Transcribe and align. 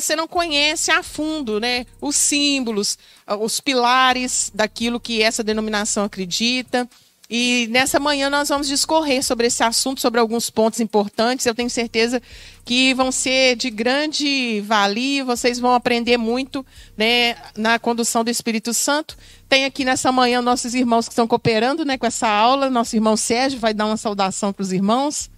você 0.00 0.16
não 0.16 0.26
conhece 0.26 0.90
a 0.90 1.02
fundo, 1.02 1.60
né, 1.60 1.86
os 2.00 2.16
símbolos, 2.16 2.98
os 3.40 3.60
pilares 3.60 4.50
daquilo 4.54 5.00
que 5.00 5.22
essa 5.22 5.44
denominação 5.44 6.04
acredita. 6.04 6.88
E 7.32 7.68
nessa 7.70 8.00
manhã 8.00 8.28
nós 8.28 8.48
vamos 8.48 8.66
discorrer 8.66 9.22
sobre 9.22 9.46
esse 9.46 9.62
assunto, 9.62 10.00
sobre 10.00 10.18
alguns 10.18 10.50
pontos 10.50 10.80
importantes. 10.80 11.46
Eu 11.46 11.54
tenho 11.54 11.70
certeza 11.70 12.20
que 12.64 12.92
vão 12.92 13.12
ser 13.12 13.54
de 13.54 13.70
grande 13.70 14.60
valia, 14.62 15.24
vocês 15.24 15.60
vão 15.60 15.72
aprender 15.72 16.16
muito 16.16 16.66
né, 16.96 17.36
na 17.56 17.78
condução 17.78 18.24
do 18.24 18.30
Espírito 18.30 18.74
Santo. 18.74 19.16
Tem 19.48 19.64
aqui 19.64 19.84
nessa 19.84 20.10
manhã 20.10 20.42
nossos 20.42 20.74
irmãos 20.74 21.06
que 21.06 21.12
estão 21.12 21.28
cooperando 21.28 21.84
né, 21.84 21.96
com 21.96 22.06
essa 22.06 22.28
aula. 22.28 22.68
Nosso 22.68 22.96
irmão 22.96 23.16
Sérgio 23.16 23.60
vai 23.60 23.72
dar 23.72 23.86
uma 23.86 23.96
saudação 23.96 24.52
para 24.52 24.64
os 24.64 24.72
irmãos. 24.72 25.30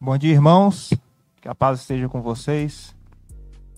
Bom 0.00 0.16
dia, 0.16 0.32
irmãos. 0.32 0.88
Que 1.44 1.48
a 1.50 1.54
paz 1.54 1.80
esteja 1.80 2.08
com 2.08 2.22
vocês. 2.22 2.96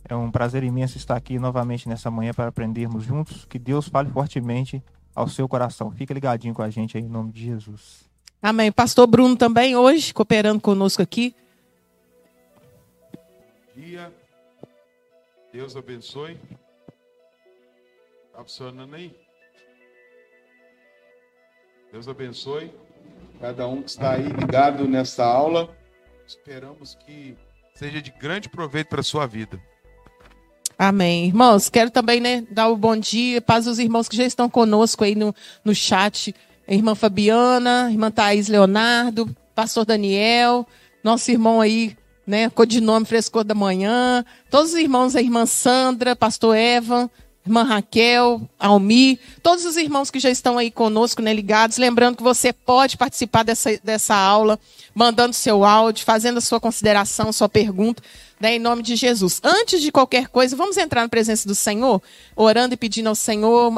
É 0.09 0.15
um 0.15 0.31
prazer 0.31 0.63
imenso 0.63 0.97
estar 0.97 1.17
aqui 1.17 1.37
novamente 1.37 1.89
nessa 1.89 2.09
manhã 2.09 2.33
para 2.33 2.47
aprendermos 2.47 3.03
juntos. 3.03 3.45
Que 3.45 3.59
Deus 3.59 3.89
fale 3.89 4.09
fortemente 4.09 4.81
ao 5.13 5.27
seu 5.27 5.49
coração. 5.49 5.91
Fica 5.91 6.15
ligadinho 6.15 6.55
com 6.55 6.63
a 6.63 6.71
gente 6.71 6.97
aí 6.97 7.03
em 7.03 7.09
nome 7.09 7.33
de 7.33 7.45
Jesus. 7.45 8.09
Amém. 8.41 8.71
Pastor 8.71 9.09
Bruno 9.09 9.37
também 9.37 9.75
hoje 9.75 10.15
cooperando 10.15 10.61
conosco 10.61 11.03
aqui. 11.03 11.35
Bom 13.13 13.83
dia. 13.83 14.15
Deus 15.53 15.75
abençoe. 15.75 16.39
Está 18.27 18.45
funcionando 18.45 18.95
aí? 18.95 19.13
Deus 21.91 22.07
abençoe 22.07 22.73
cada 23.41 23.67
um 23.67 23.83
que 23.83 23.91
está 23.91 24.13
aí 24.13 24.29
ligado 24.29 24.87
nessa 24.87 25.25
aula. 25.25 25.77
Esperamos 26.25 26.95
que 26.95 27.37
seja 27.77 28.01
de 28.01 28.11
grande 28.11 28.49
proveito 28.49 28.89
para 28.89 29.01
a 29.01 29.05
sua 29.05 29.27
vida. 29.27 29.61
Amém. 30.79 31.27
Irmãos, 31.27 31.69
quero 31.69 31.91
também 31.91 32.21
né, 32.21 32.45
dar 32.51 32.69
o 32.69 32.75
um 32.75 32.79
bom 32.79 32.97
dia, 32.97 33.41
paz 33.41 33.67
aos 33.67 33.79
irmãos 33.79 34.09
que 34.09 34.17
já 34.17 34.25
estão 34.25 34.49
conosco 34.49 35.05
aí 35.05 35.15
no, 35.15 35.35
no 35.65 35.75
chat. 35.75 36.35
Irmã 36.69 36.95
Fabiana, 36.95 37.89
irmã 37.91 38.11
Thaís 38.11 38.49
Leonardo, 38.49 39.35
pastor 39.55 39.85
Daniel, 39.85 40.67
nosso 41.03 41.31
irmão 41.31 41.61
aí, 41.61 41.97
né, 42.27 42.51
codinome 42.51 43.07
Frescor 43.07 43.45
da 43.45 43.55
Manhã, 43.55 44.25
todos 44.51 44.73
os 44.73 44.77
irmãos, 44.77 45.15
a 45.15 45.23
irmã 45.23 45.47
Sandra, 45.47 46.17
pastor 46.17 46.57
Evan, 46.57 47.09
irmã 47.47 47.63
Raquel, 47.63 48.43
Almi, 48.59 49.21
todos 49.41 49.65
os 49.65 49.77
irmãos 49.77 50.11
que 50.11 50.19
já 50.19 50.29
estão 50.29 50.59
aí 50.59 50.71
conosco, 50.71 51.23
né, 51.23 51.33
ligados. 51.33 51.79
Lembrando 51.79 52.17
que 52.17 52.23
você 52.23 52.53
pode 52.53 52.97
participar 52.97 53.45
dessa, 53.45 53.79
dessa 53.85 54.17
aula, 54.17 54.59
mandando 54.93 55.33
seu 55.33 55.65
áudio, 55.65 56.05
fazendo 56.05 56.39
a 56.39 56.41
sua 56.41 56.59
consideração, 56.59 57.33
sua 57.33 57.49
pergunta, 57.49 58.03
né, 58.41 58.57
em 58.57 58.59
nome 58.59 58.83
de 58.83 58.97
Jesus. 58.97 59.41
Antes 59.45 59.81
de 59.81 59.93
qualquer 59.93 60.27
coisa, 60.27 60.57
vamos 60.57 60.77
entrar 60.77 61.03
na 61.03 61.09
presença 61.09 61.47
do 61.47 61.55
Senhor, 61.55 62.03
orando 62.35 62.75
e 62.75 62.77
pedindo 62.77 63.09
ao 63.09 63.15
Senhor 63.15 63.73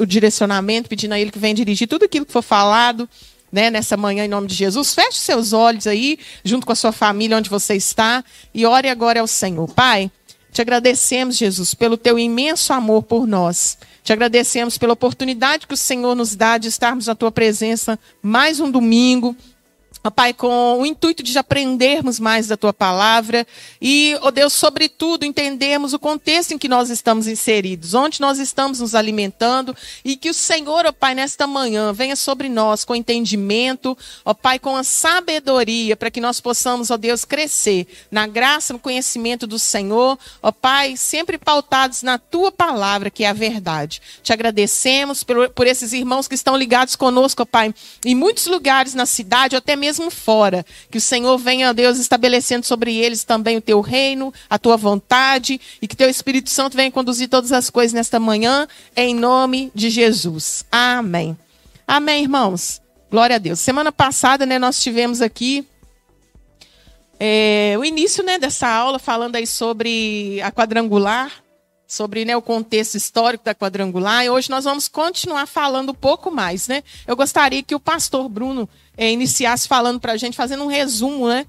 o 0.00 0.06
direcionamento, 0.06 0.88
pedindo 0.88 1.12
a 1.12 1.20
Ele 1.20 1.30
que 1.30 1.38
venha 1.38 1.54
dirigir 1.54 1.86
tudo 1.86 2.04
aquilo 2.04 2.26
que 2.26 2.32
for 2.32 2.42
falado. 2.42 3.08
Né, 3.52 3.70
nessa 3.70 3.96
manhã, 3.96 4.24
em 4.24 4.28
nome 4.28 4.48
de 4.48 4.54
Jesus, 4.56 4.92
feche 4.92 5.20
seus 5.20 5.52
olhos 5.52 5.86
aí, 5.86 6.18
junto 6.44 6.66
com 6.66 6.72
a 6.72 6.74
sua 6.74 6.90
família, 6.90 7.36
onde 7.36 7.48
você 7.48 7.76
está, 7.76 8.24
e 8.52 8.66
ore 8.66 8.88
agora 8.88 9.20
ao 9.20 9.28
Senhor. 9.28 9.72
Pai, 9.72 10.10
te 10.54 10.62
agradecemos, 10.62 11.36
Jesus, 11.36 11.74
pelo 11.74 11.96
teu 11.96 12.16
imenso 12.16 12.72
amor 12.72 13.02
por 13.02 13.26
nós. 13.26 13.76
Te 14.04 14.12
agradecemos 14.12 14.78
pela 14.78 14.92
oportunidade 14.92 15.66
que 15.66 15.74
o 15.74 15.76
Senhor 15.76 16.14
nos 16.14 16.36
dá 16.36 16.58
de 16.58 16.68
estarmos 16.68 17.08
na 17.08 17.14
tua 17.16 17.32
presença 17.32 17.98
mais 18.22 18.60
um 18.60 18.70
domingo, 18.70 19.36
Pai, 20.10 20.34
com 20.34 20.80
o 20.80 20.84
intuito 20.84 21.22
de 21.22 21.38
aprendermos 21.38 22.20
mais 22.20 22.46
da 22.46 22.58
tua 22.58 22.74
palavra 22.74 23.46
e, 23.80 24.14
ó 24.20 24.30
Deus, 24.30 24.52
sobretudo, 24.52 25.24
entendermos 25.24 25.94
o 25.94 25.98
contexto 25.98 26.52
em 26.52 26.58
que 26.58 26.68
nós 26.68 26.90
estamos 26.90 27.26
inseridos, 27.26 27.94
onde 27.94 28.20
nós 28.20 28.38
estamos 28.38 28.80
nos 28.80 28.94
alimentando 28.94 29.74
e 30.04 30.14
que 30.14 30.28
o 30.28 30.34
Senhor, 30.34 30.84
ó 30.84 30.92
Pai, 30.92 31.14
nesta 31.14 31.46
manhã 31.46 31.90
venha 31.90 32.16
sobre 32.16 32.50
nós 32.50 32.84
com 32.84 32.94
entendimento, 32.94 33.96
ó 34.26 34.34
Pai, 34.34 34.58
com 34.58 34.76
a 34.76 34.84
sabedoria 34.84 35.96
para 35.96 36.10
que 36.10 36.20
nós 36.20 36.38
possamos, 36.38 36.90
ó 36.90 36.98
Deus, 36.98 37.24
crescer 37.24 37.86
na 38.10 38.26
graça, 38.26 38.74
no 38.74 38.78
conhecimento 38.78 39.46
do 39.46 39.58
Senhor, 39.58 40.18
ó 40.42 40.52
Pai, 40.52 40.98
sempre 40.98 41.38
pautados 41.38 42.02
na 42.02 42.18
tua 42.18 42.52
palavra, 42.52 43.08
que 43.08 43.24
é 43.24 43.28
a 43.28 43.32
verdade. 43.32 44.02
Te 44.22 44.34
agradecemos 44.34 45.24
por, 45.24 45.48
por 45.48 45.66
esses 45.66 45.94
irmãos 45.94 46.28
que 46.28 46.34
estão 46.34 46.56
ligados 46.56 46.94
conosco, 46.94 47.42
ó 47.42 47.46
Pai, 47.46 47.74
em 48.04 48.14
muitos 48.14 48.46
lugares 48.46 48.92
na 48.92 49.06
cidade, 49.06 49.56
ou 49.56 49.58
até 49.58 49.74
mesmo 49.74 49.93
mesmo 49.94 50.10
fora. 50.10 50.64
Que 50.90 50.98
o 50.98 51.00
Senhor 51.00 51.36
venha, 51.38 51.72
Deus, 51.72 51.98
estabelecendo 51.98 52.66
sobre 52.66 52.96
eles 52.96 53.24
também 53.24 53.56
o 53.56 53.60
teu 53.60 53.80
reino, 53.80 54.32
a 54.48 54.58
tua 54.58 54.76
vontade, 54.76 55.60
e 55.80 55.86
que 55.86 55.96
teu 55.96 56.08
Espírito 56.08 56.50
Santo 56.50 56.76
venha 56.76 56.90
conduzir 56.90 57.28
todas 57.28 57.52
as 57.52 57.70
coisas 57.70 57.92
nesta 57.92 58.18
manhã, 58.18 58.66
em 58.96 59.14
nome 59.14 59.70
de 59.74 59.90
Jesus. 59.90 60.64
Amém. 60.70 61.36
Amém, 61.86 62.22
irmãos. 62.22 62.80
Glória 63.10 63.36
a 63.36 63.38
Deus. 63.38 63.60
Semana 63.60 63.92
passada, 63.92 64.44
né, 64.44 64.58
nós 64.58 64.82
tivemos 64.82 65.22
aqui 65.22 65.66
é, 67.20 67.76
o 67.78 67.84
início 67.84 68.24
né, 68.24 68.38
dessa 68.38 68.68
aula 68.68 68.98
falando 68.98 69.36
aí 69.36 69.46
sobre 69.46 70.40
a 70.42 70.50
quadrangular, 70.50 71.30
sobre 71.86 72.24
né, 72.24 72.36
o 72.36 72.42
contexto 72.42 72.96
histórico 72.96 73.44
da 73.44 73.54
quadrangular, 73.54 74.24
e 74.24 74.30
hoje 74.30 74.50
nós 74.50 74.64
vamos 74.64 74.88
continuar 74.88 75.46
falando 75.46 75.90
um 75.90 75.94
pouco 75.94 76.30
mais. 76.30 76.68
Né? 76.68 76.82
Eu 77.06 77.16
gostaria 77.16 77.62
que 77.62 77.74
o 77.74 77.80
pastor 77.80 78.28
Bruno 78.28 78.68
é, 78.96 79.10
iniciasse 79.10 79.68
falando 79.68 80.00
para 80.00 80.12
a 80.12 80.16
gente, 80.16 80.36
fazendo 80.36 80.64
um 80.64 80.68
resumo, 80.68 81.28
né? 81.28 81.46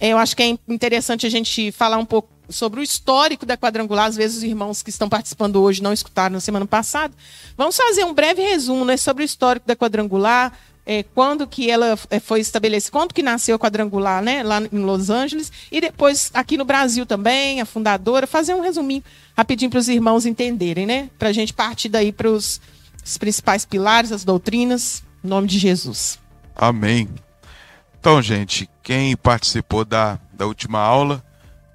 É, 0.00 0.08
eu 0.08 0.18
acho 0.18 0.36
que 0.36 0.42
é 0.42 0.58
interessante 0.68 1.26
a 1.26 1.30
gente 1.30 1.70
falar 1.70 1.98
um 1.98 2.04
pouco 2.04 2.28
sobre 2.48 2.80
o 2.80 2.82
histórico 2.82 3.46
da 3.46 3.56
quadrangular. 3.56 4.06
Às 4.06 4.16
vezes 4.16 4.38
os 4.38 4.42
irmãos 4.42 4.82
que 4.82 4.90
estão 4.90 5.08
participando 5.08 5.62
hoje 5.62 5.82
não 5.82 5.92
escutaram 5.92 6.34
na 6.34 6.40
semana 6.40 6.66
passada. 6.66 7.14
Vamos 7.56 7.76
fazer 7.76 8.04
um 8.04 8.12
breve 8.12 8.42
resumo 8.42 8.84
né, 8.84 8.96
sobre 8.96 9.22
o 9.22 9.26
histórico 9.26 9.66
da 9.66 9.76
quadrangular, 9.76 10.52
é, 10.86 11.02
quando 11.02 11.46
que 11.46 11.70
ela 11.70 11.98
é, 12.10 12.20
foi 12.20 12.40
estabelecida, 12.40 12.92
quando 12.92 13.14
que 13.14 13.22
nasceu 13.22 13.56
a 13.56 13.58
quadrangular, 13.58 14.22
né, 14.22 14.42
lá 14.42 14.60
em 14.60 14.78
Los 14.78 15.10
Angeles, 15.10 15.50
e 15.72 15.80
depois 15.80 16.30
aqui 16.34 16.56
no 16.56 16.64
Brasil 16.64 17.06
também, 17.06 17.60
a 17.60 17.64
fundadora, 17.64 18.26
fazer 18.26 18.54
um 18.54 18.60
resuminho 18.60 19.02
rapidinho 19.36 19.70
para 19.70 19.80
os 19.80 19.88
irmãos 19.88 20.26
entenderem, 20.26 20.86
né, 20.86 21.10
para 21.18 21.30
a 21.30 21.32
gente 21.32 21.52
partir 21.52 21.88
daí 21.88 22.12
para 22.12 22.28
os 22.28 22.60
principais 23.18 23.64
pilares, 23.64 24.12
as 24.12 24.24
doutrinas, 24.24 25.02
em 25.22 25.28
nome 25.28 25.48
de 25.48 25.58
Jesus. 25.58 26.18
Amém. 26.54 27.08
Então, 27.98 28.20
gente, 28.20 28.68
quem 28.82 29.16
participou 29.16 29.84
da, 29.84 30.18
da 30.32 30.46
última 30.46 30.78
aula 30.78 31.24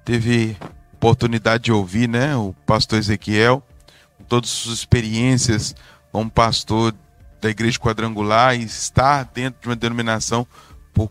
teve 0.04 0.56
oportunidade 0.94 1.64
de 1.64 1.72
ouvir, 1.72 2.08
né, 2.08 2.36
o 2.36 2.54
pastor 2.64 2.98
Ezequiel, 2.98 3.62
com 4.16 4.24
todas 4.24 4.50
as 4.50 4.56
suas 4.56 4.78
experiências 4.78 5.74
como 6.12 6.30
pastor 6.30 6.94
da 7.40 7.50
igreja 7.50 7.78
quadrangular 7.78 8.54
e 8.54 8.64
estar 8.64 9.24
dentro 9.24 9.62
de 9.62 9.68
uma 9.68 9.76
denominação 9.76 10.46
por 10.92 11.10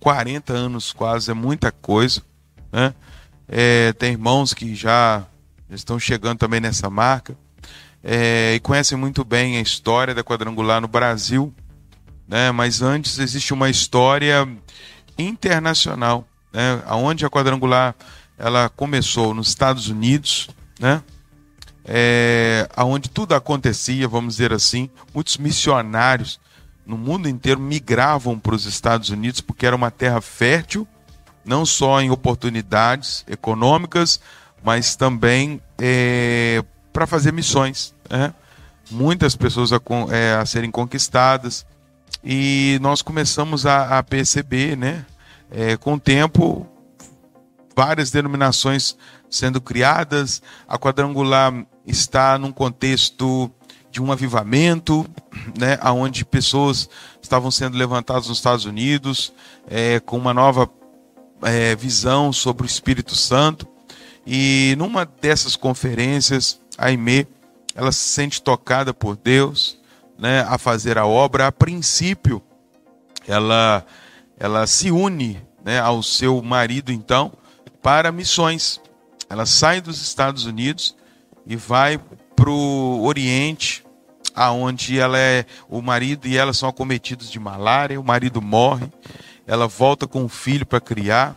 40 0.00 0.52
anos 0.52 0.92
quase 0.92 1.30
é 1.30 1.34
muita 1.34 1.70
coisa, 1.70 2.22
né? 2.72 2.94
É, 3.46 3.92
tem 3.94 4.12
irmãos 4.12 4.52
que 4.52 4.74
já 4.74 5.24
estão 5.70 5.98
chegando 5.98 6.38
também 6.38 6.60
nessa 6.60 6.90
marca 6.90 7.36
é, 8.04 8.54
e 8.54 8.60
conhecem 8.60 8.98
muito 8.98 9.24
bem 9.24 9.56
a 9.56 9.60
história 9.60 10.14
da 10.14 10.22
quadrangular 10.22 10.80
no 10.80 10.88
Brasil 10.88 11.54
né? 12.28 12.52
Mas 12.52 12.82
antes 12.82 13.18
existe 13.18 13.54
uma 13.54 13.70
história 13.70 14.46
internacional, 15.16 16.28
né? 16.52 16.82
Aonde 16.84 17.24
a 17.24 17.30
quadrangular 17.30 17.96
ela 18.36 18.68
começou 18.68 19.34
nos 19.34 19.48
Estados 19.48 19.88
Unidos, 19.88 20.50
né? 20.78 21.02
É, 21.90 22.68
aonde 22.76 23.08
tudo 23.08 23.34
acontecia, 23.34 24.06
vamos 24.06 24.34
dizer 24.34 24.52
assim, 24.52 24.90
muitos 25.14 25.38
missionários 25.38 26.38
no 26.84 26.98
mundo 26.98 27.28
inteiro 27.28 27.58
migravam 27.58 28.38
para 28.38 28.54
os 28.54 28.66
Estados 28.66 29.08
Unidos 29.08 29.40
porque 29.40 29.64
era 29.64 29.74
uma 29.74 29.90
terra 29.90 30.20
fértil, 30.20 30.86
não 31.44 31.64
só 31.64 32.00
em 32.00 32.10
oportunidades 32.10 33.24
econômicas, 33.26 34.20
mas 34.62 34.96
também 34.96 35.62
é, 35.78 36.62
para 36.92 37.06
fazer 37.06 37.32
missões. 37.32 37.94
Né? 38.10 38.34
Muitas 38.90 39.34
pessoas 39.34 39.72
a, 39.72 39.80
é, 40.10 40.34
a 40.34 40.44
serem 40.44 40.70
conquistadas, 40.70 41.66
e 42.22 42.78
nós 42.80 43.02
começamos 43.02 43.64
a, 43.66 43.98
a 43.98 44.02
perceber, 44.02 44.76
né, 44.76 45.04
é, 45.50 45.76
com 45.76 45.94
o 45.94 46.00
tempo, 46.00 46.66
várias 47.76 48.10
denominações 48.10 48.96
sendo 49.30 49.60
criadas, 49.60 50.42
a 50.66 50.78
quadrangular 50.78 51.52
está 51.88 52.38
num 52.38 52.52
contexto 52.52 53.50
de 53.90 54.02
um 54.02 54.12
avivamento, 54.12 55.06
né, 55.58 55.78
onde 55.92 56.24
pessoas 56.24 56.88
estavam 57.22 57.50
sendo 57.50 57.76
levantadas 57.76 58.28
nos 58.28 58.38
Estados 58.38 58.64
Unidos 58.64 59.32
é, 59.66 59.98
com 60.00 60.16
uma 60.16 60.34
nova 60.34 60.70
é, 61.42 61.74
visão 61.74 62.32
sobre 62.32 62.64
o 62.64 62.66
Espírito 62.66 63.14
Santo. 63.14 63.66
E 64.26 64.74
numa 64.76 65.06
dessas 65.06 65.56
conferências, 65.56 66.60
a 66.76 66.86
Aimee, 66.86 67.26
ela 67.74 67.90
se 67.90 68.00
sente 68.00 68.42
tocada 68.42 68.92
por 68.92 69.16
Deus, 69.16 69.78
né, 70.18 70.40
a 70.48 70.58
fazer 70.58 70.98
a 70.98 71.06
obra, 71.06 71.46
a 71.46 71.52
princípio, 71.52 72.42
ela, 73.26 73.84
ela 74.38 74.66
se 74.66 74.90
une 74.90 75.40
né, 75.64 75.80
ao 75.80 76.02
seu 76.02 76.42
marido, 76.42 76.92
então, 76.92 77.32
para 77.82 78.10
missões. 78.10 78.80
Ela 79.30 79.46
sai 79.46 79.80
dos 79.80 80.00
Estados 80.00 80.44
Unidos 80.44 80.96
e 81.48 81.56
vai 81.56 81.98
para 82.36 82.50
o 82.50 83.02
Oriente, 83.04 83.84
aonde 84.34 85.00
ela 85.00 85.18
é 85.18 85.44
o 85.68 85.80
marido 85.80 86.28
e 86.28 86.36
ela 86.36 86.52
são 86.52 86.68
acometidos 86.68 87.30
de 87.30 87.40
malária, 87.40 87.98
o 87.98 88.04
marido 88.04 88.40
morre, 88.40 88.86
ela 89.46 89.66
volta 89.66 90.06
com 90.06 90.24
o 90.24 90.28
filho 90.28 90.66
para 90.66 90.80
criar 90.80 91.36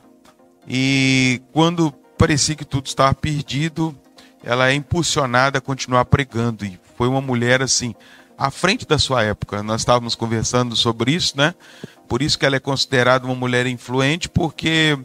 e 0.68 1.42
quando 1.52 1.92
parecia 2.18 2.56
que 2.56 2.66
tudo 2.66 2.86
estava 2.86 3.16
perdido, 3.16 3.98
ela 4.44 4.70
é 4.70 4.74
impulsionada 4.74 5.58
a 5.58 5.62
continuar 5.62 6.06
pregando 6.06 6.66
e 6.66 6.80
foi 6.98 7.08
uma 7.08 7.22
mulher 7.22 7.62
assim 7.62 7.96
à 8.38 8.52
frente 8.52 8.86
da 8.86 9.00
sua 9.00 9.24
época. 9.24 9.64
Nós 9.64 9.82
estávamos 9.82 10.14
conversando 10.14 10.76
sobre 10.76 11.12
isso, 11.14 11.38
né? 11.38 11.56
Por 12.08 12.22
isso 12.22 12.38
que 12.38 12.46
ela 12.46 12.58
é 12.58 12.60
considerada 12.60 13.26
uma 13.26 13.36
mulher 13.36 13.66
influente, 13.66 14.28
porque 14.28 14.98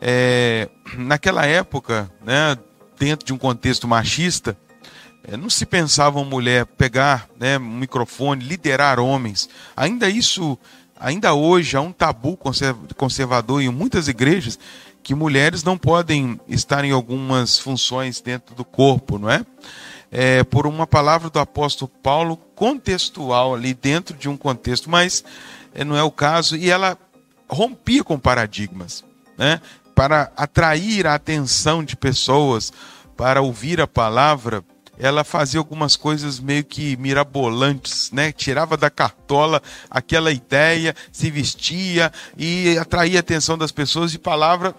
é, 0.00 0.68
naquela 0.96 1.46
época, 1.46 2.10
né, 2.24 2.58
dentro 3.04 3.26
de 3.26 3.34
um 3.34 3.38
contexto 3.38 3.86
machista, 3.86 4.56
é, 5.24 5.36
não 5.36 5.50
se 5.50 5.66
pensava 5.66 6.18
uma 6.18 6.24
mulher 6.24 6.64
pegar 6.64 7.28
né, 7.38 7.58
um 7.58 7.76
microfone, 7.76 8.42
liderar 8.42 8.98
homens. 8.98 9.46
Ainda 9.76 10.08
isso, 10.08 10.58
ainda 10.98 11.34
hoje, 11.34 11.76
há 11.76 11.82
um 11.82 11.92
tabu 11.92 12.38
conservador 12.96 13.60
em 13.60 13.68
muitas 13.68 14.08
igrejas 14.08 14.58
que 15.02 15.14
mulheres 15.14 15.62
não 15.62 15.76
podem 15.76 16.40
estar 16.48 16.82
em 16.82 16.92
algumas 16.92 17.58
funções 17.58 18.22
dentro 18.22 18.54
do 18.54 18.64
corpo, 18.64 19.18
não 19.18 19.28
é? 19.28 19.44
é 20.10 20.42
por 20.42 20.66
uma 20.66 20.86
palavra 20.86 21.28
do 21.28 21.38
apóstolo 21.38 21.90
Paulo 22.02 22.38
contextual 22.54 23.54
ali 23.54 23.74
dentro 23.74 24.16
de 24.16 24.30
um 24.30 24.36
contexto, 24.36 24.88
mas 24.88 25.22
é, 25.74 25.84
não 25.84 25.94
é 25.94 26.02
o 26.02 26.10
caso. 26.10 26.56
E 26.56 26.70
ela 26.70 26.96
rompia 27.50 28.02
com 28.02 28.18
paradigmas, 28.18 29.04
né? 29.36 29.60
Para 29.94 30.32
atrair 30.36 31.06
a 31.06 31.14
atenção 31.14 31.84
de 31.84 31.94
pessoas, 31.96 32.72
para 33.16 33.40
ouvir 33.42 33.80
a 33.80 33.86
palavra, 33.86 34.64
ela 34.98 35.24
fazia 35.24 35.58
algumas 35.58 35.96
coisas 35.96 36.38
meio 36.38 36.64
que 36.64 36.96
mirabolantes, 36.96 38.10
né? 38.12 38.32
Tirava 38.32 38.76
da 38.76 38.90
cartola 38.90 39.62
aquela 39.90 40.30
ideia, 40.30 40.94
se 41.10 41.30
vestia 41.30 42.12
e 42.36 42.78
atraía 42.78 43.18
a 43.18 43.20
atenção 43.20 43.58
das 43.58 43.72
pessoas 43.72 44.12
de 44.12 44.18
palavra. 44.18 44.74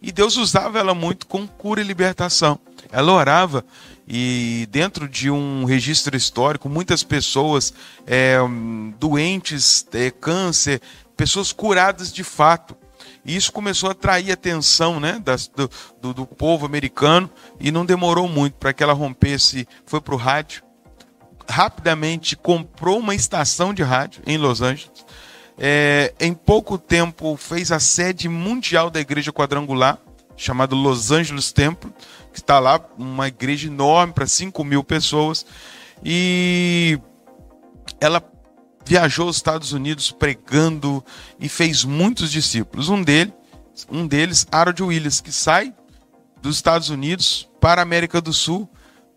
E 0.00 0.12
Deus 0.12 0.36
usava 0.36 0.78
ela 0.78 0.94
muito 0.94 1.26
com 1.26 1.46
cura 1.46 1.80
e 1.80 1.84
libertação. 1.84 2.58
Ela 2.90 3.12
orava 3.12 3.64
e 4.06 4.66
dentro 4.70 5.06
de 5.06 5.30
um 5.30 5.64
registro 5.64 6.16
histórico, 6.16 6.68
muitas 6.68 7.02
pessoas 7.02 7.74
é, 8.06 8.38
doentes, 8.98 9.86
é, 9.92 10.10
câncer, 10.10 10.80
pessoas 11.14 11.52
curadas 11.52 12.10
de 12.10 12.24
fato. 12.24 12.74
E 13.24 13.36
isso 13.36 13.52
começou 13.52 13.88
a 13.88 13.92
atrair 13.92 14.30
a 14.30 14.34
atenção 14.34 14.98
né, 14.98 15.20
das, 15.24 15.48
do, 15.48 15.70
do, 16.00 16.14
do, 16.14 16.26
povo 16.26 16.64
americano 16.64 17.30
e 17.60 17.70
não 17.70 17.84
demorou 17.84 18.28
muito 18.28 18.54
para 18.54 18.72
que 18.72 18.82
ela 18.82 18.92
rompesse. 18.92 19.66
Foi 19.84 20.00
para 20.00 20.14
o 20.14 20.18
rádio, 20.18 20.62
rapidamente 21.48 22.36
comprou 22.36 22.98
uma 22.98 23.14
estação 23.14 23.74
de 23.74 23.82
rádio 23.82 24.22
em 24.26 24.36
Los 24.36 24.60
Angeles. 24.60 25.04
É, 25.58 26.14
em 26.20 26.32
pouco 26.32 26.78
tempo 26.78 27.36
fez 27.36 27.72
a 27.72 27.80
sede 27.80 28.28
mundial 28.28 28.90
da 28.90 29.00
Igreja 29.00 29.32
Quadrangular, 29.32 29.98
chamada 30.36 30.74
Los 30.74 31.10
Angeles 31.10 31.50
Temple, 31.50 31.92
que 32.32 32.38
está 32.38 32.60
lá, 32.60 32.80
uma 32.96 33.26
igreja 33.26 33.66
enorme 33.66 34.12
para 34.12 34.26
5 34.26 34.62
mil 34.62 34.84
pessoas. 34.84 35.44
E 36.04 37.00
ela 38.00 38.22
viajou 38.88 39.26
aos 39.26 39.36
Estados 39.36 39.72
Unidos 39.72 40.10
pregando 40.10 41.04
e 41.38 41.46
fez 41.46 41.84
muitos 41.84 42.32
discípulos. 42.32 42.88
Um 42.88 43.02
deles, 43.02 43.34
um 43.90 44.06
deles, 44.06 44.46
Harold 44.50 44.82
Willis, 44.82 45.20
que 45.20 45.30
sai 45.30 45.74
dos 46.40 46.56
Estados 46.56 46.88
Unidos 46.88 47.46
para 47.60 47.82
a 47.82 47.84
América 47.84 48.18
do 48.18 48.32
Sul, 48.32 48.66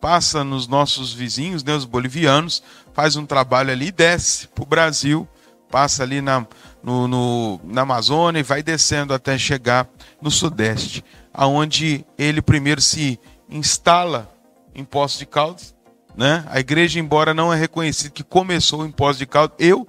passa 0.01 0.43
nos 0.43 0.67
nossos 0.67 1.13
vizinhos, 1.13 1.63
né, 1.63 1.73
os 1.73 1.85
bolivianos, 1.85 2.61
faz 2.93 3.15
um 3.15 3.25
trabalho 3.25 3.71
ali, 3.71 3.93
desce 3.93 4.49
para 4.49 4.63
o 4.63 4.67
Brasil, 4.67 5.25
passa 5.69 6.03
ali 6.03 6.19
na, 6.19 6.45
no, 6.83 7.07
no, 7.07 7.61
na 7.63 7.83
Amazônia 7.83 8.41
e 8.41 8.43
vai 8.43 8.61
descendo 8.61 9.13
até 9.13 9.37
chegar 9.37 9.87
no 10.21 10.29
Sudeste, 10.29 11.01
aonde 11.33 12.05
ele 12.17 12.41
primeiro 12.41 12.81
se 12.81 13.17
instala 13.49 14.29
em 14.75 14.83
Poços 14.83 15.19
de 15.19 15.25
Caldas, 15.25 15.73
né? 16.15 16.43
A 16.47 16.59
igreja, 16.59 16.99
embora 16.99 17.33
não 17.33 17.53
é 17.53 17.57
reconhecido 17.57 18.11
que 18.11 18.23
começou 18.23 18.85
em 18.85 18.91
Poços 18.91 19.17
de 19.17 19.25
Caldas, 19.25 19.55
eu 19.59 19.87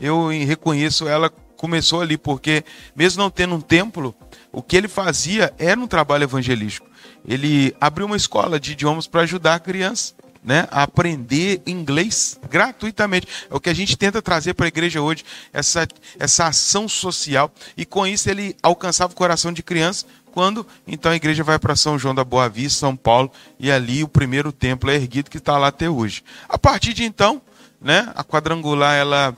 eu 0.00 0.28
reconheço 0.28 1.06
ela 1.06 1.30
começou 1.62 2.00
ali, 2.00 2.16
porque 2.16 2.64
mesmo 2.96 3.22
não 3.22 3.30
tendo 3.30 3.54
um 3.54 3.60
templo, 3.60 4.14
o 4.50 4.60
que 4.62 4.76
ele 4.76 4.88
fazia 4.88 5.54
era 5.58 5.78
um 5.78 5.86
trabalho 5.86 6.24
evangelístico. 6.24 6.88
Ele 7.26 7.72
abriu 7.80 8.06
uma 8.06 8.16
escola 8.16 8.58
de 8.58 8.72
idiomas 8.72 9.06
para 9.06 9.20
ajudar 9.22 9.54
a 9.54 9.60
criança. 9.60 10.14
Né, 10.44 10.66
a 10.72 10.82
aprender 10.82 11.62
inglês 11.64 12.36
gratuitamente. 12.50 13.28
É 13.48 13.54
o 13.54 13.60
que 13.60 13.70
a 13.70 13.72
gente 13.72 13.96
tenta 13.96 14.20
trazer 14.20 14.54
para 14.54 14.66
a 14.66 14.68
igreja 14.68 15.00
hoje, 15.00 15.24
essa, 15.52 15.86
essa 16.18 16.48
ação 16.48 16.88
social. 16.88 17.48
E 17.76 17.86
com 17.86 18.04
isso 18.04 18.28
ele 18.28 18.56
alcançava 18.60 19.12
o 19.12 19.16
coração 19.16 19.52
de 19.52 19.62
crianças 19.62 20.04
quando 20.32 20.66
então 20.86 21.12
a 21.12 21.16
igreja 21.16 21.44
vai 21.44 21.58
para 21.58 21.76
São 21.76 21.98
João 21.98 22.14
da 22.14 22.24
Boa 22.24 22.48
Vista, 22.48 22.80
São 22.80 22.96
Paulo, 22.96 23.30
e 23.58 23.70
ali 23.70 24.02
o 24.02 24.08
primeiro 24.08 24.50
templo 24.50 24.90
é 24.90 24.94
erguido 24.94 25.30
que 25.30 25.38
está 25.38 25.56
lá 25.58 25.68
até 25.68 25.88
hoje. 25.88 26.24
A 26.48 26.58
partir 26.58 26.92
de 26.92 27.04
então, 27.04 27.40
né, 27.80 28.10
a 28.16 28.24
quadrangular 28.24 28.96
ela 28.96 29.36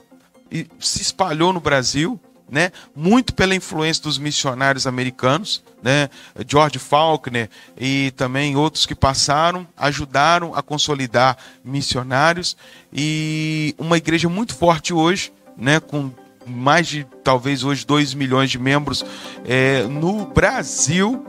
se 0.79 1.01
espalhou 1.01 1.51
no 1.51 1.59
Brasil, 1.59 2.19
né, 2.49 2.71
muito 2.95 3.33
pela 3.33 3.55
influência 3.55 4.03
dos 4.03 4.17
missionários 4.17 4.85
americanos, 4.87 5.63
né, 5.81 6.09
George 6.47 6.79
Faulkner 6.79 7.49
e 7.77 8.11
também 8.15 8.55
outros 8.55 8.85
que 8.85 8.95
passaram, 8.95 9.67
ajudaram 9.75 10.55
a 10.55 10.61
consolidar 10.61 11.37
missionários 11.63 12.55
e 12.93 13.75
uma 13.77 13.97
igreja 13.97 14.29
muito 14.29 14.55
forte 14.55 14.93
hoje, 14.93 15.33
né, 15.57 15.79
com 15.79 16.11
mais 16.45 16.87
de 16.87 17.05
talvez 17.23 17.63
hoje 17.63 17.85
2 17.85 18.13
milhões 18.13 18.49
de 18.49 18.59
membros 18.59 19.05
é, 19.45 19.83
no 19.83 20.25
Brasil 20.25 21.25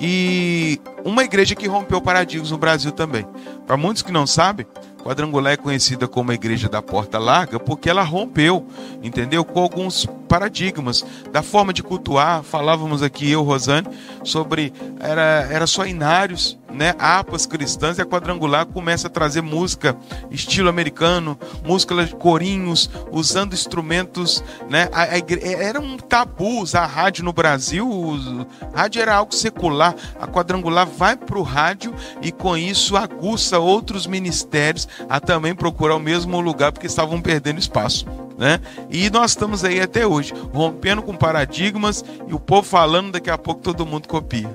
e 0.00 0.80
uma 1.04 1.22
igreja 1.22 1.54
que 1.54 1.66
rompeu 1.66 2.00
paradigmas 2.00 2.50
no 2.50 2.58
Brasil 2.58 2.92
também. 2.92 3.26
Para 3.66 3.76
muitos 3.76 4.02
que 4.02 4.12
não 4.12 4.26
sabem, 4.26 4.66
Quadrangular 5.04 5.52
é 5.52 5.56
conhecida 5.56 6.08
como 6.08 6.30
a 6.30 6.34
igreja 6.34 6.66
da 6.66 6.80
porta 6.80 7.18
larga 7.18 7.60
porque 7.60 7.90
ela 7.90 8.02
rompeu, 8.02 8.66
entendeu? 9.02 9.44
Com 9.44 9.60
alguns 9.60 10.06
paradigmas 10.34 11.06
da 11.30 11.44
forma 11.44 11.72
de 11.72 11.80
cultuar. 11.80 12.42
Falávamos 12.42 13.04
aqui 13.04 13.30
eu, 13.30 13.44
Rosane, 13.44 13.86
sobre 14.24 14.72
era 14.98 15.46
era 15.48 15.64
só 15.64 15.86
inários, 15.86 16.58
né? 16.72 16.92
Apas 16.98 17.46
cristãs 17.46 17.98
e 17.98 18.02
a 18.02 18.04
Quadrangular 18.04 18.66
começa 18.66 19.06
a 19.06 19.10
trazer 19.10 19.42
música 19.42 19.96
estilo 20.32 20.68
americano, 20.68 21.38
música 21.64 22.04
de 22.04 22.16
corinhos, 22.16 22.90
usando 23.12 23.52
instrumentos, 23.52 24.42
né? 24.68 24.88
A, 24.92 25.02
a 25.02 25.18
igre... 25.18 25.40
era 25.44 25.80
um 25.80 25.96
tabu 25.96 26.60
usar 26.60 26.86
rádio 26.86 27.24
no 27.24 27.32
Brasil. 27.32 27.88
O 27.88 28.46
rádio 28.74 29.00
era 29.00 29.14
algo 29.14 29.32
secular. 29.32 29.94
A 30.20 30.26
Quadrangular 30.26 30.84
vai 30.84 31.16
para 31.16 31.38
o 31.38 31.42
rádio 31.42 31.94
e 32.20 32.32
com 32.32 32.56
isso 32.56 32.96
aguça 32.96 33.60
outros 33.60 34.04
ministérios 34.04 34.88
a 35.08 35.20
também 35.20 35.54
procurar 35.54 35.94
o 35.94 36.00
mesmo 36.00 36.40
lugar 36.40 36.72
porque 36.72 36.88
estavam 36.88 37.20
perdendo 37.20 37.60
espaço. 37.60 38.04
Né? 38.36 38.60
E 38.90 39.08
nós 39.10 39.32
estamos 39.32 39.64
aí 39.64 39.80
até 39.80 40.06
hoje, 40.06 40.34
rompendo 40.52 41.02
com 41.02 41.14
paradigmas 41.14 42.04
e 42.26 42.34
o 42.34 42.40
povo 42.40 42.66
falando, 42.66 43.12
daqui 43.12 43.30
a 43.30 43.38
pouco 43.38 43.60
todo 43.60 43.86
mundo 43.86 44.08
copia. 44.08 44.50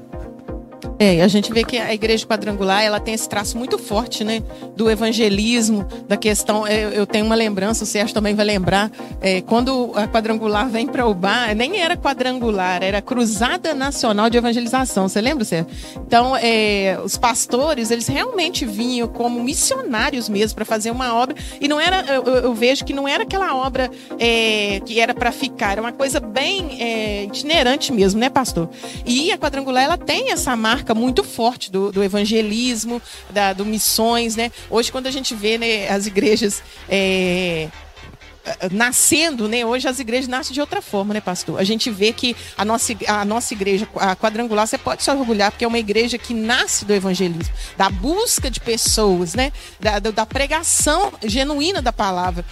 É, 1.00 1.22
a 1.22 1.28
gente 1.30 1.54
vê 1.54 1.64
que 1.64 1.78
a 1.78 1.94
igreja 1.94 2.28
quadrangular 2.28 2.84
ela 2.84 3.00
tem 3.00 3.14
esse 3.14 3.28
traço 3.28 3.58
muito 3.58 3.78
forte, 3.78 4.26
né, 4.26 4.44
do 4.76 4.92
evangelismo, 4.92 5.88
da 6.10 6.18
questão. 6.18 6.68
Eu, 6.68 6.90
eu 6.90 7.08
tenho 7.08 7.26
uma 7.26 7.36
lembrança, 7.36 7.86
o 7.86 7.88
Sérgio 7.88 8.14
também 8.14 8.36
vai 8.36 8.46
lembrar, 8.46 8.92
é, 9.22 9.40
quando 9.40 9.94
a 9.96 10.08
quadrangular 10.10 10.68
vem 10.68 10.86
para 10.86 11.08
o 11.08 11.14
bar, 11.14 11.56
nem 11.56 11.80
era 11.80 11.96
quadrangular, 11.96 12.84
era 12.84 13.02
Cruzada 13.02 13.74
Nacional 13.74 14.30
de 14.30 14.38
Evangelização. 14.38 15.08
Você 15.08 15.22
lembra, 15.22 15.46
Sérgio? 15.46 15.72
Então, 16.06 16.36
é, 16.36 17.00
os 17.02 17.18
pastores 17.18 17.92
eles 17.92 18.08
realmente 18.08 18.66
vinham 18.66 19.08
como 19.08 19.42
missionários 19.42 20.28
mesmo 20.28 20.56
para 20.56 20.66
fazer 20.66 20.92
uma 20.92 21.16
obra 21.16 21.36
e 21.62 21.68
não 21.70 21.80
era, 21.80 22.02
eu, 22.14 22.24
eu, 22.24 22.54
vejo 22.54 22.84
que 22.84 22.94
não 22.94 23.08
era 23.08 23.24
aquela 23.24 23.56
obra 23.56 23.90
é, 24.20 24.82
que 24.86 25.00
era 25.00 25.14
para 25.14 25.32
ficar, 25.32 25.74
era 25.74 25.82
uma 25.82 25.94
coisa 25.94 26.20
bem 26.20 26.82
é, 26.82 27.24
itinerante 27.24 27.94
mesmo, 27.94 28.20
né, 28.20 28.30
pastor? 28.30 28.70
E 29.06 29.32
a 29.32 29.38
quadrangular 29.38 29.84
ela 29.84 29.98
tem 29.98 30.32
essa 30.32 30.56
marca 30.58 30.89
muito 30.94 31.24
forte 31.24 31.72
do, 31.72 31.92
do 31.92 32.04
evangelismo, 32.04 33.02
da, 33.30 33.54
do 33.54 33.66
missões, 33.66 34.36
né? 34.36 34.52
Hoje, 34.70 34.92
quando 34.92 35.08
a 35.08 35.12
gente 35.12 35.34
vê 35.36 35.58
né, 35.58 35.90
as 35.90 36.06
igrejas. 36.06 36.62
É, 36.88 37.70
nascendo, 38.72 39.48
né? 39.48 39.66
Hoje 39.66 39.88
as 39.88 40.00
igrejas 40.00 40.28
nascem 40.28 40.54
de 40.54 40.62
outra 40.62 40.82
forma, 40.82 41.14
né, 41.14 41.22
pastor? 41.22 41.60
A 41.60 41.64
gente 41.64 41.90
vê 41.90 42.12
que 42.12 42.36
a 42.58 42.66
nossa, 42.66 42.94
a 43.08 43.26
nossa 43.26 43.54
igreja, 43.54 43.88
a 43.96 44.16
quadrangular, 44.16 44.66
você 44.66 44.78
pode 44.78 45.04
se 45.04 45.12
orgulhar, 45.12 45.52
porque 45.52 45.66
é 45.66 45.68
uma 45.68 45.80
igreja 45.80 46.18
que 46.18 46.34
nasce 46.34 46.86
do 46.86 46.94
evangelismo, 46.94 47.54
da 47.78 47.90
busca 47.90 48.50
de 48.50 48.60
pessoas, 48.60 49.36
né? 49.36 49.52
Da, 49.80 50.00
da 50.00 50.26
pregação 50.26 51.12
genuína 51.24 51.82
da 51.82 51.94
palavra. 51.94 52.46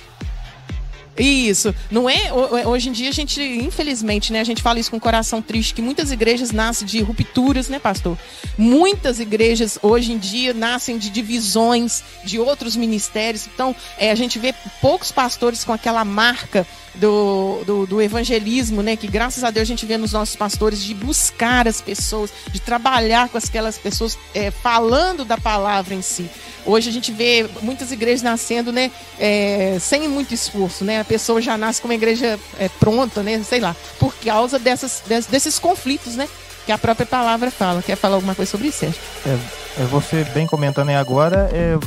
Isso. 1.18 1.74
Não 1.90 2.10
é. 2.10 2.32
Hoje 2.66 2.90
em 2.90 2.92
dia 2.92 3.10
a 3.10 3.14
gente, 3.14 3.42
infelizmente, 3.42 4.32
né, 4.32 4.40
a 4.40 4.44
gente 4.44 4.62
fala 4.62 4.80
isso 4.80 4.92
com 4.92 4.98
o 4.98 5.02
coração 5.02 5.42
triste, 5.42 5.74
que 5.74 5.82
muitas 5.82 6.12
igrejas 6.12 6.52
nascem 6.52 6.88
de 6.88 7.02
rupturas, 7.02 7.70
né, 7.70 7.80
pastor? 7.80 8.18
Muitas 8.58 9.20
igrejas 9.20 9.80
hoje 9.82 10.12
em 10.12 10.18
dia 10.18 10.54
nascem 10.54 10.98
de 10.98 11.10
divisões 11.10 12.04
de 12.24 12.40
outros 12.40 12.76
ministérios. 12.76 13.48
Então, 13.48 13.76
é, 13.98 14.12
a 14.12 14.16
gente 14.16 14.38
vê 14.38 14.54
poucos 14.82 15.12
pastores 15.12 15.64
com 15.64 15.74
aquela 15.74 16.06
marca 16.06 16.66
do, 17.00 17.64
do, 17.66 17.86
do, 17.86 18.02
evangelismo, 18.02 18.82
né? 18.82 18.96
Que 18.96 19.08
graças 19.08 19.44
a 19.44 19.52
Deus 19.52 19.64
a 19.64 19.68
gente 19.68 19.86
vê 19.86 19.98
nos 19.98 20.14
nossos 20.14 20.36
pastores 20.36 20.84
de 20.84 20.94
buscar 20.94 21.68
as 21.68 21.82
pessoas, 21.82 22.32
de 22.52 22.60
trabalhar 22.60 23.30
com 23.30 23.38
aquelas 23.38 23.78
pessoas, 23.78 24.18
é, 24.34 24.52
falando 24.52 25.24
da 25.24 25.38
palavra 25.38 25.94
em 25.94 26.02
si. 26.02 26.30
Hoje 26.66 26.90
a 26.90 26.92
gente 26.92 27.12
vê 27.12 27.50
muitas 27.62 27.92
igrejas 27.92 28.22
nascendo, 28.22 28.72
né? 28.72 28.92
É, 29.18 29.78
sem 29.80 30.08
muito 30.08 30.34
esforço, 30.34 30.84
né? 30.84 31.00
A 31.00 31.06
pessoa 31.06 31.42
já 31.42 31.58
nasce 31.58 31.82
com 31.82 31.88
uma 31.88 31.96
igreja 31.96 32.38
é, 32.60 32.68
pronta, 32.68 33.24
né? 33.24 33.42
Sei 33.44 33.60
lá, 33.60 33.76
por 34.00 34.14
causa 34.16 34.60
dessas, 34.60 35.04
desses 35.30 35.60
conflitos, 35.60 36.16
né? 36.16 36.28
Que 36.66 36.72
a 36.72 36.78
própria 36.78 37.06
palavra 37.06 37.50
fala. 37.50 37.82
Quer 37.82 37.96
falar 37.96 38.16
alguma 38.16 38.36
coisa 38.36 38.52
sobre 38.52 38.68
isso, 38.68 38.80
Sérgio? 38.80 39.00
É, 39.26 39.84
é 39.84 39.86
você 39.86 40.26
bem 40.34 40.46
comentando 40.46 40.90
aí 40.90 40.96
agora, 40.96 41.50
é, 41.54 41.78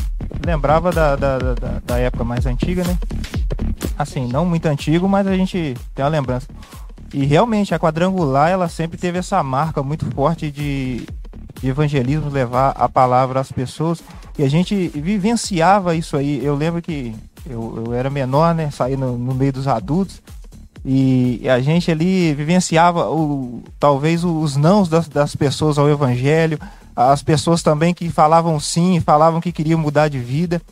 lembrava 0.47 0.91
da, 0.91 1.17
da, 1.17 1.39
da, 1.39 1.55
da 1.85 1.99
época 1.99 2.25
mais 2.25 2.47
antiga, 2.47 2.83
né? 2.85 2.97
Assim, 4.03 4.27
não 4.27 4.45
muito 4.45 4.67
antigo, 4.67 5.09
mas 5.09 5.27
a 5.27 5.37
gente 5.37 5.77
tem 5.95 6.05
uma 6.05 6.11
lembrança. 6.11 6.47
E 7.13 7.25
realmente 7.25 7.75
a 7.75 7.79
quadrangular 7.79 8.51
ela 8.51 8.69
sempre 8.69 8.97
teve 8.97 9.19
essa 9.19 9.43
marca 9.43 9.83
muito 9.83 10.07
forte 10.13 10.51
de, 10.51 11.07
de 11.61 11.69
evangelismo, 11.69 12.31
levar 12.31 12.71
a 12.71 12.89
palavra 12.89 13.41
às 13.41 13.51
pessoas. 13.51 14.03
E 14.39 14.45
a 14.45 14.49
gente 14.49 14.89
vivenciava 14.89 15.95
isso 15.95 16.17
aí. 16.17 16.45
Eu 16.45 16.55
lembro 16.55 16.81
que 16.81 17.15
eu, 17.49 17.85
eu 17.87 17.95
era 17.95 18.09
menor, 18.09 18.55
né? 18.55 18.71
Saí 18.71 18.97
no, 18.97 19.19
meio 19.35 19.53
dos 19.53 19.67
adultos. 19.67 20.23
E 20.85 21.47
a 21.49 21.61
gente 21.61 21.91
ali 21.91 22.33
vivenciava 22.33 23.11
o, 23.11 23.63
talvez 23.79 24.25
os 24.25 24.57
nãos 24.57 24.89
das, 24.89 25.09
das 25.09 25.37
pessoas 25.37 25.79
ao 25.79 25.91
evangelho, 25.91 26.59
as 26.97 27.23
pessoas 27.23 27.63
também 27.63 27.93
que 27.93 28.09
falavam 28.09 28.59
sim, 28.59 29.01
falavam 29.01 29.41
que 29.41 29.53
queriam 29.53 29.79
mudar 29.79 30.09
de 30.09 30.19
vida. 30.19 30.63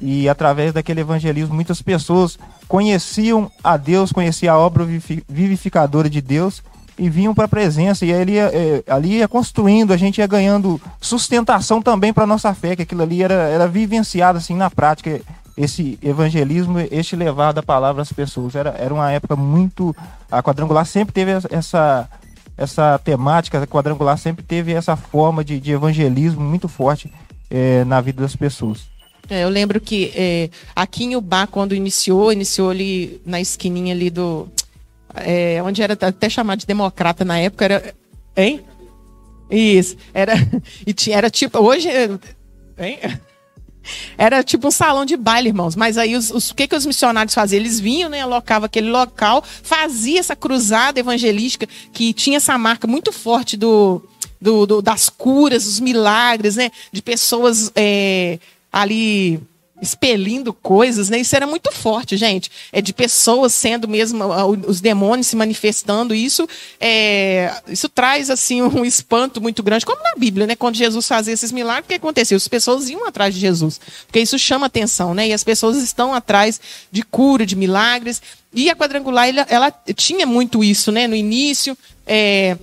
E 0.00 0.28
através 0.28 0.72
daquele 0.72 1.02
evangelismo, 1.02 1.54
muitas 1.54 1.82
pessoas 1.82 2.38
conheciam 2.66 3.50
a 3.62 3.76
Deus, 3.76 4.12
conheciam 4.12 4.54
a 4.54 4.58
obra 4.58 4.84
vivificadora 4.84 6.08
de 6.08 6.22
Deus 6.22 6.62
e 6.98 7.10
vinham 7.10 7.34
para 7.34 7.44
a 7.44 7.48
presença. 7.48 8.06
E 8.06 8.12
ali, 8.12 8.38
é, 8.38 8.82
ali 8.88 9.18
ia 9.18 9.28
construindo, 9.28 9.92
a 9.92 9.96
gente 9.96 10.18
ia 10.18 10.26
ganhando 10.26 10.80
sustentação 11.00 11.82
também 11.82 12.12
para 12.12 12.26
nossa 12.26 12.54
fé, 12.54 12.76
que 12.76 12.82
aquilo 12.82 13.02
ali 13.02 13.22
era, 13.22 13.34
era 13.34 13.68
vivenciado 13.68 14.38
assim 14.38 14.54
na 14.54 14.70
prática. 14.70 15.20
Esse 15.56 15.98
evangelismo, 16.02 16.78
este 16.90 17.16
levar 17.16 17.52
da 17.52 17.62
palavra 17.62 18.00
às 18.00 18.12
pessoas. 18.12 18.54
Era, 18.54 18.70
era 18.78 18.94
uma 18.94 19.10
época 19.10 19.36
muito. 19.36 19.94
A 20.30 20.42
quadrangular 20.42 20.86
sempre 20.86 21.12
teve 21.12 21.32
essa, 21.50 22.08
essa 22.56 22.98
temática, 23.02 23.62
a 23.62 23.66
quadrangular 23.66 24.16
sempre 24.16 24.42
teve 24.42 24.72
essa 24.72 24.96
forma 24.96 25.44
de, 25.44 25.60
de 25.60 25.72
evangelismo 25.72 26.42
muito 26.42 26.68
forte 26.68 27.12
é, 27.50 27.84
na 27.84 28.00
vida 28.00 28.22
das 28.22 28.36
pessoas. 28.36 28.88
É, 29.30 29.44
eu 29.44 29.48
lembro 29.48 29.80
que 29.80 30.12
é, 30.14 30.50
aqui 30.74 31.04
em 31.04 31.14
Ubá, 31.14 31.46
quando 31.46 31.72
iniciou, 31.72 32.32
iniciou 32.32 32.70
ali 32.70 33.20
na 33.24 33.40
esquininha 33.40 33.94
ali 33.94 34.10
do. 34.10 34.48
É, 35.14 35.62
onde 35.62 35.80
era 35.82 35.94
até 35.94 36.28
chamado 36.28 36.58
de 36.58 36.66
democrata 36.66 37.24
na 37.24 37.38
época, 37.38 37.64
era. 37.64 37.94
Hein? 38.36 38.60
Isso. 39.48 39.96
Era, 40.12 40.34
e 40.84 40.92
tinha, 40.92 41.16
era 41.16 41.30
tipo. 41.30 41.58
Hoje. 41.60 41.88
Hein? 42.76 42.98
Era 44.18 44.42
tipo 44.42 44.68
um 44.68 44.70
salão 44.70 45.04
de 45.04 45.16
baile, 45.16 45.48
irmãos. 45.48 45.76
Mas 45.76 45.96
aí 45.96 46.16
os, 46.16 46.30
os, 46.30 46.50
o 46.50 46.54
que, 46.54 46.66
que 46.66 46.76
os 46.76 46.84
missionários 46.84 47.32
faziam? 47.32 47.60
Eles 47.60 47.78
vinham, 47.78 48.10
né? 48.10 48.20
Alocavam 48.22 48.66
aquele 48.66 48.90
local, 48.90 49.44
fazia 49.44 50.18
essa 50.18 50.34
cruzada 50.34 50.98
evangelística 50.98 51.68
que 51.92 52.12
tinha 52.12 52.38
essa 52.38 52.58
marca 52.58 52.86
muito 52.86 53.12
forte 53.12 53.56
do, 53.56 54.02
do, 54.40 54.66
do 54.66 54.82
das 54.82 55.08
curas, 55.08 55.64
dos 55.64 55.78
milagres, 55.78 56.56
né? 56.56 56.70
De 56.92 57.00
pessoas. 57.00 57.70
É, 57.76 58.38
ali 58.72 59.40
expelindo 59.80 60.52
coisas, 60.52 61.08
né? 61.08 61.18
Isso 61.18 61.34
era 61.34 61.46
muito 61.46 61.72
forte, 61.72 62.16
gente. 62.16 62.50
É 62.72 62.80
de 62.80 62.92
pessoas 62.92 63.52
sendo 63.52 63.88
mesmo 63.88 64.24
os 64.66 64.80
demônios 64.80 65.28
se 65.28 65.36
manifestando. 65.36 66.14
Isso 66.14 66.46
é, 66.78 67.60
isso 67.68 67.88
traz 67.88 68.30
assim 68.30 68.60
um 68.62 68.84
espanto 68.84 69.40
muito 69.40 69.62
grande, 69.62 69.86
como 69.86 70.02
na 70.02 70.14
Bíblia, 70.16 70.46
né? 70.46 70.54
Quando 70.54 70.76
Jesus 70.76 71.06
fazia 71.06 71.32
esses 71.32 71.50
milagres, 71.52 71.86
o 71.86 71.88
que 71.88 71.94
aconteceu? 71.94 72.36
As 72.36 72.48
pessoas 72.48 72.88
iam 72.88 73.06
atrás 73.06 73.34
de 73.34 73.40
Jesus, 73.40 73.80
porque 74.06 74.20
isso 74.20 74.38
chama 74.38 74.66
atenção, 74.66 75.14
né? 75.14 75.28
E 75.28 75.32
as 75.32 75.42
pessoas 75.42 75.76
estão 75.78 76.12
atrás 76.12 76.60
de 76.90 77.02
cura, 77.02 77.46
de 77.46 77.56
milagres. 77.56 78.20
E 78.52 78.68
a 78.68 78.76
quadrangular 78.76 79.28
ela, 79.28 79.46
ela 79.48 79.70
tinha 79.94 80.26
muito 80.26 80.62
isso, 80.62 80.92
né? 80.92 81.06
No 81.06 81.14
início. 81.14 81.76
É, 82.06 82.56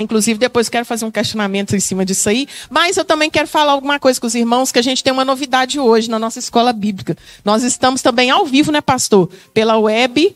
Inclusive, 0.00 0.38
depois 0.38 0.70
quero 0.70 0.86
fazer 0.86 1.04
um 1.04 1.10
questionamento 1.10 1.76
em 1.76 1.80
cima 1.80 2.06
disso 2.06 2.28
aí. 2.30 2.48
Mas 2.70 2.96
eu 2.96 3.04
também 3.04 3.28
quero 3.30 3.46
falar 3.46 3.72
alguma 3.72 4.00
coisa 4.00 4.18
com 4.18 4.26
os 4.26 4.34
irmãos, 4.34 4.72
que 4.72 4.78
a 4.78 4.82
gente 4.82 5.04
tem 5.04 5.12
uma 5.12 5.26
novidade 5.26 5.78
hoje 5.78 6.08
na 6.08 6.18
nossa 6.18 6.38
escola 6.38 6.72
bíblica. 6.72 7.16
Nós 7.44 7.62
estamos 7.62 8.00
também 8.00 8.30
ao 8.30 8.46
vivo, 8.46 8.72
né, 8.72 8.80
pastor? 8.80 9.28
Pela 9.52 9.78
web. 9.78 10.34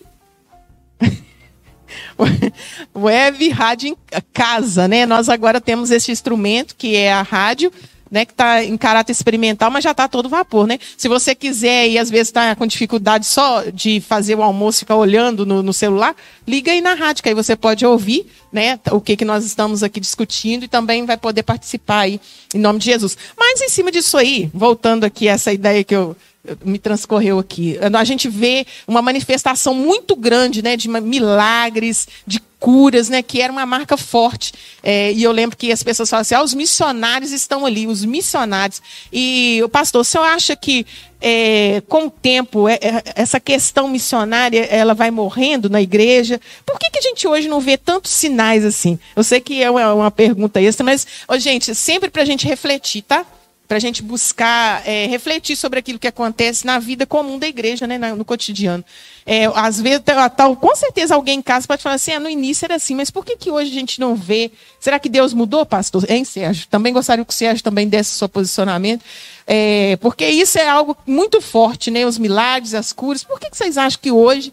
web 2.94 3.48
Rádio 3.48 3.96
Casa, 4.34 4.86
né? 4.86 5.06
Nós 5.06 5.30
agora 5.30 5.62
temos 5.62 5.90
esse 5.90 6.12
instrumento, 6.12 6.76
que 6.76 6.94
é 6.94 7.10
a 7.10 7.22
rádio, 7.22 7.72
né, 8.14 8.24
que 8.24 8.30
está 8.30 8.62
em 8.62 8.76
caráter 8.76 9.10
experimental, 9.10 9.72
mas 9.72 9.82
já 9.82 9.90
está 9.90 10.06
todo 10.06 10.28
vapor, 10.28 10.68
né? 10.68 10.78
Se 10.96 11.08
você 11.08 11.34
quiser 11.34 11.88
e 11.88 11.98
às 11.98 12.08
vezes 12.08 12.28
está 12.28 12.54
com 12.54 12.64
dificuldade 12.64 13.26
só 13.26 13.64
de 13.64 14.00
fazer 14.00 14.36
o 14.36 14.42
almoço, 14.42 14.78
ficar 14.78 14.94
olhando 14.94 15.44
no, 15.44 15.64
no, 15.64 15.72
celular, 15.72 16.14
liga 16.46 16.70
aí 16.70 16.80
na 16.80 16.94
rádio, 16.94 17.24
que 17.24 17.28
aí 17.28 17.34
você 17.34 17.56
pode 17.56 17.84
ouvir, 17.84 18.24
né, 18.52 18.78
o 18.92 19.00
que, 19.00 19.16
que 19.16 19.24
nós 19.24 19.44
estamos 19.44 19.82
aqui 19.82 19.98
discutindo 19.98 20.64
e 20.64 20.68
também 20.68 21.04
vai 21.04 21.16
poder 21.16 21.42
participar 21.42 22.02
aí, 22.02 22.20
em 22.54 22.58
nome 22.58 22.78
de 22.78 22.84
Jesus. 22.84 23.18
Mas 23.36 23.60
em 23.60 23.68
cima 23.68 23.90
disso 23.90 24.16
aí, 24.16 24.48
voltando 24.54 25.02
aqui 25.02 25.28
a 25.28 25.32
essa 25.32 25.52
ideia 25.52 25.82
que 25.82 25.96
eu, 25.96 26.16
me 26.64 26.78
transcorreu 26.78 27.38
aqui. 27.38 27.78
A 27.80 28.04
gente 28.04 28.28
vê 28.28 28.66
uma 28.86 29.00
manifestação 29.00 29.74
muito 29.74 30.14
grande, 30.14 30.62
né, 30.62 30.76
de 30.76 30.88
milagres, 30.88 32.06
de 32.26 32.40
curas, 32.58 33.10
né, 33.10 33.22
que 33.22 33.40
era 33.40 33.52
uma 33.52 33.66
marca 33.66 33.96
forte. 33.96 34.52
É, 34.82 35.12
e 35.12 35.22
eu 35.22 35.32
lembro 35.32 35.56
que 35.56 35.70
as 35.72 35.82
pessoas 35.82 36.08
falam 36.08 36.22
assim: 36.22 36.34
ah, 36.34 36.42
os 36.42 36.54
missionários 36.54 37.32
estão 37.32 37.64
ali, 37.66 37.86
os 37.86 38.04
missionários. 38.04 38.80
E 39.12 39.60
o 39.62 39.68
pastor, 39.68 40.02
o 40.02 40.04
senhor 40.04 40.24
acha 40.24 40.54
que 40.56 40.86
é, 41.20 41.82
com 41.88 42.06
o 42.06 42.10
tempo 42.10 42.68
é, 42.68 42.74
é, 42.74 43.02
essa 43.16 43.40
questão 43.40 43.88
missionária 43.88 44.64
ela 44.66 44.92
vai 44.92 45.10
morrendo 45.10 45.70
na 45.70 45.80
igreja? 45.80 46.40
Por 46.66 46.78
que, 46.78 46.90
que 46.90 46.98
a 46.98 47.02
gente 47.02 47.26
hoje 47.26 47.48
não 47.48 47.60
vê 47.60 47.78
tantos 47.78 48.12
sinais 48.12 48.64
assim? 48.64 48.98
Eu 49.16 49.24
sei 49.24 49.40
que 49.40 49.62
é 49.62 49.70
uma, 49.70 49.94
uma 49.94 50.10
pergunta 50.10 50.60
extra, 50.60 50.84
mas, 50.84 51.06
gente, 51.38 51.74
sempre 51.74 52.10
para 52.10 52.22
a 52.22 52.26
gente 52.26 52.46
refletir, 52.46 53.02
tá? 53.02 53.24
Para 53.66 53.78
a 53.78 53.80
gente 53.80 54.02
buscar 54.02 54.86
é, 54.86 55.06
refletir 55.06 55.56
sobre 55.56 55.78
aquilo 55.78 55.98
que 55.98 56.06
acontece 56.06 56.66
na 56.66 56.78
vida 56.78 57.06
comum 57.06 57.38
da 57.38 57.48
igreja, 57.48 57.86
né, 57.86 57.98
no 57.98 58.24
cotidiano. 58.24 58.84
É, 59.24 59.46
às 59.54 59.80
vezes, 59.80 60.02
tal, 60.36 60.54
com 60.54 60.76
certeza 60.76 61.14
alguém 61.14 61.38
em 61.38 61.42
casa 61.42 61.66
pode 61.66 61.82
falar 61.82 61.94
assim, 61.94 62.12
ah, 62.12 62.20
no 62.20 62.28
início 62.28 62.66
era 62.66 62.74
assim, 62.74 62.94
mas 62.94 63.10
por 63.10 63.24
que, 63.24 63.36
que 63.36 63.50
hoje 63.50 63.70
a 63.70 63.74
gente 63.74 63.98
não 64.00 64.14
vê? 64.14 64.50
Será 64.78 64.98
que 64.98 65.08
Deus 65.08 65.32
mudou, 65.32 65.64
pastor? 65.64 66.04
Hein, 66.10 66.24
Sérgio? 66.24 66.66
Também 66.68 66.92
gostaria 66.92 67.24
que 67.24 67.32
o 67.32 67.34
Sérgio 67.34 67.64
também 67.64 67.88
desse 67.88 68.10
seu 68.10 68.28
posicionamento. 68.28 69.02
É, 69.46 69.96
porque 69.96 70.26
isso 70.26 70.58
é 70.58 70.68
algo 70.68 70.96
muito 71.06 71.40
forte, 71.40 71.90
né? 71.90 72.06
Os 72.06 72.18
milagres, 72.18 72.74
as 72.74 72.92
curas. 72.92 73.24
Por 73.24 73.40
que, 73.40 73.50
que 73.50 73.56
vocês 73.56 73.78
acham 73.78 73.98
que 74.00 74.10
hoje 74.10 74.52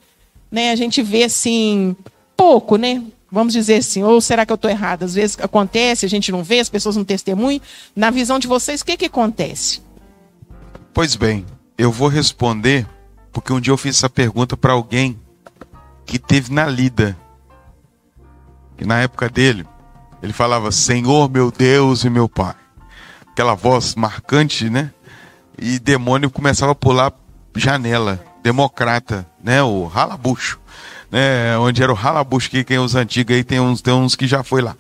né, 0.50 0.72
a 0.72 0.76
gente 0.76 1.02
vê 1.02 1.24
assim 1.24 1.96
pouco, 2.36 2.78
né? 2.78 3.04
Vamos 3.32 3.54
dizer 3.54 3.76
assim, 3.76 4.04
ou 4.04 4.20
será 4.20 4.46
que 4.46 4.52
eu 4.52 4.56
estou 4.56 4.70
errado? 4.70 5.04
Às 5.04 5.14
vezes 5.14 5.38
acontece, 5.40 6.06
a 6.06 6.10
gente 6.10 6.32
não 6.34 6.44
vê, 6.44 6.60
as 6.60 6.68
pessoas 6.68 6.98
não 6.98 7.06
testemunham. 7.06 7.62
Na 7.96 8.10
visão 8.10 8.38
de 8.38 8.46
vocês, 8.46 8.82
o 8.82 8.86
que, 8.86 8.98
que 8.98 9.06
acontece? 9.06 9.82
Pois 10.94 11.16
bem, 11.16 11.46
eu 11.78 11.92
vou 11.92 12.10
responder, 12.10 12.86
porque 13.32 13.54
um 13.54 13.62
dia 13.62 13.72
eu 13.72 13.78
fiz 13.78 13.96
essa 13.96 14.10
pergunta 14.10 14.58
para 14.58 14.74
alguém 14.74 15.18
que 16.06 16.20
teve 16.20 16.54
na 16.54 16.66
lida. 16.66 17.18
E 18.78 18.86
na 18.86 19.00
época 19.00 19.30
dele, 19.30 19.66
ele 20.22 20.34
falava: 20.34 20.70
Senhor, 20.70 21.30
meu 21.32 21.52
Deus 21.52 22.04
e 22.04 22.10
meu 22.10 22.28
Pai. 22.28 22.56
Aquela 23.32 23.56
voz 23.56 23.96
marcante, 23.96 24.70
né? 24.70 24.92
E 25.58 25.80
demônio 25.80 26.30
começava 26.30 26.74
a 26.74 26.76
pular 26.76 27.14
janela. 27.56 28.22
Democrata, 28.44 29.26
né? 29.42 29.64
O 29.64 29.86
ralabucho 29.86 30.60
né, 31.12 31.58
onde 31.58 31.84
era 31.84 31.92
o 31.92 31.96
Ralabush, 31.96 32.48
que 32.48 32.64
quem 32.64 32.78
é 32.78 32.80
os 32.80 32.96
antigos 32.96 33.36
aí 33.36 33.44
tem 33.44 33.60
uns, 33.60 33.82
tem 33.82 33.94
uns 33.94 34.16
que 34.16 34.26
já 34.26 34.44
foi 34.44 34.62
lá. 34.62 34.76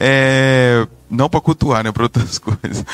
É, 0.00 0.86
não 1.10 1.28
para 1.28 1.40
cultuar, 1.40 1.84
né, 1.84 1.92
para 1.92 2.04
outras 2.04 2.38
coisas. 2.40 2.84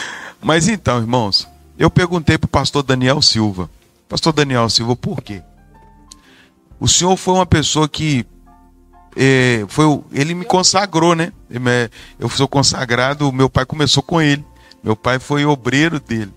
Mas 0.43 0.69
então, 0.69 0.99
irmãos, 0.99 1.49
eu 1.78 1.88
perguntei 1.88 2.37
para 2.37 2.47
o 2.47 2.50
pastor 2.50 2.83
Daniel 2.83 3.23
Silva. 3.23 3.71
Pastor 4.09 4.33
Daniel 4.33 4.69
Silva, 4.69 4.97
por 4.97 5.23
quê? 5.23 5.40
O 6.81 6.88
senhor 6.88 7.16
foi 7.16 7.35
uma 7.35 7.47
pessoa 7.47 7.88
que 7.88 8.26
é, 9.16 9.64
foi, 9.69 10.00
ele 10.12 10.35
me 10.35 10.45
consagrou, 10.45 11.14
né? 11.14 11.33
Eu 12.19 12.28
sou 12.28 12.49
consagrado, 12.49 13.33
meu 13.33 13.49
pai 13.49 13.64
começou 13.64 14.02
com 14.02 14.21
ele. 14.21 14.45
Meu 14.83 14.97
pai 14.97 15.19
foi 15.19 15.47
obreiro 15.47 15.99
dele. 15.99 16.33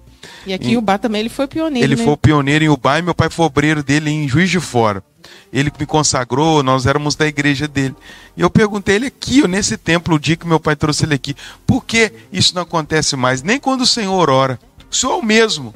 E 0.45 0.53
aqui 0.53 0.71
em 0.71 0.77
Ubá 0.77 0.97
também 0.97 1.19
ele 1.19 1.29
foi 1.29 1.47
pioneiro. 1.47 1.85
Ele 1.85 1.95
né? 1.95 2.03
foi 2.03 2.15
pioneiro 2.15 2.63
em 2.63 2.69
Ubá 2.69 2.99
e 2.99 3.01
meu 3.01 3.13
pai 3.13 3.29
foi 3.29 3.45
obreiro 3.45 3.83
dele 3.83 4.09
em 4.09 4.27
Juiz 4.27 4.49
de 4.49 4.59
Fora. 4.59 5.03
Ele 5.51 5.71
me 5.79 5.85
consagrou, 5.85 6.61
nós 6.61 6.85
éramos 6.85 7.15
da 7.15 7.27
igreja 7.27 7.67
dele. 7.67 7.95
E 8.35 8.41
eu 8.41 8.49
perguntei 8.49 8.95
ele 8.95 9.07
aqui, 9.07 9.47
nesse 9.47 9.77
templo, 9.77 10.15
o 10.15 10.19
dia 10.19 10.35
que 10.35 10.47
meu 10.47 10.59
pai 10.59 10.75
trouxe 10.75 11.05
ele 11.05 11.15
aqui, 11.15 11.35
por 11.65 11.83
que 11.85 12.11
isso 12.31 12.53
não 12.55 12.61
acontece 12.61 13.15
mais? 13.15 13.41
Nem 13.41 13.59
quando 13.59 13.81
o 13.81 13.87
Senhor 13.87 14.29
ora. 14.29 14.59
O 14.89 14.95
Senhor 14.95 15.13
é 15.13 15.17
o 15.17 15.23
mesmo. 15.23 15.73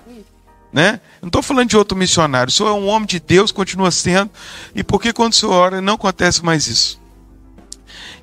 Né? 0.71 1.01
Não 1.21 1.27
estou 1.27 1.41
falando 1.41 1.69
de 1.69 1.77
outro 1.77 1.97
missionário. 1.97 2.49
O 2.49 2.53
Senhor 2.53 2.69
é 2.69 2.73
um 2.73 2.87
homem 2.87 3.05
de 3.05 3.19
Deus, 3.19 3.51
continua 3.51 3.91
sendo. 3.91 4.31
E 4.73 4.83
por 4.83 5.01
que 5.01 5.11
quando 5.11 5.33
o 5.33 5.35
Senhor 5.35 5.53
ora 5.53 5.81
não 5.81 5.95
acontece 5.95 6.43
mais 6.43 6.67
isso? 6.67 7.01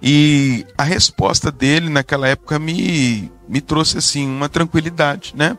E 0.02 0.64
a 0.76 0.85
resposta 0.85 1.50
dele 1.50 1.90
naquela 1.90 2.28
época 2.28 2.58
me, 2.58 3.30
me 3.49 3.61
trouxe 3.61 3.99
assim 3.99 4.26
uma 4.26 4.49
tranquilidade, 4.49 5.35
né? 5.37 5.58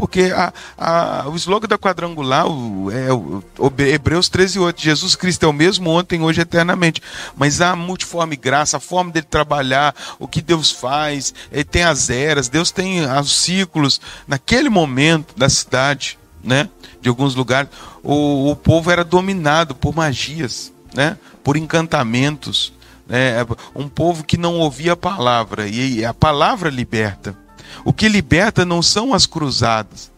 Porque 0.00 0.32
a, 0.34 0.50
a, 0.78 1.28
o 1.28 1.36
slogan 1.36 1.68
da 1.68 1.76
quadrangular 1.76 2.46
o, 2.46 2.90
é 2.90 3.12
o, 3.12 3.44
o 3.58 3.72
Hebreus 3.82 4.30
13, 4.30 4.58
8. 4.58 4.80
Jesus 4.80 5.14
Cristo 5.14 5.44
é 5.44 5.46
o 5.46 5.52
mesmo 5.52 5.90
ontem, 5.90 6.22
hoje, 6.22 6.40
eternamente. 6.40 7.02
Mas 7.36 7.60
a 7.60 7.76
multiforme 7.76 8.34
graça, 8.34 8.78
a 8.78 8.80
forma 8.80 9.12
dele 9.12 9.26
trabalhar, 9.28 9.94
o 10.18 10.26
que 10.26 10.40
Deus 10.40 10.70
faz, 10.70 11.34
ele 11.52 11.64
tem 11.64 11.82
as 11.82 12.08
eras, 12.08 12.48
Deus 12.48 12.70
tem 12.70 13.04
os 13.04 13.30
ciclos. 13.30 14.00
Naquele 14.26 14.70
momento 14.70 15.36
da 15.36 15.50
cidade, 15.50 16.18
né? 16.42 16.70
De 17.02 17.10
alguns 17.10 17.34
lugares, 17.34 17.68
o, 18.02 18.50
o 18.50 18.56
povo 18.56 18.90
era 18.90 19.04
dominado 19.04 19.74
por 19.74 19.94
magias, 19.94 20.72
né? 20.94 21.18
Por 21.44 21.58
encantamentos 21.58 22.72
é, 23.06 23.44
um 23.74 23.86
povo 23.86 24.24
que 24.24 24.38
não 24.38 24.54
ouvia 24.54 24.92
a 24.92 24.96
palavra, 24.96 25.68
e 25.68 26.02
a 26.06 26.14
palavra 26.14 26.70
liberta. 26.70 27.36
O 27.84 27.92
que 27.92 28.08
liberta 28.08 28.64
não 28.64 28.82
são 28.82 29.14
as 29.14 29.26
cruzadas. 29.26 30.10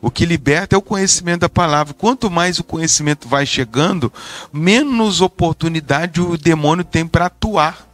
O 0.00 0.10
que 0.10 0.24
liberta 0.24 0.76
é 0.76 0.78
o 0.78 0.82
conhecimento 0.82 1.40
da 1.40 1.48
palavra. 1.48 1.94
Quanto 1.94 2.30
mais 2.30 2.58
o 2.58 2.64
conhecimento 2.64 3.28
vai 3.28 3.44
chegando, 3.44 4.12
menos 4.52 5.20
oportunidade 5.20 6.20
o 6.20 6.38
demônio 6.38 6.84
tem 6.84 7.06
para 7.06 7.26
atuar. 7.26 7.87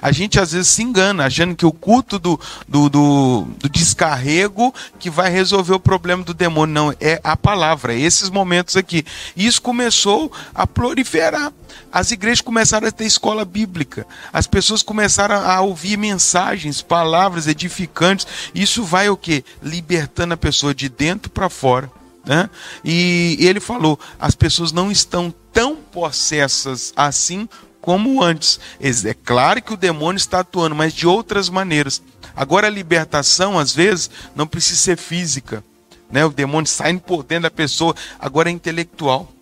A 0.00 0.12
gente 0.12 0.38
às 0.38 0.52
vezes 0.52 0.68
se 0.68 0.82
engana, 0.82 1.26
achando 1.26 1.54
que 1.54 1.66
o 1.66 1.72
culto 1.72 2.18
do, 2.18 2.38
do, 2.68 2.88
do, 2.88 3.46
do, 3.58 3.68
descarrego 3.68 4.74
que 4.98 5.10
vai 5.10 5.30
resolver 5.30 5.74
o 5.74 5.80
problema 5.80 6.22
do 6.22 6.34
demônio. 6.34 6.74
Não, 6.74 6.94
é 7.00 7.20
a 7.22 7.36
palavra, 7.36 7.94
é 7.94 7.98
esses 7.98 8.30
momentos 8.30 8.76
aqui. 8.76 9.04
Isso 9.36 9.60
começou 9.60 10.30
a 10.54 10.66
proliferar. 10.66 11.52
As 11.92 12.10
igrejas 12.10 12.40
começaram 12.40 12.88
a 12.88 12.92
ter 12.92 13.04
escola 13.04 13.44
bíblica. 13.44 14.06
As 14.32 14.46
pessoas 14.46 14.82
começaram 14.82 15.36
a 15.36 15.60
ouvir 15.60 15.96
mensagens, 15.96 16.82
palavras 16.82 17.46
edificantes. 17.46 18.26
Isso 18.54 18.84
vai 18.84 19.08
o 19.08 19.16
que? 19.16 19.44
Libertando 19.62 20.34
a 20.34 20.36
pessoa 20.36 20.74
de 20.74 20.88
dentro 20.88 21.30
para 21.30 21.48
fora. 21.48 21.90
Né? 22.26 22.50
E 22.84 23.36
ele 23.40 23.60
falou: 23.60 23.98
as 24.18 24.34
pessoas 24.34 24.72
não 24.72 24.90
estão 24.90 25.32
tão 25.52 25.76
possessas 25.76 26.92
assim 26.96 27.48
como 27.86 28.20
antes. 28.20 28.58
É 28.80 29.14
claro 29.14 29.62
que 29.62 29.72
o 29.72 29.76
demônio 29.76 30.16
está 30.16 30.40
atuando, 30.40 30.74
mas 30.74 30.92
de 30.92 31.06
outras 31.06 31.48
maneiras. 31.48 32.02
Agora 32.34 32.66
a 32.66 32.70
libertação, 32.70 33.56
às 33.56 33.72
vezes, 33.72 34.10
não 34.34 34.44
precisa 34.44 34.80
ser 34.80 34.98
física. 34.98 35.62
Né? 36.10 36.24
O 36.24 36.30
demônio 36.30 36.66
sai 36.66 36.98
por 36.98 37.22
dentro 37.22 37.44
da 37.44 37.50
pessoa, 37.50 37.94
agora 38.18 38.50
é 38.50 38.52
intelectual. 38.52 39.32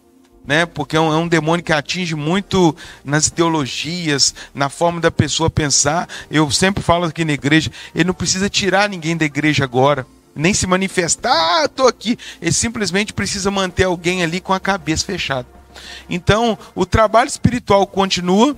Né? 0.46 0.66
Porque 0.66 0.94
é 0.94 1.00
um, 1.00 1.10
é 1.10 1.16
um, 1.16 1.26
demônio 1.26 1.64
que 1.64 1.72
atinge 1.72 2.14
muito 2.14 2.76
nas 3.02 3.28
ideologias, 3.28 4.34
na 4.54 4.68
forma 4.68 5.00
da 5.00 5.10
pessoa 5.10 5.48
pensar. 5.48 6.06
Eu 6.30 6.50
sempre 6.50 6.82
falo 6.82 7.06
aqui 7.06 7.24
na 7.24 7.32
igreja, 7.32 7.70
ele 7.94 8.04
não 8.04 8.14
precisa 8.14 8.50
tirar 8.50 8.90
ninguém 8.90 9.16
da 9.16 9.24
igreja 9.24 9.64
agora, 9.64 10.06
nem 10.36 10.52
se 10.52 10.66
manifestar, 10.66 11.32
ah, 11.32 11.64
estou 11.64 11.88
aqui. 11.88 12.18
Ele 12.42 12.52
simplesmente 12.52 13.14
precisa 13.14 13.50
manter 13.50 13.84
alguém 13.84 14.22
ali 14.22 14.38
com 14.38 14.52
a 14.52 14.60
cabeça 14.60 15.06
fechada. 15.06 15.53
Então, 16.08 16.58
o 16.74 16.84
trabalho 16.86 17.28
espiritual 17.28 17.86
continua 17.86 18.56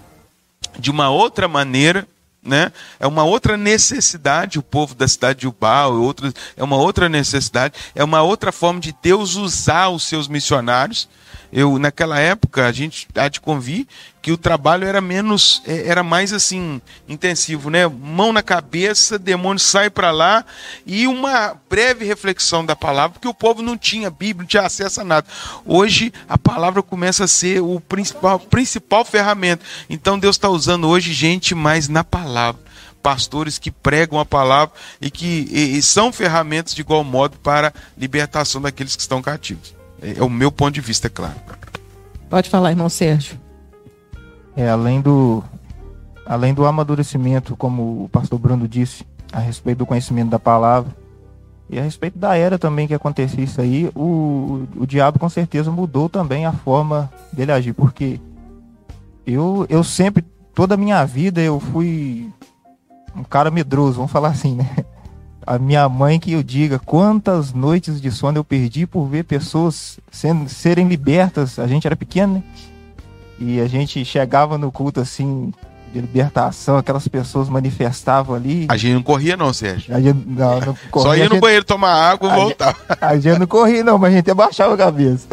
de 0.79 0.91
uma 0.91 1.11
outra 1.11 1.49
maneira, 1.49 2.07
né? 2.43 2.73
É 3.01 3.07
uma 3.07 3.25
outra 3.25 3.57
necessidade, 3.57 4.59
o 4.59 4.63
povo 4.63 4.95
da 4.95 5.09
cidade 5.09 5.41
de 5.41 5.49
Ubal, 5.49 5.93
é, 5.95 6.61
é 6.61 6.65
uma 6.65 6.77
outra 6.77 7.09
necessidade, 7.09 7.75
é 7.95 8.05
uma 8.05 8.23
outra 8.23 8.53
forma 8.53 8.81
de 8.81 8.95
Deus 9.03 9.35
usar 9.35 9.89
os 9.89 10.05
seus 10.05 10.29
missionários 10.29 11.09
eu 11.53 11.79
naquela 11.79 12.19
época 12.19 12.67
a 12.67 12.73
gente 12.73 13.09
há 13.15 13.29
de 13.29 13.41
convir 13.41 13.87
que 14.27 14.33
o 14.33 14.37
trabalho 14.37 14.85
era 14.85 15.01
menos 15.01 15.63
é, 15.65 15.87
era 15.87 16.03
mais 16.03 16.33
assim 16.33 16.83
intensivo 17.09 17.71
né 17.71 17.87
mão 17.87 18.33
na 18.33 18.43
cabeça 18.43 19.21
demônio 19.21 19.61
sai 19.61 19.89
para 19.89 20.11
lá 20.11 20.45
e 20.85 21.07
uma 21.07 21.55
breve 21.71 22.05
reflexão 22.05 22.67
da 22.67 22.75
palavra 22.75 23.13
porque 23.13 23.29
o 23.29 23.33
povo 23.33 23.63
não 23.63 23.79
tinha 23.79 24.11
bíblia 24.11 24.43
não 24.43 24.49
tinha 24.49 24.65
acesso 24.65 25.01
a 25.01 25.05
nada 25.05 25.29
hoje 25.65 26.13
a 26.29 26.37
palavra 26.37 26.83
começa 26.83 27.23
a 27.23 27.29
ser 27.29 27.63
o 27.63 27.79
principal 27.79 28.41
principal 28.41 29.05
ferramenta 29.05 29.65
então 29.89 30.19
Deus 30.19 30.35
está 30.35 30.49
usando 30.49 30.89
hoje 30.89 31.13
gente 31.13 31.55
mais 31.55 31.87
na 31.87 32.03
palavra 32.03 32.61
pastores 33.01 33.61
que 33.61 33.71
pregam 33.71 34.19
a 34.19 34.25
palavra 34.25 34.75
e 35.01 35.09
que 35.09 35.47
e, 35.53 35.79
e 35.79 35.83
são 35.85 36.13
ferramentas 36.13 36.75
de 36.75 36.81
igual 36.81 37.05
modo 37.05 37.39
para 37.39 37.73
libertação 37.97 38.61
daqueles 38.61 38.97
que 38.97 39.03
estão 39.03 39.23
cativos 39.23 39.73
é, 40.03 40.19
é 40.19 40.23
o 40.25 40.29
meu 40.29 40.51
ponto 40.51 40.75
de 40.75 40.81
vista, 40.81 41.07
é 41.07 41.11
claro. 41.11 41.37
Pode 42.29 42.51
falar, 42.51 42.71
irmão 42.71 42.89
Sérgio. 42.89 43.46
É, 44.57 44.69
além 44.69 45.01
do, 45.01 45.45
além 46.25 46.55
do 46.55 46.65
amadurecimento, 46.65 47.57
como 47.57 48.05
o 48.05 48.09
pastor 48.09 48.39
Bruno 48.39 48.67
disse, 48.67 49.07
a 49.33 49.39
respeito 49.39 49.79
do 49.79 49.87
conhecimento 49.87 50.31
da 50.31 50.39
palavra, 50.39 50.91
e 51.69 51.79
a 51.79 51.83
respeito 51.83 52.19
da 52.19 52.37
era 52.37 52.59
também 52.59 52.87
que 52.87 52.95
acontecia 52.95 53.45
isso 53.45 53.61
aí, 53.61 53.91
o, 53.95 54.67
o 54.77 54.87
diabo 54.87 55.19
com 55.19 55.29
certeza 55.29 55.71
mudou 55.71 56.09
também 56.09 56.47
a 56.47 56.53
forma 56.53 57.11
dele 57.33 57.53
agir, 57.53 57.73
porque 57.73 58.21
eu, 59.27 59.67
eu 59.69 59.85
sempre, 59.85 60.25
toda 60.55 60.75
a 60.75 60.79
minha 60.79 61.05
vida, 61.05 61.41
eu 61.41 61.61
fui 61.61 62.33
um 63.15 63.25
cara 63.25 63.51
medroso, 63.51 63.97
vamos 63.97 64.13
falar 64.13 64.29
assim, 64.29 64.55
né? 64.55 64.85
a 65.47 65.59
minha 65.59 65.89
mãe 65.89 66.19
que 66.19 66.33
eu 66.33 66.43
diga 66.43 66.79
quantas 66.79 67.53
noites 67.53 68.01
de 68.01 68.11
sono 68.11 68.39
eu 68.39 68.45
perdi 68.45 68.85
por 68.85 69.07
ver 69.07 69.25
pessoas 69.25 70.01
sendo, 70.11 70.49
serem 70.49 70.89
libertas. 70.89 71.59
A 71.61 71.69
gente 71.69 71.87
era 71.87 71.95
pequeno, 71.95 72.35
né? 72.35 72.43
E 73.39 73.61
a 73.61 73.67
gente 73.67 74.05
chegava 74.05 74.57
no 74.57 74.73
culto 74.73 75.01
assim 75.01 75.53
de 75.93 76.01
libertação, 76.01 76.77
aquelas 76.77 77.07
pessoas 77.09 77.49
manifestavam 77.49 78.35
ali. 78.35 78.67
A 78.69 78.77
gente 78.77 78.95
não 78.95 79.03
corria 79.03 79.37
não, 79.37 79.53
Sérgio. 79.53 79.95
A 79.95 80.01
gente 80.01 80.27
não, 80.27 80.61
não 80.61 80.77
corria. 80.91 81.09
Só 81.11 81.17
ia 81.17 81.25
no 81.25 81.35
gente, 81.35 81.41
banheiro 81.41 81.65
tomar 81.65 81.93
água 81.93 82.31
e 82.31 82.35
voltava. 82.35 82.77
A 83.01 83.19
gente 83.19 83.39
não 83.39 83.47
corria 83.47 83.85
não, 83.85 83.99
mas 83.99 84.13
a 84.13 84.17
gente 84.17 84.31
abaixava 84.31 84.75
a 84.75 84.77
cabeça. 84.77 85.27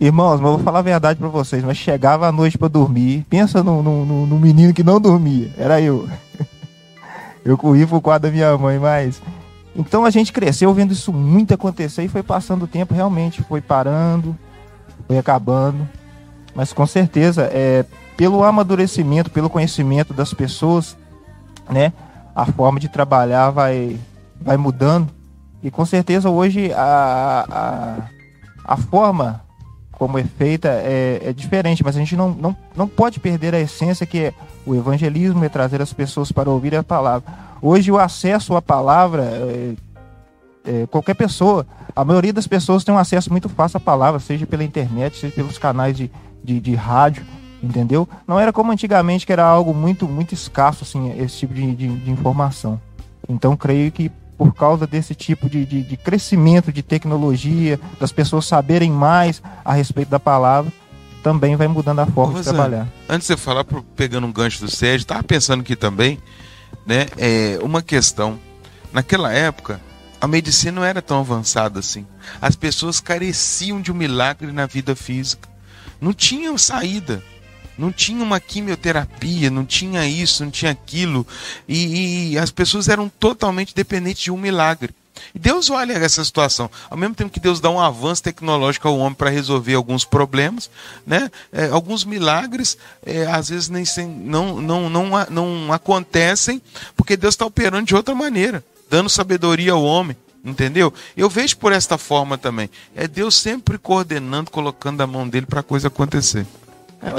Irmãos, 0.00 0.40
mas 0.40 0.50
eu 0.50 0.56
vou 0.56 0.64
falar 0.64 0.80
a 0.80 0.82
verdade 0.82 1.18
para 1.18 1.28
vocês, 1.28 1.62
mas 1.62 1.76
chegava 1.76 2.26
à 2.26 2.32
noite 2.32 2.58
para 2.58 2.68
dormir, 2.68 3.24
pensa 3.28 3.62
no, 3.62 3.82
no, 3.82 4.26
no 4.26 4.38
menino 4.38 4.74
que 4.74 4.82
não 4.82 5.00
dormia, 5.00 5.50
era 5.56 5.80
eu. 5.80 6.08
Eu 7.44 7.58
corri 7.58 7.84
pro 7.84 8.00
quarto 8.00 8.22
da 8.22 8.30
minha 8.30 8.56
mãe, 8.56 8.78
mas. 8.78 9.20
Então 9.74 10.04
a 10.04 10.10
gente 10.10 10.32
cresceu 10.32 10.72
vendo 10.72 10.92
isso 10.92 11.12
muito 11.12 11.52
acontecer 11.52 12.04
e 12.04 12.08
foi 12.08 12.22
passando 12.22 12.62
o 12.62 12.68
tempo, 12.68 12.94
realmente, 12.94 13.42
foi 13.42 13.60
parando, 13.60 14.38
foi 15.08 15.18
acabando. 15.18 15.88
Mas 16.54 16.72
com 16.72 16.86
certeza, 16.86 17.48
é, 17.52 17.84
pelo 18.16 18.44
amadurecimento, 18.44 19.30
pelo 19.30 19.48
conhecimento 19.48 20.12
das 20.12 20.34
pessoas, 20.34 20.96
né, 21.68 21.92
a 22.34 22.46
forma 22.46 22.78
de 22.78 22.88
trabalhar 22.88 23.50
vai, 23.50 23.98
vai 24.40 24.56
mudando. 24.56 25.08
E 25.62 25.70
com 25.70 25.84
certeza 25.84 26.28
hoje 26.28 26.72
a, 26.72 27.46
a, 28.66 28.74
a 28.74 28.76
forma 28.76 29.42
como 29.92 30.18
é 30.18 30.24
feita 30.24 30.68
é, 30.68 31.20
é, 31.26 31.32
diferente, 31.32 31.84
mas 31.84 31.94
a 31.94 31.98
gente 32.00 32.16
não, 32.16 32.30
não, 32.30 32.56
não 32.74 32.88
pode 32.88 33.20
perder 33.20 33.54
a 33.54 33.60
essência 33.60 34.04
que 34.04 34.18
é 34.18 34.34
o 34.66 34.74
evangelismo, 34.74 35.44
é 35.44 35.48
trazer 35.48 35.80
as 35.80 35.92
pessoas 35.92 36.32
para 36.32 36.50
ouvir 36.50 36.74
a 36.74 36.82
palavra. 36.82 37.32
Hoje 37.60 37.92
o 37.92 37.98
acesso 37.98 38.56
à 38.56 38.60
palavra, 38.60 39.22
é, 39.22 39.74
é, 40.64 40.86
qualquer 40.88 41.14
pessoa, 41.14 41.64
a 41.94 42.04
maioria 42.04 42.32
das 42.32 42.46
pessoas 42.46 42.84
tem 42.84 42.94
um 42.94 42.98
acesso 42.98 43.30
muito 43.30 43.48
fácil 43.48 43.76
à 43.76 43.80
palavra, 43.80 44.18
seja 44.20 44.46
pela 44.46 44.64
internet, 44.64 45.16
seja 45.16 45.34
pelos 45.34 45.58
canais 45.58 45.96
de, 45.96 46.10
de, 46.42 46.60
de 46.60 46.74
rádio, 46.74 47.24
entendeu? 47.62 48.08
Não 48.26 48.40
era 48.40 48.52
como 48.52 48.72
antigamente, 48.72 49.26
que 49.26 49.32
era 49.32 49.44
algo 49.44 49.74
muito, 49.74 50.08
muito 50.08 50.32
escasso, 50.32 50.84
assim, 50.84 51.12
esse 51.20 51.38
tipo 51.38 51.54
de, 51.54 51.74
de, 51.74 51.88
de 51.98 52.10
informação. 52.10 52.80
Então, 53.28 53.56
creio 53.56 53.92
que 53.92 54.10
por 54.36 54.54
causa 54.54 54.86
desse 54.86 55.14
tipo 55.14 55.48
de, 55.48 55.64
de, 55.64 55.82
de, 55.82 55.96
crescimento 55.96 56.72
de 56.72 56.82
tecnologia, 56.82 57.78
das 58.00 58.10
pessoas 58.10 58.44
saberem 58.44 58.90
mais 58.90 59.40
a 59.64 59.72
respeito 59.72 60.08
da 60.08 60.18
palavra, 60.18 60.72
também 61.22 61.54
vai 61.54 61.68
mudando 61.68 62.00
a 62.00 62.06
forma 62.06 62.40
de 62.40 62.44
trabalhar. 62.44 62.88
Antes 63.08 63.28
de 63.28 63.34
você 63.34 63.36
falar, 63.36 63.64
pegando 63.94 64.26
um 64.26 64.32
gancho 64.32 64.60
do 64.64 64.68
Sérgio, 64.68 65.04
estava 65.04 65.22
pensando 65.22 65.60
aqui 65.60 65.76
também, 65.76 66.18
né, 66.84 67.06
é 67.16 67.58
uma 67.62 67.80
questão. 67.82 68.38
Naquela 68.92 69.32
época, 69.32 69.80
a 70.22 70.28
medicina 70.28 70.70
não 70.70 70.84
era 70.84 71.02
tão 71.02 71.18
avançada 71.18 71.80
assim. 71.80 72.06
As 72.40 72.54
pessoas 72.54 73.00
careciam 73.00 73.80
de 73.80 73.90
um 73.90 73.94
milagre 73.94 74.52
na 74.52 74.66
vida 74.66 74.94
física. 74.94 75.48
Não 76.00 76.12
tinham 76.12 76.56
saída 76.56 77.20
não 77.76 77.90
tinha 77.90 78.22
uma 78.22 78.38
quimioterapia, 78.38 79.50
não 79.50 79.64
tinha 79.64 80.06
isso, 80.06 80.44
não 80.44 80.50
tinha 80.50 80.70
aquilo, 80.70 81.26
e, 81.66 82.32
e 82.32 82.38
as 82.38 82.50
pessoas 82.50 82.86
eram 82.86 83.08
totalmente 83.08 83.74
dependentes 83.74 84.22
de 84.22 84.30
um 84.30 84.36
milagre. 84.36 84.94
E 85.34 85.38
Deus 85.38 85.70
olha 85.70 85.92
essa 85.94 86.24
situação. 86.24 86.70
Ao 86.90 86.96
mesmo 86.96 87.14
tempo 87.14 87.30
que 87.30 87.40
Deus 87.40 87.60
dá 87.60 87.70
um 87.70 87.80
avanço 87.80 88.22
tecnológico 88.22 88.88
ao 88.88 88.98
homem 88.98 89.14
para 89.14 89.30
resolver 89.30 89.74
alguns 89.74 90.04
problemas, 90.04 90.70
né? 91.06 91.30
É, 91.52 91.68
alguns 91.68 92.04
milagres, 92.04 92.76
é, 93.04 93.26
às 93.26 93.48
vezes, 93.48 93.68
nem 93.68 93.84
não, 94.06 94.60
não, 94.60 94.90
não, 94.90 95.26
não 95.30 95.72
acontecem 95.72 96.60
porque 96.96 97.16
Deus 97.16 97.34
está 97.34 97.46
operando 97.46 97.86
de 97.86 97.94
outra 97.94 98.14
maneira, 98.14 98.64
dando 98.92 99.08
sabedoria 99.08 99.72
ao 99.72 99.82
homem. 99.82 100.14
Entendeu? 100.44 100.92
Eu 101.16 101.30
vejo 101.30 101.56
por 101.56 101.72
esta 101.72 101.96
forma 101.96 102.36
também. 102.36 102.68
É 102.94 103.08
Deus 103.08 103.36
sempre 103.36 103.78
coordenando, 103.78 104.50
colocando 104.50 105.00
a 105.00 105.06
mão 105.06 105.26
dele 105.26 105.46
para 105.46 105.60
a 105.60 105.62
coisa 105.62 105.88
acontecer. 105.88 106.44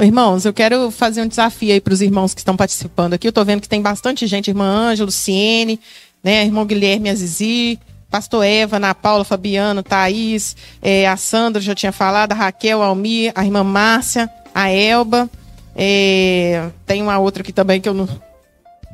Irmãos, 0.00 0.44
eu 0.44 0.52
quero 0.52 0.90
fazer 0.90 1.22
um 1.22 1.26
desafio 1.26 1.72
aí 1.72 1.80
para 1.80 1.92
os 1.92 2.00
irmãos 2.00 2.32
que 2.32 2.40
estão 2.40 2.56
participando 2.56 3.14
aqui. 3.14 3.26
Eu 3.26 3.30
estou 3.30 3.44
vendo 3.44 3.60
que 3.60 3.68
tem 3.68 3.82
bastante 3.82 4.26
gente, 4.26 4.48
irmã 4.48 4.66
Ângela, 4.66 5.06
Luciene, 5.06 5.80
né, 6.22 6.44
irmão 6.44 6.64
Guilherme 6.64 7.10
Azizi, 7.10 7.78
pastor 8.10 8.44
Eva, 8.44 8.76
Ana 8.76 8.94
Paula, 8.94 9.24
Fabiano, 9.24 9.82
Thaís, 9.82 10.56
é, 10.80 11.08
a 11.08 11.16
Sandra, 11.16 11.60
já 11.60 11.74
tinha 11.74 11.92
falado, 11.92 12.32
a 12.32 12.34
Raquel, 12.34 12.82
a 12.82 12.86
Almir, 12.86 13.32
a 13.34 13.44
irmã 13.44 13.64
Márcia, 13.64 14.30
a 14.54 14.70
Elba. 14.70 15.28
É, 15.74 16.70
tem 16.86 17.02
uma 17.02 17.18
outra 17.18 17.42
aqui 17.42 17.52
também 17.52 17.80
que 17.80 17.88
eu 17.88 17.94
não. 17.94 18.08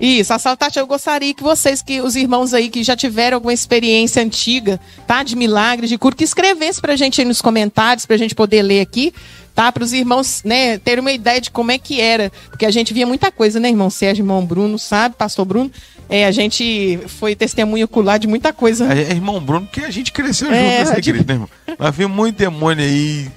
Isso, 0.00 0.32
a 0.32 0.38
Saltati, 0.38 0.78
eu 0.78 0.86
gostaria 0.86 1.34
que 1.34 1.42
vocês, 1.42 1.82
que 1.82 2.00
os 2.00 2.16
irmãos 2.16 2.54
aí 2.54 2.70
que 2.70 2.82
já 2.82 2.96
tiveram 2.96 3.36
alguma 3.36 3.52
experiência 3.52 4.22
antiga, 4.22 4.80
tá? 5.06 5.22
De 5.22 5.36
milagres, 5.36 5.90
de 5.90 5.98
cura, 5.98 6.16
que 6.16 6.24
escrevesse 6.24 6.80
pra 6.80 6.96
gente 6.96 7.20
aí 7.20 7.26
nos 7.26 7.42
comentários, 7.42 8.06
pra 8.06 8.16
gente 8.16 8.34
poder 8.34 8.62
ler 8.62 8.80
aqui 8.80 9.12
tá? 9.54 9.70
Para 9.70 9.84
os 9.84 9.92
irmãos, 9.92 10.42
né, 10.44 10.78
terem 10.78 11.00
uma 11.00 11.12
ideia 11.12 11.40
de 11.40 11.50
como 11.50 11.70
é 11.70 11.78
que 11.78 12.00
era, 12.00 12.30
porque 12.48 12.66
a 12.66 12.70
gente 12.70 12.92
via 12.92 13.06
muita 13.06 13.30
coisa, 13.30 13.60
né, 13.60 13.68
irmão 13.68 13.90
Sérgio, 13.90 14.22
irmão 14.22 14.44
Bruno, 14.44 14.78
sabe, 14.78 15.14
pastor 15.16 15.44
Bruno, 15.44 15.70
é, 16.08 16.26
a 16.26 16.32
gente 16.32 16.98
foi 17.06 17.36
testemunho 17.36 17.84
ocular 17.84 18.18
de 18.18 18.26
muita 18.26 18.52
coisa. 18.52 18.92
É, 18.92 19.12
irmão 19.12 19.40
Bruno, 19.40 19.66
que 19.70 19.80
a 19.80 19.90
gente 19.90 20.12
cresceu 20.12 20.48
junto 20.48 20.58
é, 20.58 20.78
nessa 20.78 20.98
igreja, 20.98 21.24
né, 21.26 21.34
irmão? 21.34 21.48
Nós 21.78 21.94
vimos 21.94 22.16
muito 22.16 22.36
demônio 22.36 22.84
aí, 22.84 23.30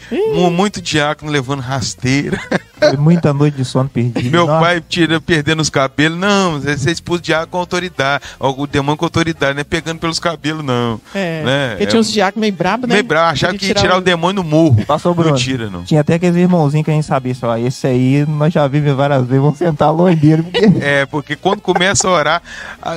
muito 0.52 0.82
diácono 0.82 1.32
levando 1.32 1.60
rasteira. 1.60 2.41
Foi 2.89 2.97
muita 2.97 3.34
noite 3.34 3.56
de 3.56 3.65
sono 3.65 3.88
perdido. 3.88 4.30
Meu 4.32 4.45
Nossa. 4.45 4.60
pai 4.60 4.82
tira, 4.82 5.21
perdendo 5.21 5.62
os 5.62 5.69
cabelos. 5.69 6.17
Não, 6.17 6.60
você 6.60 6.91
expôs 6.91 7.21
diácono 7.21 7.47
com 7.47 7.58
autoridade. 7.60 8.23
O 8.39 8.67
demônio 8.67 8.97
com 8.97 9.06
autoridade, 9.06 9.54
não 9.54 9.62
é 9.62 9.63
pegando 9.63 9.99
pelos 9.99 10.19
cabelos, 10.19 10.63
não. 10.63 10.99
É. 11.13 11.43
Né? 11.43 11.69
Porque 11.69 11.88
tinha 11.88 11.99
uns 11.99 12.12
diáconos 12.12 12.41
meio 12.41 12.54
brabo, 12.54 12.88
né? 12.88 12.95
Meio 12.95 13.06
brabo, 13.06 13.32
achava 13.32 13.58
que 13.58 13.67
ia 13.67 13.73
tirar 13.73 13.95
o... 13.95 13.99
o 13.99 14.02
demônio 14.02 14.43
no 14.43 14.49
morro. 14.49 14.86
Passou, 14.86 15.13
Bruno. 15.13 15.32
Não 15.32 15.38
tira, 15.38 15.69
não. 15.69 15.84
Tinha 15.84 16.03
até 16.04 16.16
aqueles 16.16 16.36
irmãozinhos 16.36 16.86
que 16.86 16.92
a 16.92 16.94
gente 16.94 17.06
sabia, 17.06 17.34
só, 17.34 17.58
esse 17.58 17.88
aí 17.88 18.26
nós 18.28 18.54
já 18.54 18.68
vimos 18.68 18.94
várias 18.94 19.26
vezes, 19.26 19.42
vamos 19.42 19.58
sentar 19.58 19.92
longe 19.92 20.18
dele. 20.18 20.44
Porque... 20.44 20.63
É, 20.84 21.06
porque 21.06 21.36
quando 21.36 21.62
começa 21.62 22.08
a 22.08 22.12
orar, 22.12 22.44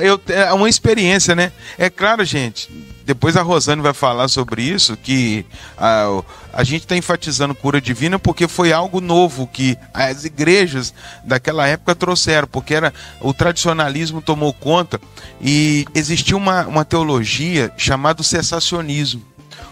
eu, 0.01 0.19
é 0.27 0.51
uma 0.53 0.67
experiência, 0.67 1.33
né? 1.33 1.51
É 1.77 1.89
claro, 1.89 2.23
gente, 2.25 2.69
depois 3.05 3.37
a 3.37 3.41
Rosane 3.41 3.81
vai 3.81 3.93
falar 3.93 4.27
sobre 4.27 4.61
isso, 4.61 4.97
que 4.97 5.45
a, 5.77 6.21
a 6.51 6.63
gente 6.65 6.81
está 6.81 6.97
enfatizando 6.97 7.55
cura 7.55 7.79
divina 7.79 8.19
porque 8.19 8.49
foi 8.49 8.73
algo 8.73 8.99
novo 8.99 9.47
que 9.47 9.77
as 9.93 10.25
igrejas 10.25 10.93
daquela 11.23 11.65
época 11.65 11.95
trouxeram, 11.95 12.49
porque 12.49 12.73
era 12.73 12.93
o 13.21 13.33
tradicionalismo 13.33 14.21
tomou 14.21 14.51
conta 14.51 14.99
e 15.41 15.85
existia 15.95 16.35
uma, 16.35 16.67
uma 16.67 16.83
teologia 16.83 17.71
chamada 17.77 18.21
cessacionismo. 18.21 19.21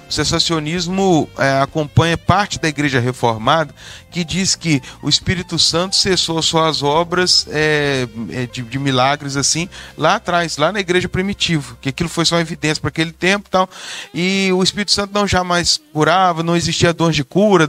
O 0.08 0.14
cessacionismo 0.14 1.28
é, 1.38 1.62
acompanha 1.62 2.18
parte 2.18 2.60
da 2.60 2.68
igreja 2.68 3.00
reformada 3.00 3.74
que 4.16 4.24
diz 4.24 4.56
que 4.56 4.82
o 5.02 5.10
Espírito 5.10 5.60
Santo 5.60 5.94
cessou 5.94 6.42
suas 6.42 6.82
obras 6.82 7.46
é, 7.52 8.08
é, 8.30 8.48
de, 8.48 8.62
de, 8.62 8.80
milagres 8.80 9.36
assim 9.36 9.68
lá 9.98 10.16
atrás, 10.16 10.56
lá 10.56 10.72
na 10.72 10.80
igreja 10.80 11.10
primitiva, 11.10 11.78
que 11.82 11.90
aquilo 11.90 12.08
foi 12.08 12.24
só 12.24 12.40
evidência 12.40 12.80
para 12.80 12.88
aquele 12.88 13.12
tempo 13.12 13.50
tal, 13.50 13.70
e 14.14 14.50
o 14.54 14.64
Espírito 14.64 14.94
Santo 14.94 15.14
não 15.14 15.28
jamais 15.28 15.82
curava, 15.92 16.44
não 16.44 16.56
existia 16.56 16.94
dor 16.94 17.12
de 17.12 17.26
cura, 17.26 17.68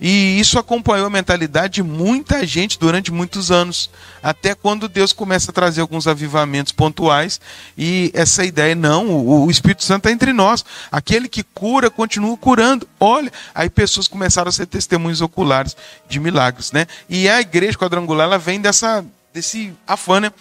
e 0.00 0.40
isso 0.40 0.58
acompanhou 0.58 1.06
a 1.06 1.10
mentalidade 1.10 1.74
de 1.74 1.82
muita 1.84 2.44
gente 2.44 2.76
durante 2.76 3.12
muitos 3.12 3.52
anos, 3.52 3.88
até 4.20 4.52
quando 4.52 4.88
Deus 4.88 5.12
começa 5.12 5.52
a 5.52 5.54
trazer 5.54 5.80
alguns 5.80 6.08
avivamentos 6.08 6.72
pontuais, 6.72 7.40
e 7.78 8.10
essa 8.14 8.44
ideia, 8.44 8.74
não, 8.74 9.06
o, 9.10 9.46
o 9.46 9.50
Espírito 9.50 9.84
Santo 9.84 10.08
está 10.08 10.10
entre 10.10 10.32
nós, 10.32 10.64
aquele 10.90 11.28
que 11.28 11.44
cura 11.44 11.73
continua 11.90 12.36
curando, 12.36 12.88
olha, 12.98 13.32
aí 13.54 13.68
pessoas 13.68 14.08
começaram 14.08 14.48
a 14.48 14.52
ser 14.52 14.66
testemunhos 14.66 15.20
oculares 15.20 15.76
de 16.08 16.18
milagres, 16.20 16.72
né? 16.72 16.86
E 17.08 17.28
a 17.28 17.40
igreja 17.40 17.78
quadrangular 17.78 18.26
ela 18.26 18.38
vem 18.38 18.60
dessa 18.60 19.04
desse 19.32 19.72
afã, 19.84 20.20
né? 20.20 20.32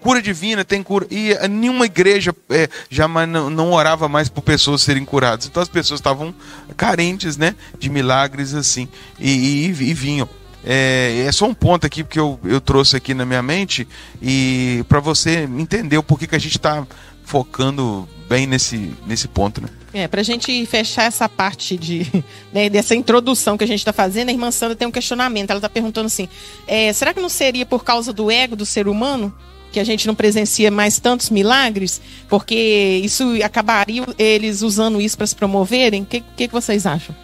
Cura 0.00 0.22
divina 0.22 0.64
tem 0.64 0.80
cura 0.80 1.06
e 1.10 1.34
nenhuma 1.48 1.86
igreja 1.86 2.32
é, 2.50 2.68
jamais 2.88 3.28
não, 3.28 3.50
não, 3.50 3.72
orava 3.72 4.08
mais 4.08 4.28
por 4.28 4.42
pessoas 4.42 4.80
serem 4.82 5.04
curadas. 5.04 5.46
Então 5.46 5.60
as 5.60 5.68
pessoas 5.68 5.98
estavam 5.98 6.32
carentes, 6.76 7.36
né? 7.36 7.56
De 7.78 7.90
milagres 7.90 8.54
assim 8.54 8.88
e, 9.18 9.66
e, 9.66 9.66
e 9.66 9.94
vinham. 9.94 10.28
É, 10.64 11.24
é, 11.26 11.32
só 11.32 11.46
um 11.46 11.54
ponto 11.54 11.86
aqui 11.86 12.04
que 12.04 12.18
eu, 12.18 12.38
eu 12.44 12.60
trouxe 12.60 12.96
aqui 12.96 13.14
na 13.14 13.24
minha 13.24 13.42
mente 13.42 13.86
e 14.20 14.84
para 14.88 15.00
você 15.00 15.44
entender 15.44 15.98
o 15.98 16.02
porquê 16.02 16.26
que 16.26 16.36
a 16.36 16.40
gente 16.40 16.56
está 16.56 16.86
focando 17.28 18.08
bem 18.26 18.46
nesse, 18.46 18.90
nesse 19.06 19.28
ponto, 19.28 19.60
né? 19.60 19.68
É, 19.92 20.08
para 20.08 20.22
a 20.22 20.24
gente 20.24 20.64
fechar 20.64 21.04
essa 21.04 21.28
parte 21.28 21.76
de, 21.76 22.06
né, 22.52 22.70
dessa 22.70 22.94
introdução 22.94 23.56
que 23.56 23.64
a 23.64 23.66
gente 23.66 23.80
está 23.80 23.92
fazendo, 23.92 24.30
a 24.30 24.32
irmã 24.32 24.50
Sandra 24.50 24.74
tem 24.74 24.88
um 24.88 24.90
questionamento. 24.90 25.50
Ela 25.50 25.58
está 25.58 25.68
perguntando 25.68 26.06
assim: 26.06 26.26
é, 26.66 26.90
será 26.92 27.12
que 27.12 27.20
não 27.20 27.28
seria 27.28 27.66
por 27.66 27.84
causa 27.84 28.12
do 28.14 28.30
ego 28.30 28.56
do 28.56 28.64
ser 28.64 28.88
humano 28.88 29.32
que 29.70 29.78
a 29.78 29.84
gente 29.84 30.06
não 30.06 30.14
presencia 30.14 30.70
mais 30.70 30.98
tantos 30.98 31.28
milagres? 31.28 32.00
Porque 32.30 33.00
isso 33.04 33.24
acabaria 33.44 34.04
eles 34.18 34.62
usando 34.62 34.98
isso 34.98 35.16
para 35.16 35.26
se 35.26 35.36
promoverem? 35.36 36.02
O 36.02 36.06
que, 36.06 36.22
que, 36.34 36.48
que 36.48 36.54
vocês 36.54 36.86
acham? 36.86 37.14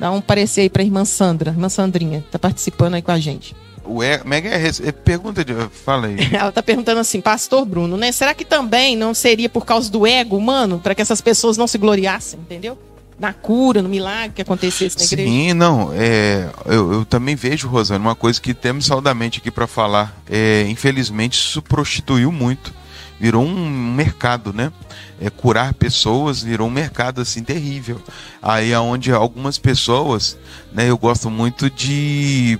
Dá 0.00 0.10
um 0.10 0.20
parecer 0.20 0.62
aí 0.62 0.70
para 0.70 0.82
irmã 0.82 1.04
Sandra, 1.04 1.50
irmã 1.50 1.68
Sandrinha, 1.68 2.18
está 2.18 2.38
participando 2.38 2.94
aí 2.94 3.02
com 3.02 3.12
a 3.12 3.20
gente. 3.20 3.54
O 3.84 4.00
mega 4.24 4.48
é, 4.48 4.68
é, 4.68 4.92
pergunta 4.92 5.44
de, 5.44 5.54
fala 5.84 6.06
aí. 6.06 6.16
Ela 6.32 6.50
está 6.50 6.62
perguntando 6.62 7.00
assim, 7.00 7.20
Pastor 7.20 7.64
Bruno, 7.64 7.96
né? 7.96 8.12
Será 8.12 8.34
que 8.34 8.44
também 8.44 8.96
não 8.96 9.14
seria 9.14 9.48
por 9.48 9.64
causa 9.64 9.90
do 9.90 10.06
ego 10.06 10.36
humano 10.36 10.78
para 10.78 10.94
que 10.94 11.02
essas 11.02 11.20
pessoas 11.20 11.56
não 11.56 11.66
se 11.66 11.78
gloriassem, 11.78 12.38
entendeu? 12.40 12.78
Na 13.18 13.32
cura, 13.32 13.82
no 13.82 13.88
milagre 13.88 14.32
que 14.36 14.42
acontecesse 14.42 14.96
na 14.96 15.04
igreja. 15.04 15.30
Sim, 15.30 15.52
não. 15.52 15.92
É, 15.92 16.48
eu, 16.66 16.92
eu 16.92 17.04
também 17.04 17.34
vejo, 17.34 17.68
Rosana, 17.68 18.00
uma 18.00 18.14
coisa 18.14 18.40
que 18.40 18.54
temos 18.54 18.86
saudamente 18.86 19.40
aqui 19.40 19.50
para 19.50 19.66
falar. 19.66 20.18
É, 20.28 20.66
infelizmente, 20.68 21.34
isso 21.34 21.60
prostituiu 21.60 22.32
muito. 22.32 22.72
Virou 23.18 23.44
um 23.44 23.68
mercado, 23.68 24.52
né? 24.54 24.72
É, 25.20 25.28
curar 25.28 25.74
pessoas 25.74 26.42
virou 26.42 26.68
um 26.68 26.70
mercado 26.70 27.20
assim 27.20 27.42
terrível. 27.42 28.00
Aí 28.40 28.72
aonde 28.72 29.12
algumas 29.12 29.58
pessoas, 29.58 30.38
né? 30.72 30.88
Eu 30.88 30.96
gosto 30.96 31.28
muito 31.28 31.68
de 31.68 32.58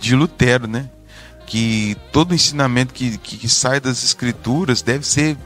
de 0.00 0.16
Lutero, 0.16 0.66
né? 0.66 0.88
Que 1.46 1.96
todo 2.12 2.34
ensinamento 2.34 2.94
que, 2.94 3.18
que, 3.18 3.36
que 3.36 3.48
sai 3.48 3.80
das 3.80 4.02
escrituras 4.02 4.82
deve 4.82 5.06
ser 5.06 5.36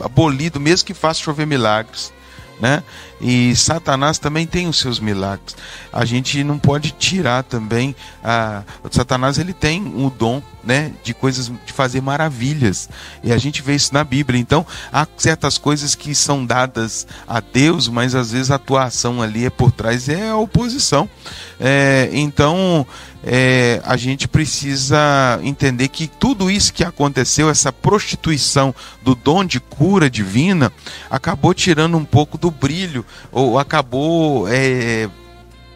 abolido, 0.00 0.60
mesmo 0.60 0.86
que 0.86 0.94
faça 0.94 1.20
chover 1.20 1.46
milagres. 1.46 2.12
Né? 2.60 2.84
E 3.20 3.54
Satanás 3.56 4.16
também 4.16 4.46
tem 4.46 4.68
os 4.68 4.78
seus 4.78 5.00
milagres. 5.00 5.56
A 5.92 6.04
gente 6.04 6.44
não 6.44 6.56
pode 6.56 6.92
tirar 6.92 7.42
também 7.42 7.96
a 8.22 8.62
Satanás 8.92 9.38
ele 9.38 9.52
tem 9.52 9.82
o 9.82 10.08
dom, 10.08 10.40
né, 10.62 10.92
de 11.02 11.12
coisas 11.12 11.50
de 11.66 11.72
fazer 11.72 12.00
maravilhas. 12.00 12.88
E 13.24 13.32
a 13.32 13.38
gente 13.38 13.60
vê 13.60 13.74
isso 13.74 13.92
na 13.92 14.04
Bíblia. 14.04 14.40
Então, 14.40 14.64
há 14.92 15.06
certas 15.16 15.58
coisas 15.58 15.96
que 15.96 16.14
são 16.14 16.46
dadas 16.46 17.08
a 17.26 17.40
Deus, 17.40 17.88
mas 17.88 18.14
às 18.14 18.30
vezes 18.30 18.52
a 18.52 18.54
atuação 18.54 19.20
ali 19.20 19.44
é 19.44 19.50
por 19.50 19.72
trás 19.72 20.08
é 20.08 20.30
a 20.30 20.36
oposição. 20.36 21.10
É, 21.58 22.08
então, 22.12 22.86
é, 23.26 23.80
a 23.84 23.96
gente 23.96 24.28
precisa 24.28 25.40
entender 25.42 25.88
que 25.88 26.06
tudo 26.06 26.50
isso 26.50 26.74
que 26.74 26.84
aconteceu, 26.84 27.48
essa 27.48 27.72
prostituição 27.72 28.74
do 29.02 29.14
dom 29.14 29.44
de 29.44 29.58
cura 29.58 30.10
divina, 30.10 30.70
acabou 31.08 31.54
tirando 31.54 31.96
um 31.96 32.04
pouco 32.04 32.36
do 32.36 32.50
brilho, 32.50 33.04
ou 33.32 33.58
acabou 33.58 34.46
é, 34.46 35.08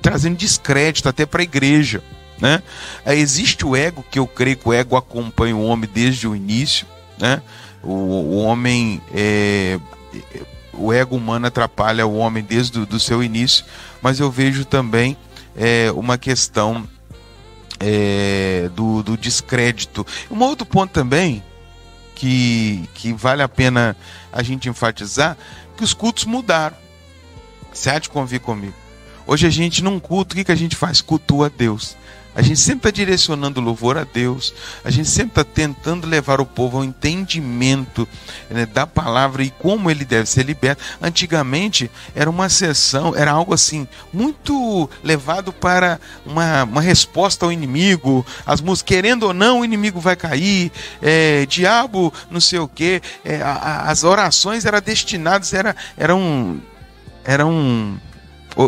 trazendo 0.03 0.37
descrédito 0.37 1.09
até 1.09 1.25
para 1.25 1.41
a 1.41 1.45
igreja. 1.45 2.03
Né? 2.39 2.63
É, 3.05 3.17
existe 3.17 3.65
o 3.65 3.75
ego, 3.75 4.05
que 4.11 4.19
eu 4.19 4.27
creio 4.27 4.59
que 4.59 4.69
o 4.69 4.73
ego 4.73 4.95
acompanha 4.95 5.57
o 5.57 5.65
homem 5.65 5.89
desde 5.93 6.29
o 6.29 6.37
início. 6.37 6.87
Né? 7.19 7.41
O, 7.83 7.93
o 7.93 8.37
homem, 8.37 9.01
é, 9.15 9.81
o 10.75 10.93
ego 10.93 11.17
humano 11.17 11.47
atrapalha 11.47 12.07
o 12.07 12.17
homem 12.17 12.45
desde 12.47 12.79
o 12.79 13.01
seu 13.01 13.23
início, 13.23 13.65
mas 14.03 14.21
eu 14.21 14.31
vejo 14.31 14.67
também 14.67 15.17
é, 15.57 15.91
uma 15.93 16.19
questão 16.19 16.87
é, 17.81 18.71
do, 18.75 19.03
do 19.03 19.17
descrédito. 19.17 20.07
Um 20.31 20.41
outro 20.41 20.67
ponto 20.67 20.91
também 20.91 21.43
que, 22.15 22.89
que 22.95 23.13
vale 23.13 23.43
a 23.43 23.49
pena 23.49 23.97
a 24.33 24.43
gente 24.43 24.69
enfatizar 24.69 25.37
que 25.77 25.85
os 25.85 25.95
cultos 25.95 26.25
mudaram. 26.25 26.77
Você 27.73 27.91
há 27.91 27.99
de 27.99 28.11
convir 28.11 28.41
comigo. 28.41 28.75
Hoje 29.27 29.47
a 29.47 29.51
gente 29.51 29.85
num 29.85 30.01
culto, 30.01 30.33
o 30.33 30.37
que, 30.37 30.45
que 30.45 30.53
a 30.53 30.57
gente 30.57 30.75
faz? 30.75 31.01
Cultua 31.01 31.51
Deus. 31.51 31.97
A 32.39 32.43
gente 32.43 32.61
sempre 32.61 32.89
está 32.89 32.91
direcionando 32.93 33.61
louvor 33.61 33.99
a 33.99 34.05
Deus, 34.05 34.55
a 34.85 34.93
gente 34.93 35.09
sempre 35.09 35.41
está 35.41 35.43
tentando 35.43 36.07
levar 36.07 36.41
o 36.41 36.47
povo 36.47 36.77
ao 36.77 36.85
entendimento 36.85 38.07
né, 38.49 38.65
da 38.65 38.87
palavra 38.87 39.43
e 39.43 39.51
como 39.51 39.91
ele 39.91 40.05
deve 40.05 40.29
ser 40.29 40.45
liberto. 40.45 40.81
Antigamente 41.03 41.91
era 42.15 42.31
uma 42.31 42.49
sessão, 42.49 43.13
era 43.17 43.33
algo 43.33 43.53
assim, 43.53 43.89
muito 44.13 44.89
levado 45.03 45.53
para 45.53 45.99
uma, 46.25 46.63
uma 46.63 46.81
resposta 46.81 47.45
ao 47.45 47.51
inimigo. 47.51 48.25
As 48.47 48.61
músicas, 48.61 48.87
querendo 48.87 49.25
ou 49.25 49.35
não, 49.35 49.59
o 49.59 49.65
inimigo 49.65 49.99
vai 49.99 50.15
cair, 50.15 50.71
é, 51.03 51.45
diabo, 51.45 52.15
não 52.31 52.41
sei 52.41 52.61
o 52.61 52.69
que. 52.69 53.03
É, 53.25 53.43
as 53.43 54.05
orações 54.05 54.65
eram 54.65 54.81
destinadas, 54.81 55.53
era, 55.53 55.75
eram. 55.97 56.63
eram 57.25 58.01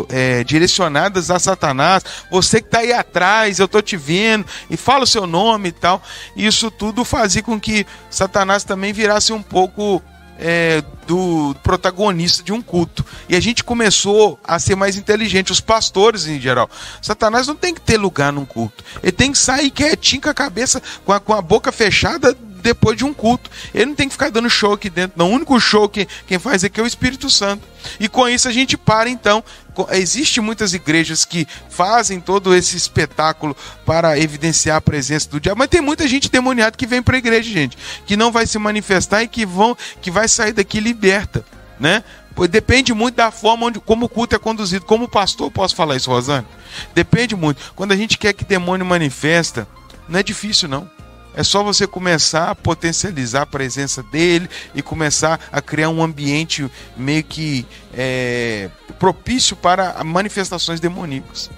é, 0.09 0.43
direcionadas 0.43 1.29
a 1.29 1.39
Satanás. 1.39 2.03
Você 2.29 2.61
que 2.61 2.67
está 2.67 2.79
aí 2.79 2.93
atrás, 2.93 3.59
eu 3.59 3.65
estou 3.65 3.81
te 3.81 3.97
vendo, 3.97 4.45
e 4.69 4.77
fala 4.77 5.03
o 5.03 5.07
seu 5.07 5.27
nome 5.27 5.69
e 5.69 5.73
tal. 5.73 6.01
Isso 6.35 6.71
tudo 6.71 7.03
fazia 7.03 7.43
com 7.43 7.59
que 7.59 7.85
Satanás 8.09 8.63
também 8.63 8.93
virasse 8.93 9.33
um 9.33 9.41
pouco 9.41 10.01
é, 10.41 10.83
do 11.05 11.55
protagonista 11.61 12.43
de 12.43 12.51
um 12.51 12.61
culto. 12.61 13.05
E 13.29 13.35
a 13.35 13.39
gente 13.39 13.63
começou 13.63 14.39
a 14.43 14.59
ser 14.59 14.75
mais 14.75 14.97
inteligente, 14.97 15.51
os 15.51 15.61
pastores 15.61 16.27
em 16.27 16.39
geral. 16.39 16.69
Satanás 17.01 17.47
não 17.47 17.55
tem 17.55 17.73
que 17.73 17.81
ter 17.81 17.97
lugar 17.97 18.33
num 18.33 18.45
culto. 18.45 18.83
Ele 19.03 19.11
tem 19.11 19.31
que 19.31 19.37
sair 19.37 19.69
quietinho 19.69 20.23
com 20.23 20.29
a 20.29 20.33
cabeça, 20.33 20.81
com 21.05 21.13
a, 21.13 21.19
com 21.19 21.33
a 21.33 21.41
boca 21.41 21.71
fechada, 21.71 22.35
depois 22.61 22.97
de 22.97 23.03
um 23.03 23.13
culto. 23.13 23.49
Ele 23.73 23.87
não 23.87 23.95
tem 23.95 24.07
que 24.07 24.13
ficar 24.13 24.29
dando 24.29 24.49
show 24.49 24.73
aqui 24.73 24.89
dentro. 24.89 25.17
Não. 25.17 25.31
O 25.31 25.33
único 25.33 25.59
show 25.59 25.89
que 25.89 26.07
quem 26.27 26.39
faz 26.39 26.63
aqui 26.63 26.79
é 26.79 26.83
o 26.83 26.87
Espírito 26.87 27.29
Santo. 27.29 27.67
E 27.99 28.07
com 28.07 28.27
isso 28.27 28.47
a 28.47 28.51
gente 28.51 28.77
para 28.77 29.09
então. 29.09 29.43
Existem 29.91 30.43
muitas 30.43 30.73
igrejas 30.73 31.23
que 31.23 31.47
fazem 31.69 32.19
todo 32.19 32.53
esse 32.53 32.75
espetáculo 32.75 33.55
para 33.85 34.19
evidenciar 34.19 34.77
a 34.77 34.81
presença 34.81 35.29
do 35.29 35.39
diabo, 35.39 35.59
mas 35.59 35.69
tem 35.69 35.79
muita 35.79 36.07
gente 36.07 36.29
demoniada 36.29 36.75
que 36.75 36.85
vem 36.85 37.01
para 37.01 37.15
a 37.15 37.19
igreja, 37.19 37.49
gente, 37.49 37.77
que 38.05 38.17
não 38.17 38.33
vai 38.33 38.45
se 38.45 38.59
manifestar 38.59 39.23
e 39.23 39.29
que 39.29 39.45
vão, 39.45 39.75
que 40.01 40.11
vai 40.11 40.27
sair 40.27 40.51
daqui 40.51 40.81
liberta, 40.81 41.45
né? 41.79 42.03
Depende 42.49 42.93
muito 42.93 43.15
da 43.15 43.31
forma 43.31 43.67
onde, 43.67 43.79
como 43.79 44.05
o 44.05 44.09
culto 44.09 44.35
é 44.35 44.39
conduzido. 44.39 44.85
Como 44.85 45.07
pastor, 45.07 45.51
posso 45.51 45.75
falar 45.75 45.95
isso, 45.95 46.09
Rosane? 46.09 46.47
Depende 46.93 47.35
muito. 47.35 47.61
Quando 47.75 47.91
a 47.91 47.95
gente 47.95 48.17
quer 48.17 48.33
que 48.33 48.45
demônio 48.45 48.85
manifesta, 48.85 49.67
não 50.07 50.19
é 50.19 50.23
difícil 50.23 50.67
não. 50.67 50.89
É 51.33 51.43
só 51.43 51.63
você 51.63 51.87
começar 51.87 52.49
a 52.49 52.55
potencializar 52.55 53.43
a 53.43 53.45
presença 53.45 54.03
dele 54.03 54.49
e 54.75 54.81
começar 54.81 55.39
a 55.51 55.61
criar 55.61 55.89
um 55.89 56.03
ambiente 56.03 56.69
meio 56.97 57.23
que 57.23 57.65
é, 57.93 58.69
propício 58.99 59.55
para 59.55 60.03
manifestações 60.03 60.79
demoníacas. 60.79 61.49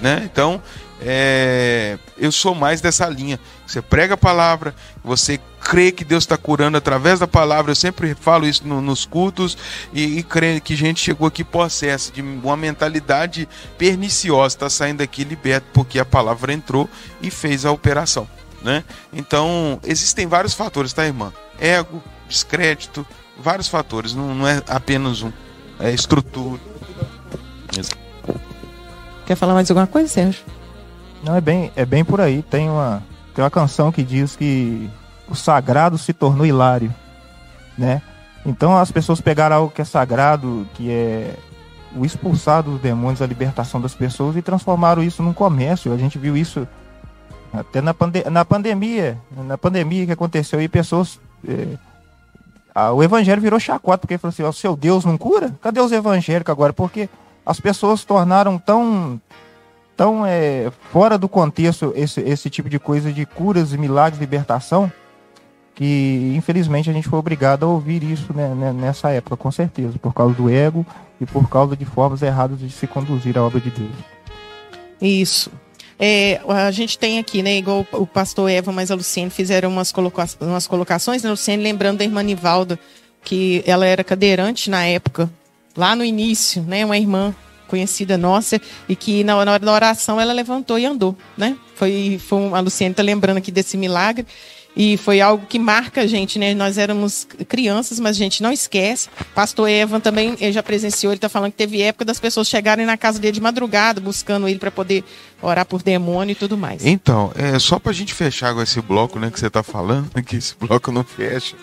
Né? 0.00 0.22
Então, 0.24 0.60
é, 1.00 1.98
eu 2.16 2.32
sou 2.32 2.54
mais 2.54 2.80
dessa 2.80 3.06
linha. 3.08 3.38
Você 3.66 3.82
prega 3.82 4.14
a 4.14 4.16
palavra, 4.16 4.74
você 5.02 5.38
crê 5.60 5.92
que 5.92 6.04
Deus 6.04 6.24
está 6.24 6.36
curando 6.36 6.78
através 6.78 7.18
da 7.20 7.26
palavra. 7.26 7.72
Eu 7.72 7.76
sempre 7.76 8.14
falo 8.14 8.46
isso 8.46 8.66
no, 8.66 8.80
nos 8.80 9.04
cultos 9.04 9.56
e, 9.92 10.18
e 10.18 10.22
creio 10.22 10.60
que 10.60 10.74
gente 10.76 11.00
chegou 11.00 11.26
aqui 11.26 11.44
possessa 11.44 12.10
de 12.10 12.22
uma 12.22 12.56
mentalidade 12.56 13.48
perniciosa, 13.76 14.54
está 14.54 14.70
saindo 14.70 15.02
aqui 15.02 15.24
liberto 15.24 15.66
porque 15.72 15.98
a 15.98 16.04
palavra 16.04 16.52
entrou 16.52 16.88
e 17.20 17.30
fez 17.30 17.64
a 17.64 17.70
operação. 17.70 18.28
Né? 18.62 18.84
Então, 19.12 19.80
existem 19.84 20.26
vários 20.26 20.54
fatores, 20.54 20.92
tá, 20.92 21.04
irmã? 21.04 21.32
Ego, 21.58 22.02
descrédito, 22.28 23.06
vários 23.38 23.68
fatores, 23.68 24.14
não, 24.14 24.34
não 24.34 24.46
é 24.46 24.62
apenas 24.68 25.22
um. 25.22 25.32
É 25.80 25.90
estrutura. 25.90 26.60
Quer 29.26 29.34
falar 29.34 29.54
mais 29.54 29.70
alguma 29.70 29.86
coisa, 29.86 30.08
Sérgio? 30.08 30.44
Não, 31.24 31.34
é 31.34 31.40
bem, 31.40 31.72
é 31.74 31.84
bem 31.84 32.04
por 32.04 32.20
aí. 32.20 32.42
Tem 32.42 32.68
uma, 32.68 33.02
tem 33.34 33.42
uma 33.42 33.50
canção 33.50 33.90
que 33.90 34.02
diz 34.02 34.36
que 34.36 34.90
o 35.28 35.34
sagrado 35.34 35.96
se 35.98 36.12
tornou 36.12 36.46
hilário, 36.46 36.94
né? 37.76 38.02
Então 38.44 38.76
as 38.76 38.90
pessoas 38.90 39.20
pegaram 39.20 39.56
algo 39.56 39.72
que 39.72 39.80
é 39.80 39.84
sagrado, 39.84 40.66
que 40.74 40.90
é 40.90 41.34
o 41.94 42.04
expulsar 42.04 42.62
dos 42.62 42.80
demônios, 42.80 43.22
a 43.22 43.26
libertação 43.26 43.80
das 43.80 43.94
pessoas 43.94 44.36
e 44.36 44.42
transformaram 44.42 45.02
isso 45.02 45.22
num 45.22 45.32
comércio. 45.32 45.92
A 45.92 45.96
gente 45.96 46.18
viu 46.18 46.36
isso 46.36 46.66
até 47.52 47.80
na, 47.82 47.92
pande 47.92 48.24
na 48.30 48.44
pandemia, 48.44 49.18
na 49.36 49.58
pandemia 49.58 50.06
que 50.06 50.12
aconteceu 50.12 50.58
aí, 50.58 50.68
pessoas. 50.68 51.20
É, 51.46 51.76
a, 52.74 52.92
o 52.92 53.02
evangelho 53.02 53.42
virou 53.42 53.60
chacota, 53.60 53.98
porque 53.98 54.16
falou 54.16 54.30
assim: 54.30 54.42
ó, 54.42 54.52
seu 54.52 54.74
Deus 54.74 55.04
não 55.04 55.18
cura? 55.18 55.54
Cadê 55.60 55.80
os 55.80 55.92
evangélicos 55.92 56.50
agora? 56.50 56.72
Porque 56.72 57.08
as 57.44 57.60
pessoas 57.60 58.04
tornaram 58.04 58.58
tão, 58.58 59.20
tão 59.96 60.24
é, 60.24 60.72
fora 60.90 61.18
do 61.18 61.28
contexto 61.28 61.92
esse, 61.94 62.20
esse 62.22 62.48
tipo 62.48 62.70
de 62.70 62.78
coisa 62.78 63.12
de 63.12 63.26
curas, 63.26 63.72
milagres, 63.72 64.18
libertação, 64.18 64.90
que 65.74 66.32
infelizmente 66.34 66.88
a 66.88 66.92
gente 66.92 67.08
foi 67.08 67.18
obrigado 67.18 67.64
a 67.64 67.68
ouvir 67.68 68.02
isso 68.02 68.32
né, 68.32 68.54
né, 68.54 68.72
nessa 68.72 69.10
época, 69.10 69.36
com 69.36 69.50
certeza, 69.50 69.98
por 69.98 70.14
causa 70.14 70.34
do 70.34 70.48
ego 70.48 70.86
e 71.20 71.26
por 71.26 71.48
causa 71.50 71.76
de 71.76 71.84
formas 71.84 72.22
erradas 72.22 72.58
de 72.58 72.70
se 72.70 72.86
conduzir 72.86 73.36
a 73.36 73.42
obra 73.42 73.60
de 73.60 73.70
Deus. 73.70 73.92
Isso. 75.00 75.50
É, 76.04 76.40
a 76.48 76.72
gente 76.72 76.98
tem 76.98 77.20
aqui, 77.20 77.44
né, 77.44 77.56
igual 77.58 77.86
o 77.92 78.04
pastor 78.04 78.50
Eva, 78.50 78.72
mas 78.72 78.90
a 78.90 78.94
Luciene 78.96 79.30
fizeram 79.30 79.68
umas, 79.70 79.92
coloca 79.92 80.28
umas 80.40 80.66
colocações, 80.66 81.22
né, 81.22 81.30
Luciene 81.30 81.62
lembrando 81.62 81.98
da 81.98 82.04
irmã 82.04 82.24
Nivalda, 82.24 82.76
que 83.22 83.62
ela 83.64 83.86
era 83.86 84.02
cadeirante 84.02 84.68
na 84.68 84.84
época, 84.84 85.30
lá 85.76 85.94
no 85.94 86.04
início, 86.04 86.60
né, 86.62 86.84
uma 86.84 86.98
irmã 86.98 87.32
conhecida 87.68 88.18
nossa, 88.18 88.60
e 88.88 88.96
que 88.96 89.22
na 89.22 89.36
hora 89.36 89.60
da 89.60 89.72
oração 89.72 90.20
ela 90.20 90.32
levantou 90.32 90.76
e 90.76 90.84
andou, 90.84 91.16
né? 91.38 91.56
Foi, 91.76 92.20
foi 92.20 92.52
a 92.52 92.58
Luciene 92.58 92.90
está 92.90 93.02
lembrando 93.02 93.36
aqui 93.36 93.52
desse 93.52 93.76
milagre. 93.76 94.26
E 94.74 94.96
foi 94.96 95.20
algo 95.20 95.46
que 95.46 95.58
marca 95.58 96.02
a 96.02 96.06
gente, 96.06 96.38
né? 96.38 96.54
Nós 96.54 96.78
éramos 96.78 97.26
crianças, 97.46 98.00
mas 98.00 98.16
a 98.16 98.18
gente 98.18 98.42
não 98.42 98.50
esquece. 98.50 99.08
Pastor 99.34 99.68
Evan 99.68 100.00
também 100.00 100.36
já 100.50 100.62
presenciou, 100.62 101.12
ele 101.12 101.18
está 101.18 101.28
falando 101.28 101.50
que 101.50 101.58
teve 101.58 101.82
época 101.82 102.04
das 102.04 102.18
pessoas 102.18 102.48
chegarem 102.48 102.86
na 102.86 102.96
casa 102.96 103.18
dele 103.18 103.32
de 103.32 103.40
madrugada, 103.40 104.00
buscando 104.00 104.48
ele 104.48 104.58
para 104.58 104.70
poder 104.70 105.04
orar 105.42 105.66
por 105.66 105.82
demônio 105.82 106.32
e 106.32 106.36
tudo 106.36 106.56
mais. 106.56 106.86
Então, 106.86 107.32
é 107.34 107.58
só 107.58 107.78
para 107.78 107.90
a 107.90 107.94
gente 107.94 108.14
fechar 108.14 108.54
com 108.54 108.62
esse 108.62 108.80
bloco, 108.80 109.18
né, 109.18 109.30
que 109.30 109.38
você 109.38 109.48
está 109.48 109.62
falando, 109.62 110.10
que 110.24 110.36
esse 110.36 110.54
bloco 110.58 110.90
não 110.90 111.04
fecha, 111.04 111.54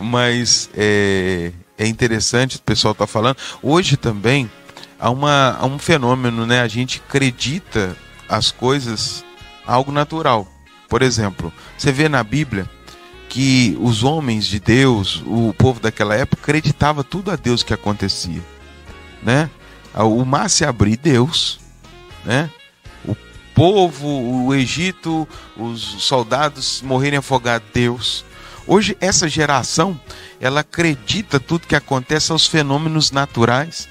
mas 0.00 0.70
é, 0.74 1.52
é 1.76 1.86
interessante, 1.86 2.56
o 2.56 2.62
pessoal 2.62 2.92
está 2.92 3.06
falando. 3.06 3.36
Hoje 3.62 3.96
também 3.96 4.50
há, 4.98 5.10
uma, 5.10 5.56
há 5.60 5.66
um 5.66 5.78
fenômeno, 5.78 6.46
né? 6.46 6.62
A 6.62 6.68
gente 6.68 7.02
acredita 7.06 7.96
as 8.28 8.50
coisas 8.50 9.24
algo 9.66 9.92
natural. 9.92 10.55
Por 10.88 11.02
exemplo, 11.02 11.52
você 11.76 11.90
vê 11.92 12.08
na 12.08 12.22
Bíblia 12.22 12.68
que 13.28 13.76
os 13.80 14.04
homens 14.04 14.46
de 14.46 14.60
Deus, 14.60 15.22
o 15.26 15.52
povo 15.54 15.80
daquela 15.80 16.14
época, 16.14 16.42
acreditava 16.42 17.02
tudo 17.02 17.30
a 17.30 17.36
Deus 17.36 17.62
que 17.62 17.74
acontecia, 17.74 18.42
né? 19.22 19.50
O 19.94 20.24
mar 20.24 20.48
se 20.48 20.64
abrir, 20.64 20.96
Deus, 20.96 21.58
né? 22.24 22.50
O 23.04 23.16
povo, 23.54 24.06
o 24.06 24.54
Egito, 24.54 25.28
os 25.56 25.80
soldados 26.04 26.82
morrerem 26.82 27.18
afogados, 27.18 27.68
Deus. 27.72 28.24
Hoje 28.66 28.96
essa 29.00 29.28
geração, 29.28 29.98
ela 30.40 30.60
acredita 30.60 31.40
tudo 31.40 31.66
que 31.66 31.76
acontece 31.76 32.32
aos 32.32 32.46
fenômenos 32.46 33.10
naturais 33.10 33.88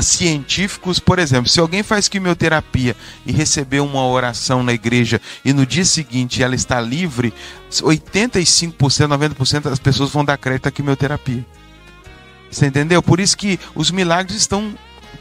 científicos, 0.00 0.98
por 0.98 1.18
exemplo, 1.18 1.48
se 1.48 1.60
alguém 1.60 1.82
faz 1.82 2.08
quimioterapia 2.08 2.96
e 3.24 3.32
receber 3.32 3.80
uma 3.80 4.06
oração 4.06 4.62
na 4.62 4.72
igreja 4.72 5.20
e 5.44 5.52
no 5.52 5.64
dia 5.64 5.84
seguinte 5.84 6.42
ela 6.42 6.54
está 6.54 6.80
livre, 6.80 7.32
85%, 7.70 8.74
90% 8.76 9.60
das 9.60 9.78
pessoas 9.78 10.10
vão 10.10 10.24
dar 10.24 10.36
crédito 10.36 10.68
à 10.68 10.70
quimioterapia. 10.70 11.44
Você 12.50 12.66
entendeu? 12.66 13.02
Por 13.02 13.20
isso 13.20 13.36
que 13.36 13.58
os 13.74 13.90
milagres 13.90 14.36
estão 14.36 14.74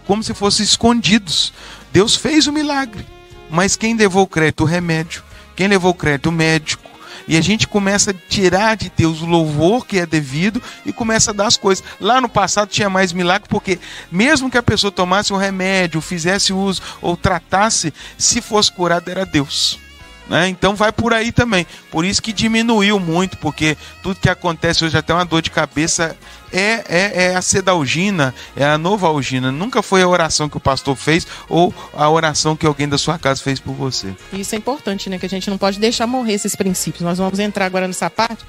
como 0.06 0.24
se 0.24 0.34
fossem 0.34 0.64
escondidos. 0.64 1.54
Deus 1.92 2.16
fez 2.16 2.48
o 2.48 2.54
milagre, 2.54 3.06
mas 3.50 3.76
quem 3.76 3.96
levou 3.96 4.24
o 4.24 4.28
crédito? 4.28 4.62
O 4.62 4.68
remédio. 4.68 5.24
Quem 5.56 5.68
levou 5.68 5.92
o 5.92 5.96
crédito? 5.96 6.30
O 6.30 6.32
médico. 6.32 6.95
E 7.28 7.38
a 7.38 7.42
gente 7.42 7.68
começa 7.68 8.12
a 8.12 8.14
tirar 8.30 8.76
de 8.76 8.92
Deus 8.96 9.22
o 9.22 9.26
louvor 9.26 9.86
que 9.86 10.00
é 10.00 10.06
devido 10.06 10.62
e 10.86 10.94
começa 10.94 11.32
a 11.32 11.34
dar 11.34 11.48
as 11.48 11.58
coisas. 11.58 11.84
Lá 12.00 12.22
no 12.22 12.30
passado 12.30 12.70
tinha 12.70 12.90
mais 12.90 13.12
milagre, 13.12 13.50
porque 13.50 13.80
mesmo 14.12 14.50
que 14.50 14.58
a 14.58 14.64
pessoa 14.64 14.92
tomasse 14.92 15.34
um 15.34 15.38
remédio, 15.38 16.02
fizesse 16.02 16.54
uso 16.54 16.82
ou 17.02 17.18
tratasse, 17.18 17.94
se 18.18 18.42
fosse 18.42 18.72
curado 18.72 19.10
era 19.10 19.26
Deus. 19.26 19.80
Né? 20.28 20.48
Então 20.48 20.76
vai 20.76 20.92
por 20.92 21.14
aí 21.14 21.32
também. 21.32 21.66
Por 21.92 22.04
isso 22.06 22.22
que 22.22 22.34
diminuiu 22.34 23.00
muito, 23.00 23.38
porque 23.38 23.78
tudo 24.02 24.20
que 24.20 24.30
acontece 24.30 24.84
hoje, 24.84 24.98
até 24.98 25.14
uma 25.14 25.26
dor 25.26 25.42
de 25.42 25.52
cabeça, 25.52 26.16
é, 26.56 26.84
é, 26.88 27.24
é 27.26 27.36
a 27.36 27.42
sedalgina, 27.42 28.34
é 28.56 28.66
a 28.66 28.78
nova 28.78 29.08
algina. 29.08 29.52
Nunca 29.52 29.82
foi 29.82 30.02
a 30.02 30.08
oração 30.08 30.48
que 30.48 30.58
o 30.58 30.60
pastor 30.60 30.96
fez 30.96 31.28
ou 31.50 31.74
a 31.94 32.10
oração 32.10 32.56
que 32.56 32.66
alguém 32.66 32.88
da 32.88 32.98
sua 32.98 33.20
casa 33.20 33.44
fez 33.44 33.60
por 33.60 33.74
você. 33.74 34.16
Isso 34.32 34.56
é 34.56 34.58
importante, 34.58 35.10
né? 35.10 35.20
Que 35.20 35.26
a 35.26 35.30
gente 35.30 35.50
não 35.50 35.58
pode 35.58 35.80
deixar 35.80 36.08
morrer 36.08 36.34
esses 36.34 36.56
princípios. 36.56 37.04
Nós 37.04 37.18
vamos 37.18 37.40
entrar 37.40 37.66
agora 37.66 37.88
nessa 37.88 38.10
parte 38.10 38.46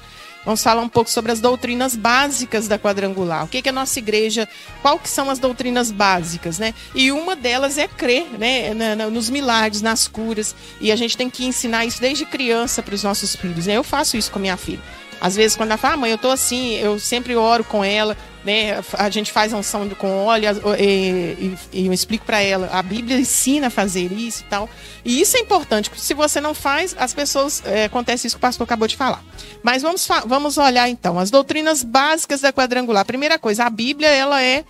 vamos 0.47 0.63
falar 0.63 0.81
um 0.81 0.87
pouco 0.87 1.09
sobre 1.09 1.29
as 1.33 1.41
doutrinas 1.41 1.93
básicas 1.93 2.69
da 2.69 2.79
quadrangular. 2.79 3.43
O 3.43 3.49
que, 3.49 3.61
que 3.61 3.67
a 3.67 3.73
nossa 3.73 3.99
igreja, 3.99 4.47
qual 4.81 4.97
que 4.97 5.09
são 5.09 5.29
as 5.29 5.39
doutrinas 5.39 5.91
básicas, 5.91 6.57
né? 6.57 6.73
E 6.95 7.11
uma 7.11 7.35
delas 7.35 7.77
é 7.77 7.85
crer, 7.85 8.27
né, 8.39 8.73
nos 9.11 9.29
milagres, 9.29 9.81
nas 9.81 10.07
curas. 10.07 10.55
E 10.79 10.89
a 10.89 10.95
gente 10.95 11.17
tem 11.17 11.29
que 11.29 11.45
ensinar 11.45 11.85
isso 11.85 11.99
desde 11.99 12.25
criança 12.25 12.81
para 12.81 12.95
os 12.95 13.03
nossos 13.03 13.35
filhos. 13.35 13.67
Né? 13.67 13.73
Eu 13.73 13.83
faço 13.83 14.15
isso 14.15 14.31
com 14.31 14.39
minha 14.39 14.55
filha. 14.55 14.79
Às 15.19 15.35
vezes, 15.35 15.57
quando 15.57 15.71
ela 15.71 15.77
fala, 15.77 15.95
ah, 15.95 15.97
mãe, 15.97 16.11
eu 16.11 16.17
tô 16.17 16.29
assim, 16.29 16.75
eu 16.75 16.99
sempre 16.99 17.35
oro 17.35 17.63
com 17.63 17.83
ela, 17.83 18.15
né? 18.43 18.79
A 18.93 19.09
gente 19.09 19.31
faz 19.31 19.53
a 19.53 19.57
unção 19.57 19.89
com 19.89 20.25
óleo 20.25 20.49
e, 20.79 20.83
e, 20.83 21.57
e 21.73 21.87
eu 21.87 21.93
explico 21.93 22.25
para 22.25 22.39
ela. 22.39 22.69
A 22.71 22.81
Bíblia 22.81 23.19
ensina 23.19 23.67
a 23.67 23.69
fazer 23.69 24.11
isso 24.11 24.43
e 24.43 24.45
tal. 24.45 24.69
E 25.03 25.19
isso 25.19 25.35
é 25.35 25.39
importante, 25.39 25.89
porque 25.89 26.03
se 26.03 26.13
você 26.13 26.39
não 26.39 26.53
faz, 26.53 26.95
as 26.97 27.13
pessoas. 27.13 27.61
É, 27.65 27.85
acontece 27.85 28.27
isso 28.27 28.35
que 28.35 28.39
o 28.39 28.41
pastor 28.41 28.65
acabou 28.65 28.87
de 28.87 28.95
falar. 28.95 29.23
Mas 29.63 29.81
vamos, 29.81 30.07
vamos 30.25 30.57
olhar 30.57 30.87
então 30.87 31.17
as 31.19 31.31
doutrinas 31.31 31.83
básicas 31.83 32.41
da 32.41 32.53
quadrangular. 32.53 33.05
Primeira 33.05 33.39
coisa, 33.39 33.65
a 33.65 33.69
Bíblia, 33.69 34.09
ela 34.09 34.41
é 34.41 34.63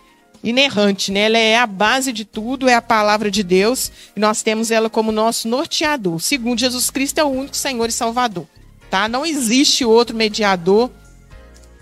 inerrante, 0.43 1.11
né? 1.11 1.21
Ela 1.21 1.37
é 1.37 1.57
a 1.57 1.67
base 1.67 2.13
de 2.13 2.23
tudo, 2.23 2.69
é 2.69 2.73
a 2.73 2.81
palavra 2.81 3.29
de 3.29 3.43
Deus, 3.43 3.91
e 4.15 4.19
nós 4.19 4.41
temos 4.41 4.71
ela 4.71 4.89
como 4.89 5.11
nosso 5.11 5.47
norteador. 5.47 6.19
Segundo 6.19 6.59
Jesus 6.59 6.89
Cristo 6.89 7.19
é 7.19 7.23
o 7.23 7.27
único 7.27 7.55
Senhor 7.55 7.89
e 7.89 7.91
Salvador 7.91 8.47
tá? 8.89 9.07
Não 9.07 9.25
existe 9.25 9.85
outro 9.85 10.15
mediador 10.15 10.89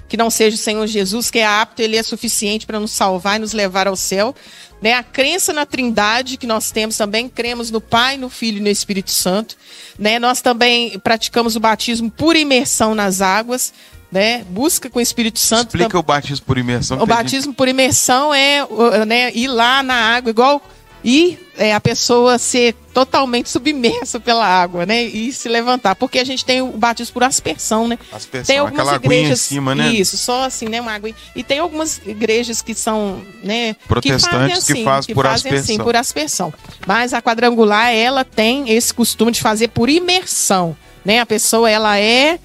que 0.08 0.18
não 0.18 0.30
seja 0.30 0.56
o 0.56 0.60
Senhor 0.60 0.86
Jesus, 0.88 1.32
que 1.32 1.40
é 1.40 1.46
apto, 1.46 1.82
ele 1.82 1.98
é 1.98 2.04
suficiente 2.04 2.66
para 2.66 2.80
nos 2.80 2.92
salvar 2.92 3.38
e 3.38 3.40
nos 3.40 3.54
levar 3.54 3.88
ao 3.88 3.96
céu. 3.96 4.36
Né? 4.82 4.94
A 4.94 5.04
crença 5.04 5.52
na 5.52 5.66
Trindade 5.66 6.38
que 6.38 6.46
nós 6.46 6.70
temos 6.70 6.96
também, 6.96 7.28
cremos 7.28 7.72
no 7.72 7.82
Pai, 7.82 8.18
no 8.18 8.30
Filho 8.30 8.58
e 8.58 8.62
no 8.62 8.70
Espírito 8.70 9.12
Santo. 9.12 9.58
Né? 9.98 10.20
Nós 10.20 10.42
também 10.42 11.00
praticamos 11.00 11.56
o 11.56 11.60
batismo 11.60 12.12
por 12.12 12.36
imersão 12.36 12.94
nas 12.94 13.22
águas. 13.22 13.74
Né? 14.12 14.46
Busca 14.50 14.90
com 14.90 15.00
o 15.00 15.02
Espírito 15.02 15.40
Santo. 15.40 15.70
Explica 15.70 15.98
o 15.98 16.04
batismo 16.04 16.46
por 16.46 16.58
imersão. 16.58 17.02
O 17.02 17.06
batismo 17.06 17.54
por 17.54 17.68
imersão 17.68 18.34
é 18.34 18.66
né, 19.08 19.34
ir 19.34 19.48
lá 19.48 19.82
na 19.82 19.96
água, 19.96 20.30
igual 20.30 20.62
e 21.08 21.38
é, 21.56 21.72
a 21.72 21.80
pessoa 21.80 22.40
ser 22.40 22.74
totalmente 22.92 23.48
submersa 23.48 24.20
pela 24.20 24.44
água, 24.44 24.88
né? 24.88 25.04
E 25.04 25.32
se 25.32 25.48
levantar. 25.48 25.96
Porque 25.96 26.18
a 26.18 26.24
gente 26.24 26.44
tem 26.44 26.64
o 26.64 26.72
batismo 26.72 27.14
por 27.14 27.24
aspersão, 27.24 27.88
né? 27.88 28.00
Aspersão, 28.12 28.48
tem 28.48 28.58
algumas 28.58 28.88
aquela 28.88 28.96
igrejas, 28.96 29.40
em 29.40 29.56
cima, 29.56 29.76
né? 29.76 29.94
Isso, 29.94 30.18
só 30.18 30.46
assim, 30.46 30.68
né? 30.68 30.82
Uma 30.82 30.94
água. 30.94 31.12
E 31.36 31.44
tem 31.44 31.60
algumas 31.60 32.02
igrejas 32.08 32.64
que 32.64 32.74
são, 32.74 33.22
né? 33.44 33.76
Protestantes 33.88 34.26
que 34.26 34.34
fazem, 34.34 34.54
assim, 34.54 34.74
que 34.74 34.84
faz 34.84 35.06
por 35.06 35.26
fazem 35.26 35.36
aspersão. 35.36 35.76
Assim, 35.76 35.84
por 35.84 35.96
aspersão. 35.96 36.54
Mas 36.88 37.14
a 37.14 37.22
quadrangular, 37.22 37.94
ela 37.94 38.26
tem 38.26 38.72
esse 38.72 38.92
costume 38.92 39.32
de 39.32 39.42
fazer 39.42 39.68
por 39.68 39.90
imersão, 39.90 40.76
né? 41.06 41.20
A 41.20 41.26
pessoa, 41.26 41.70
ela 41.70 42.00
é 42.00 42.40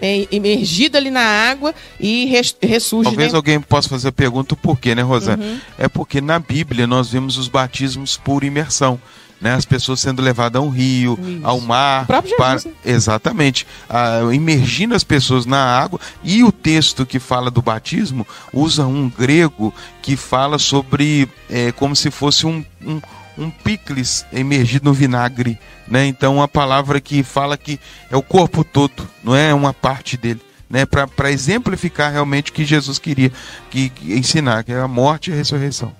é, 0.00 0.26
imergida 0.30 0.98
ali 0.98 1.10
na 1.10 1.22
água 1.22 1.74
e 1.98 2.26
ressurge. 2.62 3.10
Talvez 3.10 3.32
né? 3.32 3.36
alguém 3.36 3.60
possa 3.60 3.88
fazer 3.88 4.08
a 4.08 4.12
pergunta 4.12 4.56
por 4.56 4.78
quê, 4.78 4.94
né, 4.94 5.02
Rosana? 5.02 5.42
Uhum. 5.42 5.58
É 5.78 5.88
porque 5.88 6.20
na 6.20 6.38
Bíblia 6.38 6.86
nós 6.86 7.10
vemos 7.10 7.38
os 7.38 7.48
batismos 7.48 8.16
por 8.16 8.44
imersão. 8.44 9.00
Né, 9.40 9.52
as 9.52 9.66
pessoas 9.66 10.00
sendo 10.00 10.22
levadas 10.22 10.58
a 10.58 10.64
um 10.64 10.70
rio, 10.70 11.18
Isso. 11.20 11.40
ao 11.42 11.60
mar. 11.60 12.06
para... 12.06 12.22
Jesus, 12.22 12.64
né? 12.64 12.72
Exatamente. 12.82 13.66
Ah, 13.90 14.20
imergindo 14.32 14.94
as 14.94 15.04
pessoas 15.04 15.44
na 15.44 15.58
água. 15.58 16.00
E 16.22 16.42
o 16.42 16.50
texto 16.50 17.04
que 17.04 17.18
fala 17.18 17.50
do 17.50 17.60
batismo 17.60 18.26
usa 18.54 18.86
um 18.86 19.10
grego 19.10 19.74
que 20.00 20.16
fala 20.16 20.58
sobre 20.58 21.28
é, 21.50 21.72
como 21.72 21.94
se 21.94 22.10
fosse 22.10 22.46
um, 22.46 22.64
um 22.86 23.02
um 23.36 23.50
picles 23.50 24.24
emergido 24.32 24.84
no 24.84 24.92
vinagre, 24.92 25.58
né? 25.86 26.06
Então 26.06 26.42
a 26.42 26.48
palavra 26.48 27.00
que 27.00 27.22
fala 27.22 27.56
que 27.56 27.78
é 28.10 28.16
o 28.16 28.22
corpo 28.22 28.64
todo, 28.64 29.08
não 29.22 29.34
é 29.34 29.52
uma 29.52 29.72
parte 29.72 30.16
dele, 30.16 30.40
né? 30.68 30.84
Para 30.86 31.30
exemplificar 31.30 32.12
realmente 32.12 32.50
o 32.50 32.54
que 32.54 32.64
Jesus 32.64 32.98
queria 32.98 33.32
que, 33.70 33.90
que 33.90 34.12
ensinar, 34.14 34.64
que 34.64 34.72
é 34.72 34.80
a 34.80 34.88
morte 34.88 35.30
e 35.30 35.32
a 35.32 35.36
ressurreição. 35.36 35.92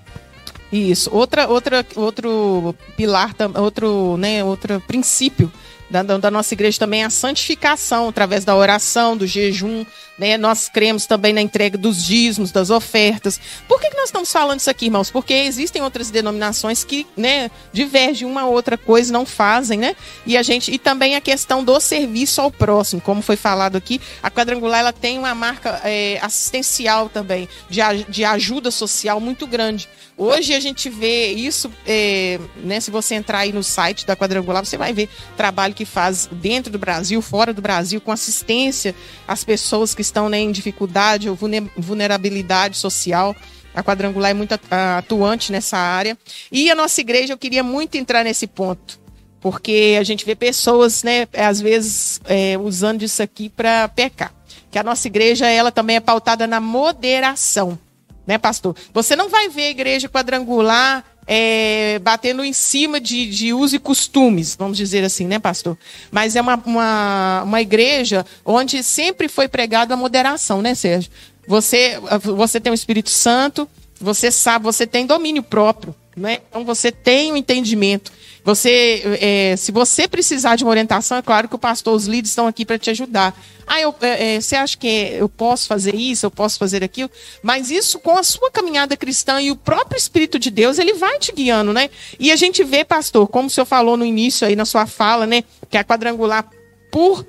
Isso. 0.73 1.09
Outra, 1.13 1.47
outra, 1.47 1.87
outro 1.95 2.75
pilar, 2.97 3.33
outro, 3.57 4.17
né, 4.17 4.43
outro 4.43 4.81
princípio 4.81 5.53
da, 6.03 6.19
da, 6.19 6.31
nossa 6.31 6.55
igreja 6.55 6.79
também 6.79 7.03
é 7.03 7.07
a 7.07 7.11
santificação 7.11 8.09
através 8.09 8.45
da 8.45 8.57
oração, 8.57 9.17
do 9.17 9.27
jejum. 9.27 9.85
Né? 10.19 10.37
Nós 10.37 10.69
cremos 10.69 11.07
também 11.07 11.33
na 11.33 11.41
entrega 11.41 11.77
dos 11.77 12.05
dízimos, 12.05 12.53
das 12.53 12.71
ofertas. 12.71 13.41
Por 13.67 13.81
que, 13.81 13.91
que 13.91 13.97
nós 13.97 14.07
estamos 14.07 14.31
falando 14.31 14.61
isso 14.61 14.71
aqui, 14.71 14.87
irmãos? 14.87 15.11
Porque 15.11 15.35
existem 15.35 15.83
outras 15.83 16.11
denominações 16.11 16.85
que 16.85 17.07
né, 17.17 17.51
divergem 17.73 18.27
uma 18.27 18.47
outra 18.47 18.79
coisa, 18.79 19.13
não 19.13 19.27
fazem, 19.27 19.79
né? 19.79 19.97
E 20.25 20.37
a 20.37 20.43
gente 20.43 20.73
e 20.73 20.79
também 20.79 21.17
a 21.17 21.21
questão 21.21 21.65
do 21.65 21.79
serviço 21.81 22.41
ao 22.41 22.51
próximo, 22.51 23.01
como 23.01 23.23
foi 23.23 23.37
falado 23.37 23.77
aqui, 23.77 24.01
a 24.23 24.31
quadrangular 24.31 24.81
ela 24.81 24.93
tem 24.93 25.19
uma 25.19 25.35
marca 25.35 25.81
é, 25.85 26.19
assistencial 26.23 27.09
também 27.09 27.49
de, 27.69 27.81
de 28.09 28.25
ajuda 28.25 28.71
social 28.71 29.21
muito 29.21 29.47
grande. 29.47 29.89
Hoje 30.17 30.55
a 30.55 30.61
gente 30.61 30.89
vê 30.89 31.33
isso, 31.33 31.71
é, 31.85 32.39
né? 32.57 32.79
Se 32.79 32.91
você 32.91 33.17
entrar 33.17 33.39
aí 33.39 33.53
no 33.53 33.65
site 33.65 34.07
da 34.07 34.15
quadrangular, 34.15 34.65
você 34.65 34.77
vai 34.77 34.93
ver 34.93 35.09
trabalho 35.37 35.75
que 35.75 35.84
faz 35.85 36.29
dentro 36.31 36.73
do 36.73 36.79
Brasil, 36.79 37.21
fora 37.21 37.53
do 37.53 37.63
Brasil, 37.63 38.01
com 38.01 38.13
assistência 38.13 38.95
às 39.27 39.45
pessoas 39.45 39.95
que 39.95 40.03
estão 40.03 40.29
né, 40.29 40.39
em 40.39 40.53
dificuldade 40.53 41.29
ou 41.29 41.39
vulnerabilidade 41.77 42.77
social. 42.77 43.35
A 43.75 43.83
quadrangular 43.83 44.31
é 44.31 44.35
muito 44.35 44.55
atuante 44.71 45.51
nessa 45.51 45.77
área. 45.77 46.17
E 46.51 46.71
a 46.71 46.75
nossa 46.75 47.01
igreja, 47.01 47.33
eu 47.33 47.39
queria 47.39 47.63
muito 47.63 47.97
entrar 47.97 48.23
nesse 48.25 48.47
ponto, 48.47 49.01
porque 49.41 49.97
a 49.99 50.05
gente 50.05 50.25
vê 50.25 50.35
pessoas, 50.35 51.03
né, 51.03 51.27
às 51.33 51.61
vezes, 51.61 52.21
é, 52.27 52.57
usando 52.57 53.03
isso 53.03 53.23
aqui 53.23 53.49
para 53.49 53.89
pecar. 53.89 54.33
Que 54.71 54.79
a 54.79 54.83
nossa 54.83 55.09
igreja, 55.09 55.47
ela 55.47 55.73
também 55.73 55.97
é 55.97 56.01
pautada 56.01 56.47
na 56.47 56.61
moderação, 56.61 57.79
né, 58.27 58.39
pastor? 58.39 58.77
Você 58.93 59.17
não 59.17 59.29
vai 59.29 59.49
ver 59.49 59.67
a 59.67 59.71
igreja 59.71 60.09
quadrangular 60.09 61.05
é, 61.27 61.99
batendo 62.01 62.45
em 62.45 62.53
cima 62.53 63.01
de, 63.01 63.27
de 63.27 63.53
uso 63.53 63.77
e 63.77 63.79
costumes, 63.79 64.57
vamos 64.57 64.77
dizer 64.77 65.05
assim, 65.05 65.27
né, 65.27 65.39
pastor? 65.39 65.77
Mas 66.11 66.37
é 66.37 66.41
uma, 66.41 66.57
uma, 66.65 67.43
uma 67.45 67.61
igreja 67.61 68.27
onde 68.45 68.83
sempre 68.83 69.29
foi 69.29 69.49
pregado 69.49 69.93
a 69.93 69.97
moderação, 69.97 70.61
né, 70.61 70.75
Sérgio? 70.75 71.11
Você, 71.47 71.99
você 72.23 72.61
tem 72.61 72.73
o 72.73 72.75
Espírito 72.75 73.11
Santo, 73.11 73.69
você 74.01 74.31
sabe, 74.31 74.65
você 74.65 74.87
tem 74.87 75.07
domínio 75.07 75.43
próprio, 75.43 75.95
né? 76.17 76.39
Então 76.49 76.65
você 76.65 76.91
tem 76.91 77.31
o 77.31 77.35
um 77.35 77.37
entendimento. 77.37 78.13
Você, 78.45 79.03
é, 79.23 79.57
se 79.57 79.73
você 79.73 80.07
precisar 80.07 80.57
de 80.57 80.65
uma 80.65 80.71
orientação, 80.71 81.17
é 81.17 81.23
claro 81.23 81.49
que 81.49 81.55
o 81.55 81.59
pastor, 81.59 81.95
os 81.95 82.05
líderes 82.05 82.31
estão 82.31 82.47
aqui 82.47 82.67
para 82.67 82.79
te 82.79 82.91
ajudar. 82.91 83.35
Ah, 83.67 83.81
eu, 83.81 83.95
é, 84.03 84.35
é, 84.35 84.41
você 84.41 84.55
acha 84.55 84.77
que 84.77 84.87
eu 84.87 85.31
posso 85.31 85.67
fazer 85.67 85.95
isso, 85.95 86.27
eu 86.27 86.31
posso 86.31 86.59
fazer 86.59 86.85
aquilo? 86.85 87.11
Mas 87.43 87.71
isso 87.71 87.99
com 87.99 88.19
a 88.19 88.23
sua 88.23 88.51
caminhada 88.51 88.99
cristã 88.99 89.41
e 89.41 89.51
o 89.51 89.57
próprio 89.57 89.97
Espírito 89.97 90.39
de 90.39 90.51
Deus, 90.51 90.79
ele 90.79 90.93
vai 90.93 91.19
te 91.19 91.33
guiando, 91.33 91.73
né? 91.73 91.89
E 92.21 92.31
a 92.31 92.37
gente 92.37 92.63
vê, 92.63 92.85
pastor, 92.85 93.27
como 93.29 93.49
o 93.49 93.51
senhor 93.51 93.65
falou 93.65 93.97
no 93.97 94.05
início 94.05 94.47
aí 94.47 94.55
na 94.55 94.67
sua 94.67 94.85
fala, 94.87 95.27
né? 95.27 95.43
Que 95.71 95.79
a 95.79 95.85
quadrangular, 95.85 96.47
por 96.93 97.27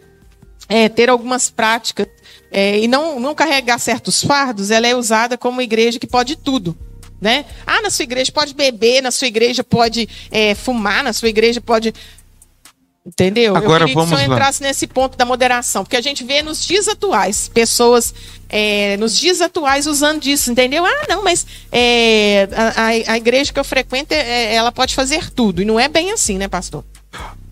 é, 0.67 0.89
ter 0.89 1.10
algumas 1.10 1.49
práticas 1.49 2.08
é, 2.51 2.80
e 2.80 2.89
não, 2.89 3.21
não 3.21 3.34
carregar 3.34 3.80
certos 3.80 4.21
fardos, 4.21 4.69
ela 4.69 4.86
é 4.86 4.93
usada 4.93 5.38
como 5.38 5.62
igreja 5.62 5.97
que 5.97 6.08
pode 6.08 6.36
tudo. 6.36 6.78
Né? 7.19 7.45
Ah, 7.65 7.82
na 7.82 7.89
sua 7.89 8.04
igreja 8.04 8.32
pode 8.32 8.54
beber, 8.54 9.01
na 9.01 9.12
sua 9.12 9.28
igreja 9.28 9.63
pode 9.63 10.08
é, 10.30 10.54
fumar, 10.54 11.04
na 11.04 11.13
sua 11.13 11.30
igreja 11.30 11.62
pode. 11.62 11.93
Entendeu? 13.06 13.56
Agora 13.56 13.84
Eu 13.84 13.88
queria 13.88 13.93
vamos 13.93 14.10
que 14.10 14.15
o 14.15 14.17
senhor 14.17 14.34
entrasse 14.34 14.63
nesse 14.63 14.88
ponto 14.88 15.15
da 15.15 15.25
moderação, 15.25 15.84
porque 15.84 15.95
a 15.95 16.01
gente 16.01 16.23
vê 16.23 16.41
nos 16.41 16.65
dias 16.65 16.88
atuais 16.88 17.47
pessoas 17.47 18.13
é, 18.49 18.97
nos 18.97 19.17
dias 19.17 19.41
atuais 19.41 19.88
usando 19.88 20.21
disso, 20.21 20.51
entendeu? 20.51 20.86
Ah, 20.86 21.06
não, 21.10 21.23
mas 21.23 21.45
é, 21.71 22.47
a, 22.75 23.12
a, 23.13 23.17
igreja 23.17 23.51
que 23.51 23.60
eu 23.60 23.63
frequento, 23.63 24.13
é, 24.13 24.54
ela 24.54 24.71
pode 24.71 24.95
fazer 24.95 25.30
tudo. 25.32 25.62
E 25.62 25.65
não 25.65 25.80
é 25.80 25.88
bem 25.88 26.12
assim, 26.12 26.38
né, 26.38 26.47
pastor? 26.47 26.84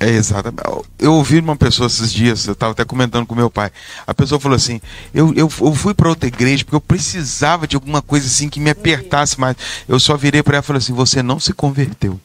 É 0.03 0.09
exatamente. 0.09 0.61
Eu 0.99 1.13
ouvi 1.13 1.39
uma 1.39 1.55
pessoa 1.55 1.87
esses 1.87 2.11
dias, 2.11 2.45
eu 2.45 2.51
estava 2.51 2.73
até 2.73 2.83
comentando 2.83 3.25
com 3.25 3.33
meu 3.33 3.49
pai. 3.49 3.71
A 4.05 4.13
pessoa 4.13 4.37
falou 4.37 4.57
assim: 4.57 4.81
eu, 5.13 5.29
eu, 5.29 5.49
eu 5.61 5.73
fui 5.73 5.93
para 5.93 6.09
outra 6.09 6.27
igreja 6.27 6.65
porque 6.65 6.75
eu 6.75 6.81
precisava 6.81 7.65
de 7.65 7.77
alguma 7.77 8.01
coisa 8.01 8.27
assim 8.27 8.49
que 8.49 8.59
me 8.59 8.69
apertasse 8.69 9.39
mais. 9.39 9.55
Eu 9.87 9.97
só 10.01 10.17
virei 10.17 10.43
para 10.43 10.57
ela 10.57 10.63
e 10.63 10.67
falei 10.67 10.79
assim: 10.79 10.91
você 10.91 11.23
não 11.23 11.39
se 11.39 11.53
converteu. 11.53 12.19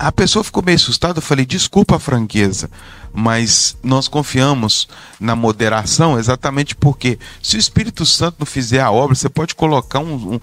A 0.00 0.12
pessoa 0.12 0.44
ficou 0.44 0.62
meio 0.62 0.76
assustada. 0.76 1.18
Eu 1.18 1.22
falei: 1.22 1.44
desculpa 1.44 1.96
a 1.96 1.98
franqueza, 1.98 2.70
mas 3.12 3.76
nós 3.82 4.06
confiamos 4.06 4.88
na 5.18 5.34
moderação 5.34 6.16
exatamente 6.16 6.76
porque 6.76 7.18
se 7.42 7.56
o 7.56 7.58
Espírito 7.58 8.06
Santo 8.06 8.36
não 8.38 8.46
fizer 8.46 8.80
a 8.80 8.92
obra, 8.92 9.16
você 9.16 9.28
pode 9.28 9.56
colocar 9.56 9.98
um, 9.98 10.34
um, 10.34 10.40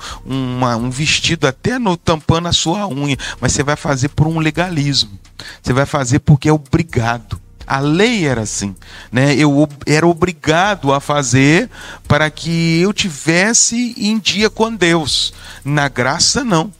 uma, 0.57 0.75
um 0.75 0.89
vestido 0.89 1.47
até 1.47 1.79
no 1.79 1.95
tampando 1.95 2.49
a 2.49 2.53
sua 2.53 2.85
unha, 2.85 3.17
mas 3.39 3.53
você 3.53 3.63
vai 3.63 3.77
fazer 3.77 4.09
por 4.09 4.27
um 4.27 4.39
legalismo. 4.39 5.17
Você 5.63 5.71
vai 5.71 5.85
fazer 5.85 6.19
porque 6.19 6.49
é 6.49 6.53
obrigado. 6.53 7.39
A 7.65 7.79
lei 7.79 8.27
era 8.27 8.41
assim, 8.41 8.75
né? 9.11 9.33
Eu 9.35 9.67
era 9.87 10.05
obrigado 10.05 10.93
a 10.93 10.99
fazer 10.99 11.69
para 12.07 12.29
que 12.29 12.81
eu 12.81 12.93
tivesse 12.93 13.95
em 13.97 14.19
dia 14.19 14.49
com 14.49 14.75
Deus. 14.75 15.33
Na 15.63 15.87
graça 15.87 16.43
não. 16.43 16.71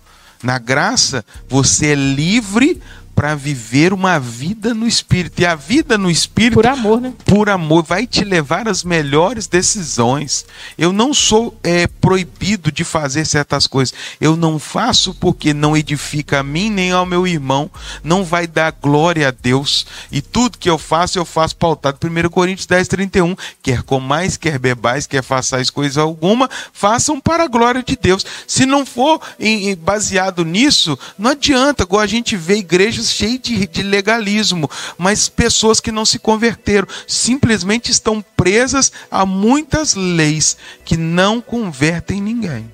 Na 0.44 0.58
graça 0.58 1.26
você 1.48 1.88
é 1.88 1.96
livre 1.96 2.82
para 3.26 3.34
viver 3.34 3.92
uma 3.92 4.20
vida 4.20 4.72
no 4.72 4.86
Espírito. 4.86 5.42
E 5.42 5.48
a 5.48 5.56
vida 5.56 5.98
no 5.98 6.12
Espírito. 6.12 6.54
Por 6.54 6.68
amor, 6.68 7.02
né? 7.02 7.14
Por 7.26 7.50
amor, 7.50 7.84
vai 7.84 8.06
te 8.06 8.24
levar 8.24 8.68
às 8.68 8.84
melhores 8.84 9.48
decisões. 9.48 10.46
Eu 10.78 10.94
não 10.94 11.12
sou 11.12 11.58
é, 11.64 11.88
proibido 11.88 12.72
de 12.72 12.84
fazer 12.84 13.26
certas 13.26 13.66
coisas. 13.66 13.96
Eu 14.22 14.36
não 14.36 14.60
faço 14.60 15.12
porque 15.16 15.56
não 15.56 15.76
edifica 15.76 16.42
a 16.42 16.44
mim 16.44 16.70
nem 16.70 16.92
ao 16.92 17.04
meu 17.04 17.26
irmão. 17.26 17.68
Não 18.04 18.24
vai 18.24 18.46
dar 18.46 18.72
glória 18.80 19.30
a 19.30 19.32
Deus. 19.32 19.88
E 20.12 20.22
tudo 20.22 20.60
que 20.60 20.70
eu 20.70 20.78
faço, 20.78 21.18
eu 21.18 21.26
faço 21.26 21.56
pautado. 21.56 21.98
1 22.06 22.30
Coríntios 22.30 22.68
10, 22.68 22.88
31. 22.88 23.36
Quer 23.64 23.82
comais, 23.82 24.38
quer 24.38 24.60
bebais, 24.60 25.08
quer 25.08 25.24
façais 25.24 25.72
coisa 25.72 26.04
alguma, 26.04 26.48
façam 26.72 27.20
para 27.20 27.46
a 27.46 27.48
glória 27.48 27.82
de 27.82 27.98
Deus. 28.00 28.24
Se 28.46 28.68
não 28.68 28.86
for 28.86 29.20
em, 29.40 29.70
em, 29.70 29.76
baseado 29.76 30.46
nisso, 30.46 30.96
não 31.18 31.32
adianta. 31.32 31.82
Agora 31.82 32.04
a 32.04 32.08
gente 32.08 32.38
vê 32.38 32.58
igrejas 32.58 33.15
cheias 33.16 33.40
de, 33.40 33.68
de 33.68 33.84
legalismo, 33.84 34.70
mas 34.98 35.30
pessoas 35.30 35.80
que 35.80 35.92
não 35.92 36.06
se 36.06 36.20
converteram 36.20 36.88
simplesmente 37.08 37.92
estão 37.92 38.24
presas 38.36 38.92
a 39.10 39.26
muitas 39.26 39.96
leis 39.96 40.58
que 40.84 40.98
não 40.98 41.42
convertem 41.42 42.22
ninguém. 42.22 42.74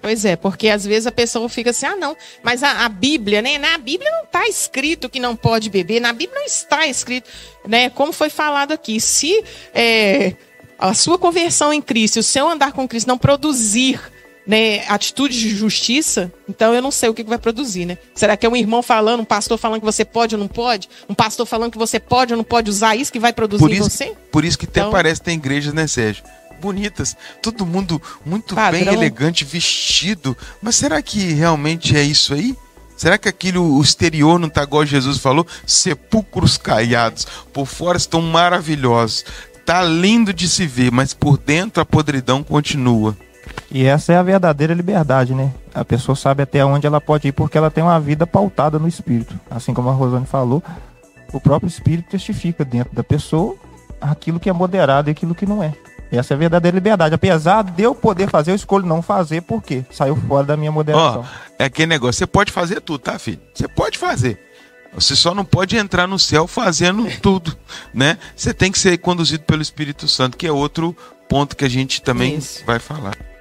Pois 0.00 0.24
é, 0.26 0.36
porque 0.36 0.68
às 0.68 0.84
vezes 0.84 1.06
a 1.06 1.12
pessoa 1.12 1.48
fica 1.48 1.70
assim, 1.70 1.86
ah, 1.86 1.96
não, 1.96 2.14
mas 2.42 2.62
a, 2.62 2.84
a 2.84 2.88
Bíblia, 2.90 3.40
né? 3.40 3.56
Na 3.56 3.78
Bíblia 3.78 4.10
não 4.10 4.24
está 4.24 4.46
escrito 4.46 5.08
que 5.08 5.18
não 5.18 5.34
pode 5.34 5.70
beber, 5.70 5.98
na 5.98 6.12
Bíblia 6.12 6.40
não 6.40 6.46
está 6.46 6.86
escrito, 6.86 7.30
né? 7.66 7.88
Como 7.88 8.12
foi 8.12 8.28
falado 8.28 8.72
aqui, 8.72 9.00
se 9.00 9.42
é, 9.74 10.34
a 10.78 10.92
sua 10.92 11.18
conversão 11.18 11.72
em 11.72 11.80
Cristo, 11.80 12.20
o 12.20 12.22
seu 12.22 12.46
andar 12.46 12.72
com 12.72 12.86
Cristo 12.86 13.08
não 13.08 13.16
produzir 13.16 13.98
né, 14.46 14.86
atitude 14.88 15.38
de 15.38 15.50
justiça, 15.50 16.32
então 16.48 16.74
eu 16.74 16.82
não 16.82 16.90
sei 16.90 17.08
o 17.08 17.14
que 17.14 17.24
vai 17.24 17.38
produzir, 17.38 17.86
né? 17.86 17.98
Será 18.14 18.36
que 18.36 18.44
é 18.44 18.48
um 18.48 18.56
irmão 18.56 18.82
falando, 18.82 19.20
um 19.20 19.24
pastor 19.24 19.56
falando 19.58 19.80
que 19.80 19.86
você 19.86 20.04
pode 20.04 20.34
ou 20.34 20.40
não 20.40 20.48
pode? 20.48 20.88
Um 21.08 21.14
pastor 21.14 21.46
falando 21.46 21.72
que 21.72 21.78
você 21.78 21.98
pode 21.98 22.32
ou 22.32 22.36
não 22.36 22.44
pode 22.44 22.70
usar 22.70 22.94
isso 22.94 23.12
que 23.12 23.18
vai 23.18 23.32
produzir 23.32 23.64
isso, 23.72 23.74
em 23.74 23.78
você? 23.78 24.12
Por 24.30 24.44
isso 24.44 24.58
que 24.58 24.66
até 24.66 24.80
então, 24.80 24.92
parece 24.92 25.20
que 25.20 25.24
tem 25.26 25.36
igrejas, 25.36 25.72
né, 25.72 25.86
Sérgio? 25.86 26.24
Bonitas, 26.60 27.16
todo 27.42 27.66
mundo 27.66 28.00
muito 28.24 28.54
padrão. 28.54 28.84
bem 28.84 28.94
elegante, 28.94 29.44
vestido. 29.44 30.36
Mas 30.62 30.76
será 30.76 31.02
que 31.02 31.32
realmente 31.32 31.96
é 31.96 32.02
isso 32.02 32.32
aí? 32.32 32.56
Será 32.96 33.18
que 33.18 33.28
aquilo, 33.28 33.76
o 33.76 33.82
exterior 33.82 34.38
não 34.38 34.48
está 34.48 34.62
igual 34.62 34.86
Jesus 34.86 35.18
falou? 35.18 35.46
Sepulcros 35.66 36.56
caiados, 36.56 37.26
por 37.52 37.66
fora 37.66 37.98
estão 37.98 38.22
maravilhosos. 38.22 39.24
Tá 39.66 39.82
lindo 39.82 40.32
de 40.32 40.48
se 40.48 40.66
ver, 40.66 40.92
mas 40.92 41.12
por 41.12 41.38
dentro 41.38 41.82
a 41.82 41.86
podridão 41.86 42.42
continua. 42.42 43.16
E 43.74 43.86
essa 43.86 44.12
é 44.12 44.16
a 44.16 44.22
verdadeira 44.22 44.72
liberdade, 44.72 45.34
né? 45.34 45.52
A 45.74 45.84
pessoa 45.84 46.14
sabe 46.14 46.44
até 46.44 46.64
onde 46.64 46.86
ela 46.86 47.00
pode 47.00 47.26
ir 47.26 47.32
porque 47.32 47.58
ela 47.58 47.72
tem 47.72 47.82
uma 47.82 47.98
vida 47.98 48.24
pautada 48.24 48.78
no 48.78 48.86
espírito. 48.86 49.34
Assim 49.50 49.74
como 49.74 49.88
a 49.88 49.92
Rosane 49.92 50.26
falou, 50.26 50.62
o 51.32 51.40
próprio 51.40 51.66
espírito 51.66 52.10
testifica 52.10 52.64
dentro 52.64 52.94
da 52.94 53.02
pessoa 53.02 53.56
aquilo 54.00 54.38
que 54.38 54.48
é 54.48 54.52
moderado 54.52 55.10
e 55.10 55.12
aquilo 55.12 55.34
que 55.34 55.44
não 55.44 55.60
é. 55.60 55.74
Essa 56.12 56.34
é 56.34 56.36
a 56.36 56.38
verdadeira 56.38 56.76
liberdade. 56.76 57.16
Apesar 57.16 57.64
de 57.64 57.82
eu 57.82 57.96
poder 57.96 58.30
fazer, 58.30 58.52
eu 58.52 58.54
escolho 58.54 58.86
não 58.86 59.02
fazer 59.02 59.40
porque 59.40 59.84
saiu 59.90 60.14
fora 60.14 60.46
da 60.46 60.56
minha 60.56 60.70
moderação. 60.70 61.24
Oh, 61.24 61.54
é 61.58 61.64
aquele 61.64 61.88
negócio, 61.88 62.20
você 62.20 62.28
pode 62.28 62.52
fazer 62.52 62.80
tudo, 62.80 63.00
tá, 63.00 63.18
filho? 63.18 63.40
Você 63.52 63.66
pode 63.66 63.98
fazer. 63.98 64.38
Você 64.94 65.16
só 65.16 65.34
não 65.34 65.44
pode 65.44 65.76
entrar 65.76 66.06
no 66.06 66.16
céu 66.16 66.46
fazendo 66.46 67.08
tudo, 67.20 67.56
né? 67.92 68.18
Você 68.36 68.54
tem 68.54 68.70
que 68.70 68.78
ser 68.78 68.96
conduzido 68.98 69.42
pelo 69.42 69.62
Espírito 69.62 70.06
Santo, 70.06 70.36
que 70.36 70.46
é 70.46 70.52
outro 70.52 70.96
ponto 71.28 71.56
que 71.56 71.64
a 71.64 71.68
gente 71.68 72.00
também 72.00 72.36
Isso. 72.36 72.62
vai 72.64 72.78
falar. 72.78 73.33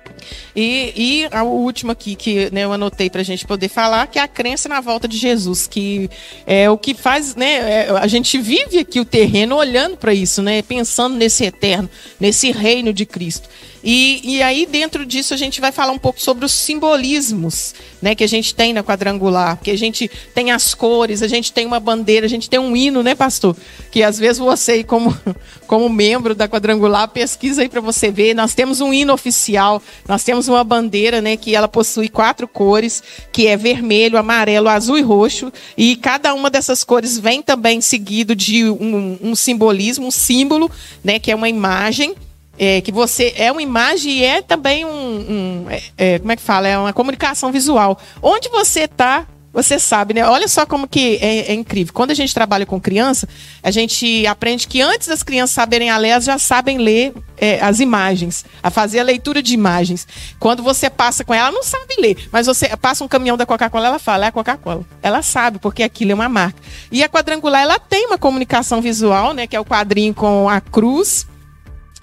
E, 0.55 0.93
e 0.95 1.27
a 1.31 1.43
última 1.43 1.93
aqui 1.93 2.15
que 2.15 2.49
né, 2.51 2.63
eu 2.63 2.73
anotei 2.73 3.09
para 3.09 3.21
a 3.21 3.23
gente 3.23 3.45
poder 3.45 3.69
falar, 3.69 4.07
que 4.07 4.19
é 4.19 4.21
a 4.21 4.27
crença 4.27 4.69
na 4.69 4.81
volta 4.81 5.07
de 5.07 5.17
Jesus, 5.17 5.67
que 5.67 6.09
é 6.45 6.69
o 6.69 6.77
que 6.77 6.93
faz, 6.93 7.35
né? 7.35 7.85
É, 7.85 7.89
a 7.91 8.07
gente 8.07 8.37
vive 8.39 8.79
aqui 8.79 8.99
o 8.99 9.05
terreno 9.05 9.55
olhando 9.55 9.97
para 9.97 10.13
isso, 10.13 10.41
né? 10.41 10.61
Pensando 10.61 11.15
nesse 11.15 11.45
eterno, 11.45 11.89
nesse 12.19 12.51
reino 12.51 12.93
de 12.93 13.05
Cristo. 13.05 13.49
E, 13.83 14.21
e 14.23 14.41
aí, 14.41 14.65
dentro 14.65 15.05
disso, 15.05 15.33
a 15.33 15.37
gente 15.37 15.59
vai 15.59 15.71
falar 15.71 15.91
um 15.91 15.97
pouco 15.97 16.21
sobre 16.21 16.45
os 16.45 16.53
simbolismos 16.53 17.75
né, 18.01 18.15
que 18.15 18.23
a 18.23 18.27
gente 18.27 18.55
tem 18.55 18.71
na 18.71 18.83
quadrangular. 18.83 19.59
Que 19.61 19.71
a 19.71 19.77
gente 19.77 20.09
tem 20.33 20.51
as 20.51 20.73
cores, 20.73 21.21
a 21.21 21.27
gente 21.27 21.51
tem 21.51 21.65
uma 21.65 21.79
bandeira, 21.79 22.25
a 22.25 22.29
gente 22.29 22.49
tem 22.49 22.59
um 22.59 22.75
hino, 22.75 23.03
né, 23.03 23.13
pastor? 23.13 23.55
Que 23.91 24.01
às 24.01 24.17
vezes 24.17 24.37
você, 24.37 24.83
como, 24.83 25.15
como 25.67 25.89
membro 25.89 26.33
da 26.33 26.47
quadrangular, 26.47 27.09
pesquisa 27.09 27.61
aí 27.61 27.67
para 27.67 27.81
você 27.81 28.09
ver. 28.09 28.33
Nós 28.33 28.53
temos 28.53 28.79
um 28.79 28.93
hino 28.93 29.13
oficial, 29.13 29.81
nós 30.07 30.23
temos 30.23 30.47
uma 30.47 30.63
bandeira, 30.63 31.21
né, 31.21 31.35
que 31.35 31.53
ela 31.53 31.67
possui 31.67 32.07
quatro 32.07 32.47
cores, 32.47 33.03
que 33.31 33.47
é 33.47 33.57
vermelho, 33.57 34.17
amarelo, 34.17 34.69
azul 34.69 34.97
e 34.97 35.01
roxo. 35.01 35.51
E 35.77 35.97
cada 35.97 36.33
uma 36.33 36.49
dessas 36.49 36.83
cores 36.83 37.17
vem 37.17 37.41
também 37.41 37.81
seguido 37.81 38.33
de 38.33 38.63
um, 38.63 39.17
um 39.21 39.35
simbolismo, 39.35 40.07
um 40.07 40.11
símbolo, 40.11 40.71
né, 41.03 41.19
que 41.19 41.31
é 41.31 41.35
uma 41.35 41.49
imagem 41.49 42.15
é, 42.57 42.81
que 42.81 42.91
você 42.91 43.33
é 43.35 43.51
uma 43.51 43.61
imagem 43.61 44.11
e 44.11 44.23
é 44.23 44.41
também 44.41 44.85
um, 44.85 44.89
um 44.89 45.65
é, 45.69 45.81
é, 45.97 46.19
como 46.19 46.31
é 46.31 46.35
que 46.35 46.41
fala 46.41 46.67
é 46.67 46.77
uma 46.77 46.93
comunicação 46.93 47.51
visual 47.51 47.99
onde 48.21 48.49
você 48.49 48.81
está 48.81 49.25
você 49.53 49.77
sabe, 49.77 50.15
né? 50.15 50.25
Olha 50.27 50.47
só 50.47 50.65
como 50.65 50.87
que 50.87 51.17
é, 51.21 51.51
é, 51.51 51.53
incrível. 51.53 51.93
Quando 51.93 52.09
a 52.09 52.15
gente 52.15 52.33
trabalha 52.33 52.65
com 52.65 52.81
criança, 52.81 53.29
a 53.61 53.69
gente 53.69 54.25
aprende 54.25 54.67
que 54.67 54.81
antes 54.81 55.07
das 55.07 55.21
crianças 55.21 55.53
saberem 55.53 55.95
ler, 55.95 56.09
elas 56.09 56.23
já 56.23 56.39
sabem 56.39 56.79
ler 56.79 57.13
é, 57.37 57.61
as 57.61 57.79
imagens, 57.79 58.43
a 58.63 58.71
fazer 58.71 58.99
a 58.99 59.03
leitura 59.03 59.43
de 59.43 59.53
imagens. 59.53 60.07
Quando 60.39 60.63
você 60.63 60.89
passa 60.89 61.23
com 61.23 61.35
ela, 61.35 61.49
ela 61.49 61.55
não 61.55 61.61
sabe 61.61 61.93
ler, 61.99 62.27
mas 62.31 62.47
você 62.47 62.75
passa 62.75 63.03
um 63.03 63.07
caminhão 63.07 63.37
da 63.37 63.45
Coca-Cola, 63.45 63.87
ela 63.87 63.99
fala, 63.99 64.25
é 64.25 64.29
a 64.29 64.31
Coca-Cola. 64.31 64.83
Ela 65.03 65.21
sabe, 65.21 65.59
porque 65.59 65.83
aquilo 65.83 66.13
é 66.13 66.15
uma 66.15 66.29
marca. 66.29 66.59
E 66.91 67.03
a 67.03 67.09
quadrangular, 67.09 67.61
ela 67.61 67.77
tem 67.77 68.07
uma 68.07 68.17
comunicação 68.17 68.81
visual, 68.81 69.35
né? 69.35 69.45
Que 69.45 69.55
é 69.55 69.59
o 69.59 69.65
quadrinho 69.65 70.15
com 70.15 70.49
a 70.49 70.59
cruz 70.59 71.27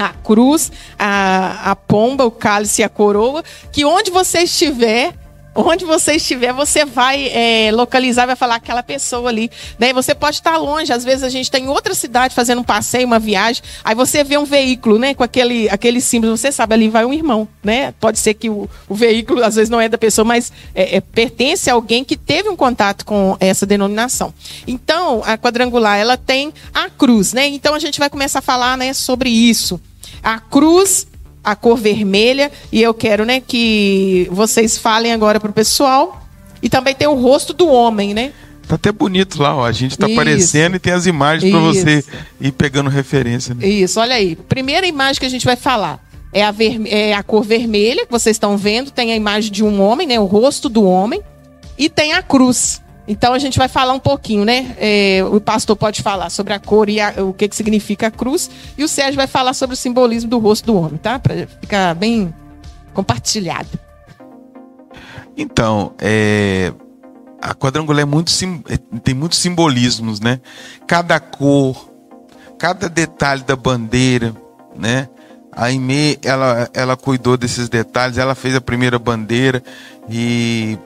a 0.00 0.08
cruz, 0.08 0.72
a, 0.98 1.72
a 1.72 1.76
pomba, 1.76 2.24
o 2.24 2.30
cálice 2.30 2.80
e 2.80 2.84
a 2.84 2.88
coroa, 2.88 3.44
que 3.70 3.84
onde 3.84 4.10
você 4.10 4.44
estiver, 4.44 5.12
onde 5.54 5.84
você 5.84 6.14
estiver, 6.14 6.52
você 6.52 6.84
vai 6.84 7.28
é, 7.28 7.70
localizar, 7.72 8.26
vai 8.26 8.36
falar 8.36 8.54
aquela 8.54 8.82
pessoa 8.82 9.28
ali. 9.28 9.50
Né? 9.78 9.92
Você 9.92 10.14
pode 10.14 10.36
estar 10.36 10.56
longe, 10.56 10.90
às 10.90 11.04
vezes 11.04 11.22
a 11.22 11.28
gente 11.28 11.44
está 11.44 11.58
em 11.58 11.68
outra 11.68 11.94
cidade 11.94 12.34
fazendo 12.34 12.60
um 12.60 12.64
passeio, 12.64 13.06
uma 13.06 13.18
viagem, 13.18 13.62
aí 13.84 13.94
você 13.94 14.24
vê 14.24 14.38
um 14.38 14.44
veículo, 14.44 14.98
né, 14.98 15.12
com 15.12 15.22
aquele, 15.22 15.68
aquele 15.68 16.00
símbolo, 16.00 16.36
você 16.36 16.50
sabe, 16.50 16.74
ali 16.74 16.88
vai 16.88 17.04
um 17.04 17.12
irmão, 17.12 17.46
né? 17.62 17.92
Pode 18.00 18.18
ser 18.18 18.34
que 18.34 18.48
o, 18.48 18.70
o 18.88 18.94
veículo, 18.94 19.44
às 19.44 19.56
vezes, 19.56 19.68
não 19.68 19.80
é 19.80 19.88
da 19.88 19.98
pessoa, 19.98 20.24
mas 20.24 20.52
é, 20.74 20.96
é, 20.96 21.00
pertence 21.00 21.68
a 21.68 21.74
alguém 21.74 22.04
que 22.04 22.16
teve 22.16 22.48
um 22.48 22.56
contato 22.56 23.04
com 23.04 23.36
essa 23.38 23.66
denominação. 23.66 24.32
Então, 24.66 25.22
a 25.26 25.36
quadrangular, 25.36 25.98
ela 25.98 26.16
tem 26.16 26.54
a 26.72 26.88
cruz, 26.88 27.32
né? 27.32 27.46
Então, 27.48 27.74
a 27.74 27.78
gente 27.78 27.98
vai 27.98 28.08
começar 28.08 28.38
a 28.38 28.42
falar, 28.42 28.78
né, 28.78 28.94
sobre 28.94 29.28
isso 29.28 29.80
a 30.22 30.38
cruz, 30.38 31.06
a 31.42 31.56
cor 31.56 31.76
vermelha, 31.76 32.50
e 32.70 32.82
eu 32.82 32.92
quero, 32.94 33.24
né, 33.24 33.40
que 33.40 34.28
vocês 34.30 34.78
falem 34.78 35.12
agora 35.12 35.40
pro 35.40 35.52
pessoal. 35.52 36.20
E 36.62 36.68
também 36.68 36.94
tem 36.94 37.08
o 37.08 37.14
rosto 37.14 37.54
do 37.54 37.68
homem, 37.68 38.12
né? 38.12 38.32
Tá 38.68 38.76
até 38.76 38.92
bonito 38.92 39.42
lá, 39.42 39.56
ó. 39.56 39.64
A 39.64 39.72
gente 39.72 39.98
tá 39.98 40.06
Isso. 40.06 40.14
aparecendo 40.14 40.76
e 40.76 40.78
tem 40.78 40.92
as 40.92 41.06
imagens 41.06 41.50
para 41.50 41.60
você 41.60 42.04
ir 42.40 42.52
pegando 42.52 42.88
referência. 42.88 43.54
Né? 43.54 43.66
Isso, 43.66 43.98
olha 43.98 44.14
aí. 44.14 44.36
Primeira 44.36 44.86
imagem 44.86 45.18
que 45.18 45.26
a 45.26 45.30
gente 45.30 45.44
vai 45.44 45.56
falar 45.56 45.98
é 46.32 46.44
a, 46.44 46.52
ver... 46.52 46.80
é 46.86 47.14
a 47.14 47.22
cor 47.22 47.42
vermelha, 47.42 48.06
que 48.06 48.12
vocês 48.12 48.36
estão 48.36 48.56
vendo. 48.56 48.90
Tem 48.90 49.12
a 49.12 49.16
imagem 49.16 49.50
de 49.50 49.64
um 49.64 49.80
homem, 49.82 50.06
né? 50.06 50.20
O 50.20 50.24
rosto 50.24 50.68
do 50.68 50.84
homem. 50.84 51.20
E 51.76 51.88
tem 51.88 52.12
a 52.12 52.22
cruz. 52.22 52.80
Então 53.10 53.34
a 53.34 53.40
gente 53.40 53.58
vai 53.58 53.66
falar 53.66 53.92
um 53.92 53.98
pouquinho, 53.98 54.44
né? 54.44 54.76
É, 54.78 55.24
o 55.24 55.40
pastor 55.40 55.74
pode 55.74 56.00
falar 56.00 56.30
sobre 56.30 56.52
a 56.52 56.60
cor 56.60 56.88
e 56.88 57.00
a, 57.00 57.12
o 57.24 57.34
que, 57.34 57.48
que 57.48 57.56
significa 57.56 58.06
a 58.06 58.10
cruz, 58.10 58.48
e 58.78 58.84
o 58.84 58.88
Sérgio 58.88 59.16
vai 59.16 59.26
falar 59.26 59.52
sobre 59.52 59.74
o 59.74 59.76
simbolismo 59.76 60.30
do 60.30 60.38
rosto 60.38 60.66
do 60.66 60.76
homem, 60.76 60.96
tá? 60.96 61.18
Para 61.18 61.48
ficar 61.60 61.92
bem 61.96 62.32
compartilhado. 62.94 63.68
Então, 65.36 65.92
é, 65.98 66.72
a 67.42 67.52
quadrangular 67.52 68.02
é 68.02 68.04
muito 68.04 68.30
sim, 68.30 68.62
é, 68.68 68.76
tem 69.00 69.12
muitos 69.12 69.40
simbolismos, 69.40 70.20
né? 70.20 70.40
Cada 70.86 71.18
cor, 71.18 71.90
cada 72.60 72.88
detalhe 72.88 73.42
da 73.42 73.56
bandeira, 73.56 74.36
né? 74.76 75.08
A 75.50 75.64
Aimee, 75.64 76.16
ela, 76.22 76.70
ela 76.72 76.96
cuidou 76.96 77.36
desses 77.36 77.68
detalhes, 77.68 78.18
ela 78.18 78.36
fez 78.36 78.54
a 78.54 78.60
primeira 78.60 79.00
bandeira 79.00 79.60
e 80.08 80.78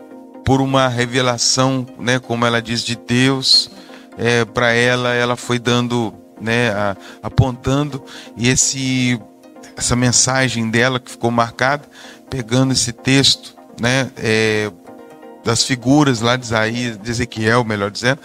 por 0.45 0.61
uma 0.61 0.89
revelação, 0.89 1.87
né, 1.99 2.19
como 2.19 2.45
ela 2.45 2.61
diz, 2.61 2.83
de 2.83 2.97
Deus 2.97 3.71
é, 4.19 4.45
para 4.45 4.73
ela, 4.73 5.15
ela 5.15 5.37
foi 5.37 5.59
dando, 5.59 6.15
né, 6.41 6.71
a, 6.71 6.97
apontando 7.23 8.03
e 8.37 8.49
esse 8.49 9.21
essa 9.77 9.97
mensagem 9.97 10.71
dela 10.71 11.01
que 11.01 11.11
ficou 11.11 11.33
marcada, 11.33 11.83
pegando 12.31 12.73
esse 12.73 12.93
texto, 12.93 13.57
né, 13.81 14.11
é, 14.17 14.71
das 15.45 15.65
figuras 15.65 16.21
lá 16.21 16.37
de 16.37 16.45
Isaías, 16.45 16.97
de 16.97 17.11
Ezequiel, 17.11 17.65
melhor 17.65 17.91
dizendo, 17.91 18.21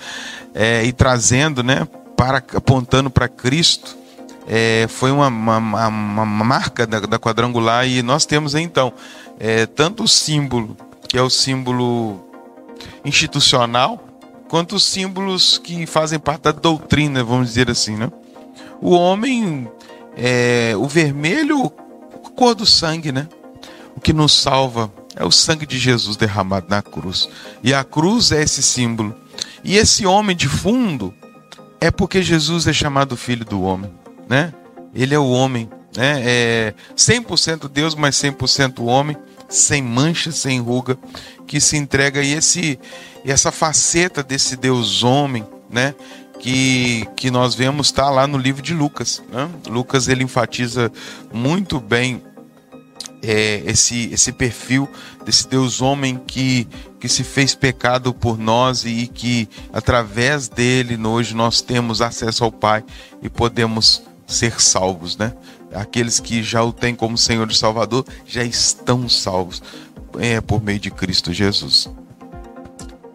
é, 0.53 0.83
e 0.83 0.93
trazendo, 0.93 1.63
né, 1.63 1.87
para 2.15 2.37
apontando 2.37 3.09
para 3.09 3.27
Cristo. 3.27 3.97
É, 4.47 4.87
foi 4.89 5.11
uma, 5.11 5.27
uma, 5.27 5.87
uma, 5.87 6.25
marca 6.25 6.87
da, 6.87 6.99
da, 7.01 7.19
quadrangular 7.19 7.87
e 7.87 8.01
nós 8.01 8.25
temos 8.25 8.55
então 8.55 8.91
é, 9.39 9.67
tanto 9.67 10.03
o 10.03 10.07
símbolo 10.07 10.75
que 11.09 11.17
é 11.17 11.21
o 11.21 11.29
símbolo 11.29 12.23
institucional, 13.03 14.07
quanto 14.47 14.75
os 14.75 14.83
símbolos 14.83 15.57
que 15.57 15.85
fazem 15.87 16.19
parte 16.19 16.43
da 16.43 16.51
doutrina, 16.51 17.23
vamos 17.23 17.47
dizer 17.49 17.69
assim, 17.69 17.97
né? 17.97 18.11
O 18.79 18.91
homem, 18.91 19.67
é, 20.15 20.73
o 20.77 20.87
vermelho, 20.87 21.65
a 22.23 22.29
cor 22.29 22.53
do 22.53 22.65
sangue, 22.65 23.11
né? 23.11 23.27
O 23.95 23.99
que 23.99 24.13
nos 24.13 24.33
salva 24.33 24.91
é 25.15 25.25
o 25.25 25.31
sangue 25.31 25.65
de 25.65 25.79
Jesus 25.79 26.15
derramado 26.15 26.67
na 26.69 26.81
cruz. 26.81 27.27
E 27.63 27.73
a 27.73 27.83
cruz 27.83 28.31
é 28.31 28.43
esse 28.43 28.61
símbolo. 28.61 29.15
E 29.63 29.77
esse 29.77 30.05
homem 30.05 30.35
de 30.35 30.47
fundo 30.47 31.13
é 31.81 31.89
porque 31.89 32.21
Jesus 32.21 32.67
é 32.67 32.73
chamado 32.73 33.17
filho 33.17 33.43
do 33.43 33.63
homem, 33.63 33.91
né? 34.29 34.53
Ele 34.93 35.15
é 35.15 35.19
o 35.19 35.29
homem, 35.29 35.67
né? 35.97 36.21
É 36.23 36.73
100% 36.95 37.67
Deus, 37.67 37.95
mas 37.95 38.15
100% 38.15 38.83
homem, 38.85 39.17
sem 39.49 39.81
mancha, 39.81 40.31
sem 40.31 40.61
ruga, 40.61 40.97
que 41.47 41.59
se 41.59 41.75
entrega 41.75 42.21
e 42.21 42.33
esse 42.33 42.79
essa 43.25 43.51
faceta 43.51 44.23
desse 44.23 44.55
Deus 44.55 45.03
homem, 45.03 45.45
né? 45.69 45.93
Que, 46.39 47.05
que 47.17 47.29
nós 47.29 47.53
vemos 47.53 47.87
está 47.87 48.09
lá 48.09 48.25
no 48.25 48.37
livro 48.37 48.61
de 48.61 48.73
Lucas. 48.73 49.21
Né? 49.29 49.49
Lucas 49.67 50.07
ele 50.07 50.23
enfatiza 50.23 50.89
muito 51.33 51.81
bem 51.81 52.23
é, 53.21 53.61
esse, 53.65 54.09
esse 54.13 54.31
perfil 54.31 54.87
desse 55.25 55.47
Deus 55.47 55.81
homem 55.81 56.17
que, 56.25 56.65
que 56.97 57.09
se 57.09 57.23
fez 57.23 57.53
pecado 57.55 58.13
por 58.13 58.37
nós 58.37 58.85
e 58.85 59.07
que 59.07 59.49
através 59.73 60.47
dele 60.47 60.97
hoje 61.05 61.35
nós 61.35 61.61
temos 61.61 62.01
acesso 62.01 62.45
ao 62.45 62.51
Pai 62.51 62.85
e 63.21 63.29
podemos 63.29 64.01
ser 64.25 64.61
salvos, 64.61 65.17
né? 65.17 65.33
Aqueles 65.73 66.19
que 66.19 66.41
já 66.41 66.63
o 66.63 66.73
têm 66.73 66.95
como 66.95 67.17
Senhor 67.17 67.49
e 67.49 67.55
Salvador 67.55 68.05
já 68.25 68.43
estão 68.43 69.07
salvos 69.07 69.61
é, 70.17 70.41
por 70.41 70.63
meio 70.63 70.79
de 70.79 70.89
Cristo 70.89 71.31
Jesus. 71.31 71.89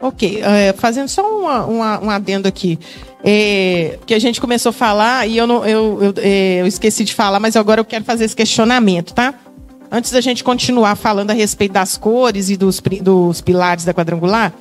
Ok, 0.00 0.42
é, 0.42 0.72
fazendo 0.74 1.08
só 1.08 1.22
uma, 1.22 1.64
uma, 1.64 2.04
um 2.04 2.10
adendo 2.10 2.46
aqui. 2.46 2.78
É, 3.24 3.98
que 4.04 4.12
a 4.12 4.18
gente 4.18 4.38
começou 4.38 4.68
a 4.68 4.72
falar 4.72 5.26
e 5.26 5.36
eu, 5.38 5.46
não, 5.46 5.64
eu, 5.64 5.98
eu, 6.02 6.14
é, 6.18 6.60
eu 6.60 6.66
esqueci 6.66 7.04
de 7.04 7.14
falar, 7.14 7.40
mas 7.40 7.56
agora 7.56 7.80
eu 7.80 7.84
quero 7.84 8.04
fazer 8.04 8.26
esse 8.26 8.36
questionamento, 8.36 9.14
tá? 9.14 9.32
Antes 9.90 10.10
da 10.10 10.20
gente 10.20 10.44
continuar 10.44 10.94
falando 10.94 11.30
a 11.30 11.32
respeito 11.32 11.72
das 11.72 11.96
cores 11.96 12.50
e 12.50 12.56
dos, 12.56 12.82
dos 13.00 13.40
pilares 13.40 13.84
da 13.84 13.94
quadrangular, 13.94 14.52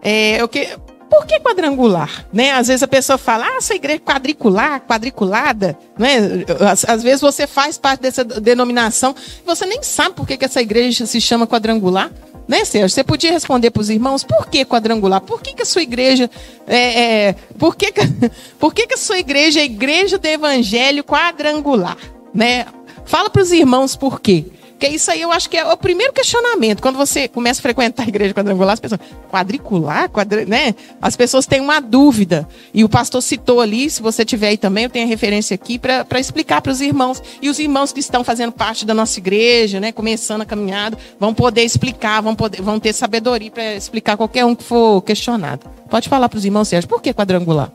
é, 0.00 0.40
eu 0.40 0.48
que, 0.48 0.68
por 1.12 1.26
que 1.26 1.38
quadrangular? 1.40 2.24
Né? 2.32 2.52
Às 2.52 2.68
vezes 2.68 2.82
a 2.82 2.88
pessoa 2.88 3.18
fala, 3.18 3.44
ah, 3.44 3.56
essa 3.58 3.74
igreja 3.74 4.00
é 4.02 4.10
quadricular, 4.10 4.80
quadriculada. 4.80 5.78
Né? 5.98 6.42
Às, 6.70 6.88
às 6.88 7.02
vezes 7.02 7.20
você 7.20 7.46
faz 7.46 7.76
parte 7.76 8.00
dessa 8.00 8.24
denominação 8.24 9.14
você 9.44 9.66
nem 9.66 9.82
sabe 9.82 10.14
por 10.14 10.26
que, 10.26 10.38
que 10.38 10.46
essa 10.46 10.62
igreja 10.62 11.04
se 11.04 11.20
chama 11.20 11.46
quadrangular. 11.46 12.10
Né, 12.48 12.64
Sérgio? 12.64 12.88
Você 12.88 13.04
podia 13.04 13.30
responder 13.30 13.70
para 13.70 13.82
os 13.82 13.90
irmãos 13.90 14.24
por 14.24 14.48
que 14.48 14.64
quadrangular? 14.64 15.20
Por 15.20 15.42
que, 15.42 15.54
que 15.54 15.62
a 15.62 15.66
sua 15.66 15.82
igreja 15.82 16.30
é, 16.66 17.26
é 17.28 17.34
por 17.58 17.76
que, 17.76 17.92
que, 17.92 18.00
por 18.58 18.72
que, 18.72 18.86
que 18.86 18.94
a 18.94 18.98
sua 18.98 19.18
igreja 19.18 19.60
é 19.60 19.64
igreja 19.64 20.16
do 20.16 20.26
evangelho 20.26 21.04
quadrangular? 21.04 21.98
Né? 22.32 22.64
Fala 23.04 23.28
para 23.28 23.42
os 23.42 23.52
irmãos 23.52 23.94
por 23.94 24.18
quê. 24.18 24.46
Porque 24.82 24.96
isso 24.96 25.12
aí 25.12 25.20
eu 25.20 25.30
acho 25.30 25.48
que 25.48 25.56
é 25.56 25.64
o 25.64 25.76
primeiro 25.76 26.12
questionamento. 26.12 26.82
Quando 26.82 26.96
você 26.96 27.28
começa 27.28 27.60
a 27.60 27.62
frequentar 27.62 28.02
a 28.02 28.08
igreja 28.08 28.34
quadrangular, 28.34 28.72
as 28.72 28.80
pessoas, 28.80 29.00
quadricular, 29.30 30.10
quadri, 30.10 30.44
né? 30.44 30.74
As 31.00 31.14
pessoas 31.14 31.46
têm 31.46 31.60
uma 31.60 31.78
dúvida. 31.78 32.48
E 32.74 32.82
o 32.82 32.88
pastor 32.88 33.22
citou 33.22 33.60
ali, 33.60 33.88
se 33.88 34.02
você 34.02 34.24
tiver 34.24 34.48
aí 34.48 34.56
também, 34.56 34.82
eu 34.82 34.90
tenho 34.90 35.06
a 35.06 35.08
referência 35.08 35.54
aqui 35.54 35.78
para 35.78 36.18
explicar 36.18 36.60
para 36.60 36.72
os 36.72 36.80
irmãos. 36.80 37.22
E 37.40 37.48
os 37.48 37.60
irmãos 37.60 37.92
que 37.92 38.00
estão 38.00 38.24
fazendo 38.24 38.50
parte 38.50 38.84
da 38.84 38.92
nossa 38.92 39.20
igreja, 39.20 39.78
né? 39.78 39.92
Começando 39.92 40.40
a 40.40 40.44
caminhada, 40.44 40.98
vão 41.16 41.32
poder 41.32 41.62
explicar, 41.62 42.20
vão, 42.20 42.34
poder, 42.34 42.60
vão 42.60 42.80
ter 42.80 42.92
sabedoria 42.92 43.52
para 43.52 43.76
explicar 43.76 44.16
qualquer 44.16 44.44
um 44.44 44.52
que 44.52 44.64
for 44.64 45.00
questionado. 45.02 45.64
Pode 45.88 46.08
falar 46.08 46.28
para 46.28 46.38
os 46.38 46.44
irmãos, 46.44 46.66
Sérgio, 46.66 46.88
por 46.88 47.00
que 47.00 47.14
quadrangular? 47.14 47.70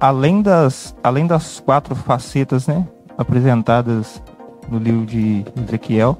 Além 0.00 0.40
das, 0.40 0.94
além 1.02 1.26
das 1.26 1.60
quatro 1.60 1.94
facetas, 1.94 2.66
né? 2.66 2.82
Apresentadas 3.18 4.22
no 4.68 4.78
livro 4.78 5.06
de 5.06 5.44
Ezequiel. 5.66 6.18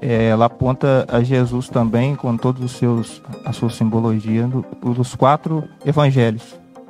É, 0.00 0.24
ela 0.26 0.46
aponta 0.46 1.06
a 1.08 1.22
Jesus 1.22 1.68
também 1.68 2.16
com 2.16 2.36
todos 2.36 2.62
os 2.64 2.72
seus 2.72 3.22
a 3.44 3.52
sua 3.52 3.70
simbologia 3.70 4.50
dos 4.80 5.14
quatro 5.14 5.62
evangelhos, 5.86 6.42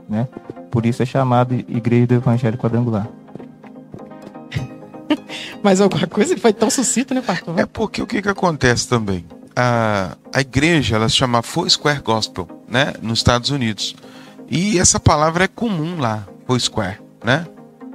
né? 0.08 0.26
Por 0.70 0.86
isso 0.86 1.02
é 1.02 1.06
chamado 1.06 1.54
Igreja 1.54 2.06
do 2.06 2.14
Evangelho 2.14 2.56
Quadrangular. 2.56 3.06
Mas 5.62 5.82
alguma 5.82 6.06
coisa 6.06 6.32
ele 6.32 6.40
foi 6.40 6.54
tão 6.54 6.70
sucinto, 6.70 7.12
né, 7.12 7.20
pastor? 7.20 7.58
É 7.58 7.66
porque 7.66 8.00
o 8.00 8.06
que 8.06 8.22
que 8.22 8.28
acontece 8.30 8.88
também? 8.88 9.26
A, 9.54 10.16
a 10.34 10.40
igreja, 10.40 10.96
ela 10.96 11.06
se 11.10 11.16
chama 11.16 11.42
Square 11.42 12.00
Gospel, 12.00 12.48
né, 12.66 12.94
nos 13.02 13.18
Estados 13.18 13.50
Unidos. 13.50 13.94
E 14.48 14.78
essa 14.78 14.98
palavra 14.98 15.44
é 15.44 15.48
comum 15.48 16.00
lá, 16.00 16.26
Square, 16.58 16.98
né? 17.22 17.46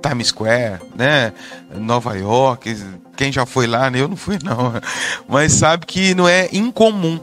Times 0.01 0.27
Square, 0.27 0.79
né? 0.95 1.33
Nova 1.75 2.15
York. 2.15 2.75
Quem 3.15 3.31
já 3.31 3.45
foi 3.45 3.67
lá, 3.67 3.89
né? 3.89 3.99
eu 3.99 4.07
não 4.07 4.15
fui 4.15 4.37
não, 4.43 4.73
mas 5.27 5.53
sabe 5.53 5.85
que 5.85 6.13
não 6.13 6.27
é 6.27 6.49
incomum. 6.51 7.19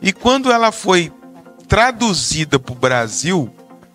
E 0.00 0.12
quando 0.12 0.50
ela 0.50 0.70
foi 0.72 1.12
traduzida 1.66 2.58
para 2.58 2.72
o 2.72 2.76
Brasil, 2.76 3.50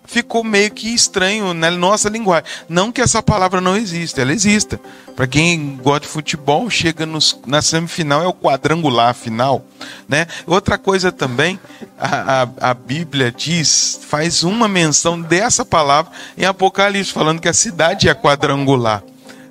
ficou 0.08 0.42
meio 0.42 0.70
que 0.70 0.92
estranho 0.92 1.52
na 1.52 1.70
nossa 1.70 2.08
linguagem. 2.08 2.50
Não 2.68 2.90
que 2.90 3.00
essa 3.00 3.22
palavra 3.22 3.60
não 3.60 3.76
exista, 3.76 4.22
ela 4.22 4.32
existe. 4.32 4.78
Para 5.14 5.26
quem 5.26 5.76
gosta 5.76 6.00
de 6.00 6.08
futebol, 6.08 6.68
chega 6.70 7.04
nos, 7.04 7.38
na 7.46 7.60
semifinal, 7.60 8.22
é 8.22 8.26
o 8.26 8.32
quadrangular 8.32 9.14
final. 9.14 9.64
Né? 10.08 10.26
Outra 10.46 10.78
coisa 10.78 11.12
também, 11.12 11.60
a, 11.98 12.42
a, 12.42 12.70
a 12.70 12.74
Bíblia 12.74 13.30
diz, 13.30 14.00
faz 14.08 14.42
uma 14.42 14.66
menção 14.66 15.20
dessa 15.20 15.64
palavra 15.64 16.10
em 16.36 16.44
Apocalipse, 16.44 17.12
falando 17.12 17.40
que 17.40 17.48
a 17.48 17.54
cidade 17.54 18.08
é 18.08 18.14
quadrangular. 18.14 19.02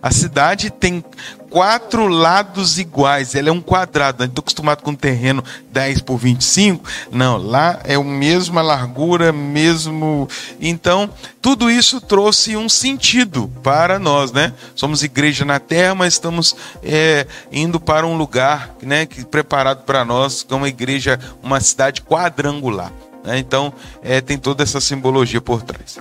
A 0.02 0.12
cidade 0.12 0.70
tem 0.70 1.04
quatro 1.50 2.08
lados 2.08 2.78
iguais, 2.78 3.36
ela 3.36 3.50
é 3.50 3.52
um 3.52 3.62
quadrado. 3.62 4.24
Estou 4.24 4.42
acostumado 4.42 4.84
com 4.84 4.92
um 4.92 4.96
terreno 4.96 5.44
10 5.72 6.02
por 6.02 6.18
25. 6.18 6.84
Não, 7.12 7.38
lá 7.38 7.80
é 7.84 7.96
a 7.96 8.04
mesma 8.04 8.62
largura, 8.62 9.32
mesmo. 9.32 10.28
Então, 10.60 11.10
tudo 11.42 11.70
isso 11.70 12.02
trouxe 12.02 12.56
um 12.56 12.70
sentido 12.70 13.52
para 13.64 14.00
nós, 14.00 14.32
né? 14.32 14.54
Somos 14.76 15.04
igreja 15.04 15.46
na 15.46 15.60
terra, 15.60 15.96
mas 15.96 16.14
estamos 16.14 16.56
é, 16.84 17.26
indo 17.52 17.80
para 17.80 18.06
um 18.06 18.18
lugar 18.18 18.76
né, 18.82 19.06
que, 19.06 19.26
preparado 19.26 19.84
para 19.84 20.04
nós, 20.04 20.44
que 20.44 20.54
é 20.54 20.58
uma 20.58 20.70
igreja, 20.70 21.20
uma 21.42 21.60
cidade 21.60 22.02
quadrangular. 22.02 22.92
Né? 23.24 23.40
Então, 23.40 23.74
é, 24.02 24.22
tem 24.22 24.38
toda 24.38 24.64
essa 24.64 24.80
simbologia 24.80 25.42
por 25.42 25.62
trás. 25.62 25.98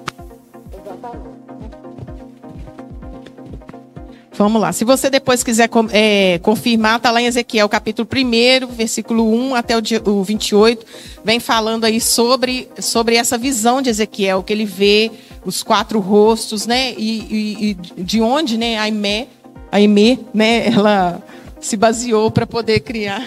Vamos 4.38 4.60
lá. 4.60 4.70
Se 4.70 4.84
você 4.84 5.08
depois 5.08 5.42
quiser 5.42 5.70
é, 5.92 6.38
confirmar, 6.40 6.98
está 6.98 7.10
lá 7.10 7.22
em 7.22 7.26
Ezequiel, 7.26 7.68
capítulo 7.70 8.06
1, 8.06 8.66
versículo 8.66 9.32
1 9.32 9.54
até 9.54 9.74
o, 9.76 9.80
o 10.10 10.22
28, 10.22 10.84
vem 11.24 11.40
falando 11.40 11.84
aí 11.84 12.00
sobre, 12.00 12.68
sobre 12.78 13.16
essa 13.16 13.38
visão 13.38 13.80
de 13.80 13.88
Ezequiel, 13.88 14.42
que 14.42 14.52
ele 14.52 14.66
vê 14.66 15.10
os 15.44 15.62
quatro 15.62 16.00
rostos, 16.00 16.66
né? 16.66 16.92
E, 16.98 17.18
e, 17.30 17.76
e 17.96 18.02
de 18.02 18.20
onde, 18.20 18.58
né, 18.58 18.76
a 18.76 18.82
Aimé, 18.82 19.28
a 19.72 19.76
Aimé, 19.76 20.18
né, 20.34 20.66
ela 20.68 21.22
se 21.58 21.76
baseou 21.76 22.30
para 22.30 22.46
poder 22.46 22.80
criar 22.80 23.26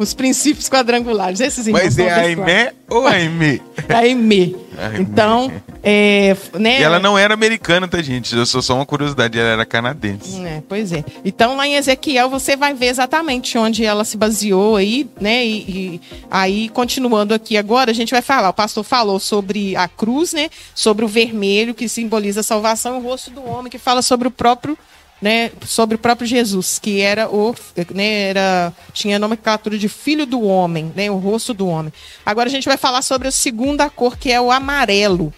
os 0.00 0.14
princípios 0.14 0.66
quadrangulares. 0.66 1.40
Esses 1.40 1.68
Mas 1.68 1.98
é 1.98 2.10
Aimé 2.10 2.72
ou 2.88 3.06
Aimé? 3.06 3.60
Aimé. 3.86 4.54
Então, 4.98 5.52
é, 5.82 6.34
né? 6.58 6.80
E 6.80 6.82
ela 6.82 6.98
não 6.98 7.18
era 7.18 7.34
americana, 7.34 7.86
tá, 7.86 8.00
gente? 8.00 8.34
Eu 8.34 8.46
sou 8.46 8.62
só 8.62 8.76
uma 8.76 8.86
curiosidade, 8.86 9.38
ela 9.38 9.50
era 9.50 9.66
canadense. 9.66 10.42
É, 10.42 10.62
pois 10.66 10.90
é. 10.90 11.04
Então, 11.22 11.54
lá 11.54 11.66
em 11.66 11.74
Ezequiel, 11.74 12.30
você 12.30 12.56
vai 12.56 12.72
ver 12.72 12.86
exatamente 12.86 13.58
onde 13.58 13.84
ela 13.84 14.02
se 14.02 14.16
baseou 14.16 14.76
aí, 14.76 15.06
né? 15.20 15.44
E, 15.44 15.58
e 15.68 16.00
aí, 16.30 16.70
continuando 16.70 17.34
aqui 17.34 17.58
agora, 17.58 17.90
a 17.90 17.94
gente 17.94 18.10
vai 18.10 18.22
falar. 18.22 18.48
O 18.48 18.54
pastor 18.54 18.82
falou 18.82 19.20
sobre 19.20 19.76
a 19.76 19.86
cruz, 19.86 20.32
né? 20.32 20.48
Sobre 20.74 21.04
o 21.04 21.08
vermelho, 21.08 21.74
que 21.74 21.90
simboliza 21.90 22.40
a 22.40 22.44
salvação, 22.44 22.96
e 22.96 23.00
o 23.00 23.02
rosto 23.02 23.30
do 23.30 23.44
homem, 23.46 23.70
que 23.70 23.78
fala 23.78 24.00
sobre 24.00 24.28
o 24.28 24.30
próprio 24.30 24.78
né, 25.20 25.50
sobre 25.66 25.96
o 25.96 25.98
próprio 25.98 26.26
Jesus, 26.26 26.78
que 26.78 27.00
era 27.00 27.28
o, 27.28 27.54
né, 27.94 28.30
era, 28.30 28.72
tinha 28.92 29.16
a 29.16 29.18
nomenclatura 29.18 29.76
de 29.76 29.88
filho 29.88 30.24
do 30.24 30.42
homem, 30.42 30.92
né, 30.96 31.10
o 31.10 31.16
rosto 31.18 31.52
do 31.52 31.68
homem. 31.68 31.92
Agora 32.24 32.48
a 32.48 32.50
gente 32.50 32.66
vai 32.66 32.76
falar 32.76 33.02
sobre 33.02 33.28
a 33.28 33.32
segunda 33.32 33.90
cor, 33.90 34.16
que 34.16 34.32
é 34.32 34.40
o 34.40 34.50
amarelo, 34.50 35.32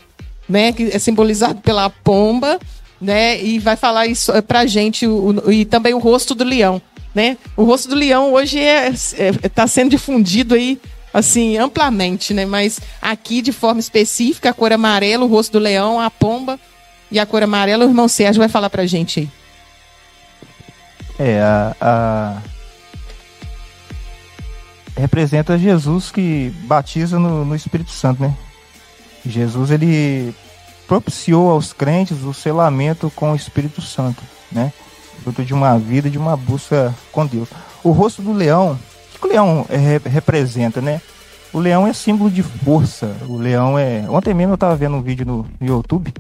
né, 0.49 0.73
que 0.73 0.85
é 0.85 0.99
simbolizado 0.99 1.61
pela 1.61 1.91
pomba, 1.91 2.61
né, 3.01 3.43
e 3.43 3.59
vai 3.59 3.75
falar 3.75 4.07
isso 4.07 4.31
pra 4.45 4.67
gente, 4.67 5.07
o, 5.07 5.51
e 5.51 5.65
também 5.65 5.95
o 5.95 5.99
rosto 5.99 6.35
do 6.35 6.45
leão, 6.45 6.81
né. 7.13 7.37
O 7.57 7.65
rosto 7.65 7.89
do 7.89 7.97
leão 7.97 8.33
hoje 8.33 8.59
está 8.59 9.23
é, 9.23 9.29
é, 9.29 9.49
tá 9.49 9.67
sendo 9.67 9.91
difundido 9.91 10.55
aí, 10.55 10.79
assim, 11.13 11.59
amplamente, 11.59 12.33
né, 12.33 12.47
mas 12.47 12.81
aqui 13.01 13.43
de 13.43 13.51
forma 13.51 13.81
específica, 13.81 14.51
a 14.51 14.55
cor 14.55 14.73
amarela, 14.73 15.25
o 15.25 15.29
rosto 15.29 15.55
do 15.55 15.59
leão, 15.59 15.99
a 15.99 16.09
pomba 16.09 16.59
e 17.11 17.19
a 17.19 17.27
cor 17.27 17.43
amarela, 17.43 17.85
o 17.85 17.89
irmão 17.89 18.07
Sérgio 18.07 18.39
vai 18.39 18.49
falar 18.49 18.71
pra 18.71 18.87
gente 18.87 19.21
aí. 19.21 19.42
É, 21.25 21.41
a, 21.41 21.77
a... 21.81 22.43
representa 24.97 25.57
Jesus 25.57 26.11
que 26.11 26.53
batiza 26.65 27.17
no, 27.17 27.45
no, 27.45 27.55
Espírito 27.55 27.93
Santo, 27.93 28.21
né? 28.21 28.35
Jesus 29.25 29.71
ele 29.71 30.35
propiciou 30.89 31.49
aos 31.49 31.73
crentes 31.73 32.25
o 32.25 32.35
selamento 32.35 33.09
com 33.15 33.31
o 33.31 33.37
Espírito 33.37 33.81
Santo, 33.81 34.21
né? 34.51 34.73
Fruto 35.23 35.45
de 35.45 35.55
uma 35.55 35.79
vida, 35.79 36.11
de 36.11 36.19
uma 36.19 36.37
busca 36.37 36.93
com 37.13 37.25
Deus. 37.25 37.49
O 37.85 37.93
rosto 37.93 38.21
do 38.21 38.33
leão, 38.33 38.77
o 39.15 39.19
que 39.21 39.25
o 39.25 39.31
leão 39.31 39.65
é, 39.69 40.01
representa, 40.09 40.81
né? 40.81 41.01
O 41.53 41.61
leão 41.61 41.87
é 41.87 41.93
símbolo 41.93 42.33
de 42.33 42.43
força. 42.43 43.15
O 43.29 43.37
leão 43.37 43.79
é. 43.79 44.07
Ontem 44.11 44.35
mesmo 44.35 44.55
eu 44.55 44.57
estava 44.57 44.75
vendo 44.75 44.97
um 44.97 45.03
vídeo 45.03 45.25
no 45.25 45.47
YouTube. 45.61 46.13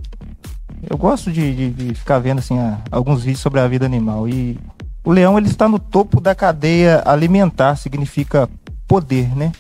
Eu 0.88 0.96
gosto 0.96 1.32
de, 1.32 1.54
de, 1.56 1.70
de 1.70 1.94
ficar 1.94 2.20
vendo 2.20 2.38
assim 2.38 2.56
a, 2.60 2.78
alguns 2.88 3.24
vídeos 3.24 3.40
sobre 3.40 3.58
a 3.58 3.66
vida 3.66 3.84
animal 3.84 4.28
e 4.28 4.56
o 5.04 5.10
leão 5.10 5.36
ele 5.36 5.48
está 5.48 5.68
no 5.68 5.78
topo 5.78 6.20
da 6.20 6.34
cadeia 6.34 7.02
alimentar, 7.04 7.76
significa 7.76 8.48
poder, 8.86 9.34
né? 9.36 9.52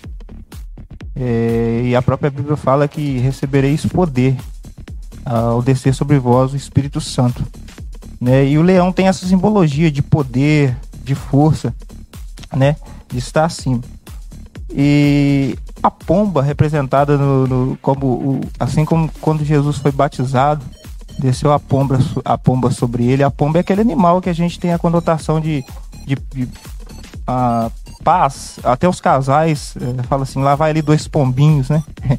É, 1.14 1.82
e 1.84 1.96
a 1.96 2.02
própria 2.02 2.30
Bíblia 2.30 2.56
fala 2.56 2.88
que 2.88 3.18
recebereis 3.18 3.84
poder 3.84 4.36
ao 5.24 5.62
descer 5.62 5.94
sobre 5.94 6.18
vós 6.18 6.52
o 6.52 6.56
Espírito 6.56 7.00
Santo. 7.00 7.44
Né? 8.20 8.46
E 8.46 8.58
o 8.58 8.62
leão 8.62 8.92
tem 8.92 9.08
essa 9.08 9.26
simbologia 9.26 9.90
de 9.90 10.02
poder, 10.02 10.76
de 11.02 11.14
força, 11.14 11.74
né? 12.54 12.76
de 13.08 13.18
estar 13.18 13.44
acima. 13.44 13.80
E 14.70 15.58
a 15.82 15.90
pomba 15.90 16.42
representada 16.42 17.18
no, 17.18 17.46
no 17.46 17.76
como 17.78 18.06
o, 18.06 18.40
assim 18.58 18.84
como 18.84 19.10
quando 19.20 19.44
Jesus 19.44 19.78
foi 19.78 19.92
batizado, 19.92 20.64
desceu 21.22 21.52
a 21.52 21.58
pomba, 21.58 21.98
a 22.24 22.36
pomba 22.36 22.70
sobre 22.70 23.04
ele. 23.06 23.22
A 23.22 23.30
pomba 23.30 23.58
é 23.58 23.60
aquele 23.60 23.80
animal 23.80 24.20
que 24.20 24.28
a 24.28 24.34
gente 24.34 24.58
tem 24.58 24.72
a 24.72 24.78
conotação 24.78 25.40
de, 25.40 25.64
de, 26.04 26.16
de 26.34 26.48
a 27.26 27.70
paz. 28.02 28.58
Até 28.64 28.88
os 28.88 29.00
casais 29.00 29.74
é, 29.76 30.02
falam 30.02 30.24
assim, 30.24 30.42
lá 30.42 30.56
vai 30.56 30.70
ali 30.70 30.82
dois 30.82 31.06
pombinhos, 31.06 31.70
né? 31.70 31.82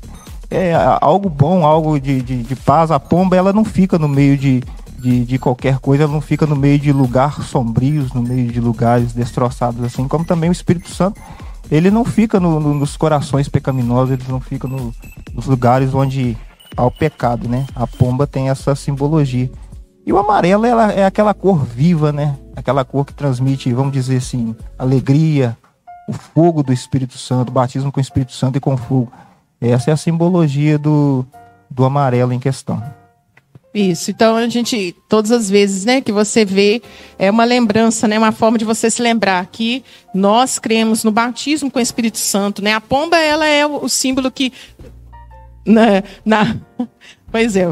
É 0.56 0.72
algo 1.02 1.30
bom, 1.30 1.66
algo 1.66 2.00
de, 2.00 2.22
de, 2.22 2.44
de 2.44 2.56
paz. 2.56 2.92
A 2.92 3.00
pomba 3.00 3.36
ela 3.36 3.52
não 3.52 3.66
fica 3.66 3.98
no 3.98 4.08
meio 4.08 4.38
de, 4.38 4.62
de, 5.00 5.26
de, 5.26 5.40
qualquer 5.40 5.80
coisa, 5.80 6.04
ela 6.04 6.14
não 6.14 6.22
fica 6.22 6.46
no 6.46 6.56
meio 6.56 6.78
de 6.78 6.92
lugares 6.92 7.46
sombrios, 7.46 8.14
no 8.14 8.22
meio 8.22 8.52
de 8.52 8.60
lugares 8.60 9.14
destroçados, 9.14 9.84
assim 9.84 10.08
como 10.08 10.24
também 10.24 10.52
o 10.52 10.54
Espírito 10.54 10.92
Santo. 10.92 11.20
Ele 11.72 11.90
não 11.90 12.06
fica 12.06 12.40
no, 12.40 12.60
no, 12.60 12.72
nos 12.76 12.96
corações 12.96 13.50
pecaminosos, 13.50 14.12
ele 14.12 14.26
não 14.30 14.40
fica 14.40 14.68
no, 14.68 14.94
nos 15.34 15.48
lugares 15.48 15.92
onde 15.92 16.38
ao 16.76 16.92
pecado, 16.92 17.48
né? 17.48 17.66
A 17.76 17.86
pomba 17.88 18.26
tem 18.28 18.50
essa 18.50 18.76
simbologia. 18.76 19.50
E 20.06 20.12
o 20.12 20.18
amarelo 20.18 20.66
ela 20.66 20.92
é 20.92 21.06
aquela 21.06 21.34
cor 21.34 21.64
viva, 21.64 22.12
né? 22.12 22.38
Aquela 22.56 22.84
cor 22.84 23.06
que 23.06 23.14
transmite, 23.14 23.72
vamos 23.74 23.94
dizer 23.94 24.18
assim, 24.18 24.56
alegria, 24.78 25.58
o 26.08 26.14
fogo 26.14 26.62
do 26.62 26.74
Espírito 26.74 27.18
Santo, 27.18 27.52
batismo 27.52 27.92
com 27.92 28.00
o 28.00 28.02
Espírito 28.02 28.34
Santo 28.34 28.58
e 28.58 28.62
com 28.62 28.76
fogo. 28.76 29.12
Essa 29.62 29.92
é 29.92 29.94
a 29.94 29.98
simbologia 29.98 30.78
do, 30.78 31.26
do 31.70 31.86
amarelo 31.86 32.34
em 32.34 32.40
questão. 32.40 32.84
Isso, 33.74 34.12
então 34.12 34.36
a 34.36 34.48
gente, 34.48 34.96
todas 35.10 35.32
as 35.32 35.50
vezes 35.50 35.84
né, 35.84 36.00
que 36.00 36.12
você 36.12 36.46
vê, 36.46 36.80
é 37.18 37.32
uma 37.32 37.44
lembrança, 37.44 38.08
né, 38.08 38.20
uma 38.20 38.32
forma 38.32 38.56
de 38.56 38.64
você 38.64 38.88
se 38.88 39.02
lembrar 39.02 39.44
que 39.48 39.84
nós 40.14 40.60
cremos 40.60 41.04
no 41.04 41.12
batismo 41.12 41.72
com 41.72 41.80
o 41.80 41.82
Espírito 41.82 42.20
Santo. 42.20 42.62
Né? 42.62 42.72
A 42.72 42.80
pomba 42.80 43.18
ela 43.18 43.48
é 43.48 43.66
o 43.66 43.90
símbolo 43.90 44.30
que 44.30 44.54
na, 45.66 46.04
na 46.26 46.58
pois 47.32 47.56
é, 47.56 47.68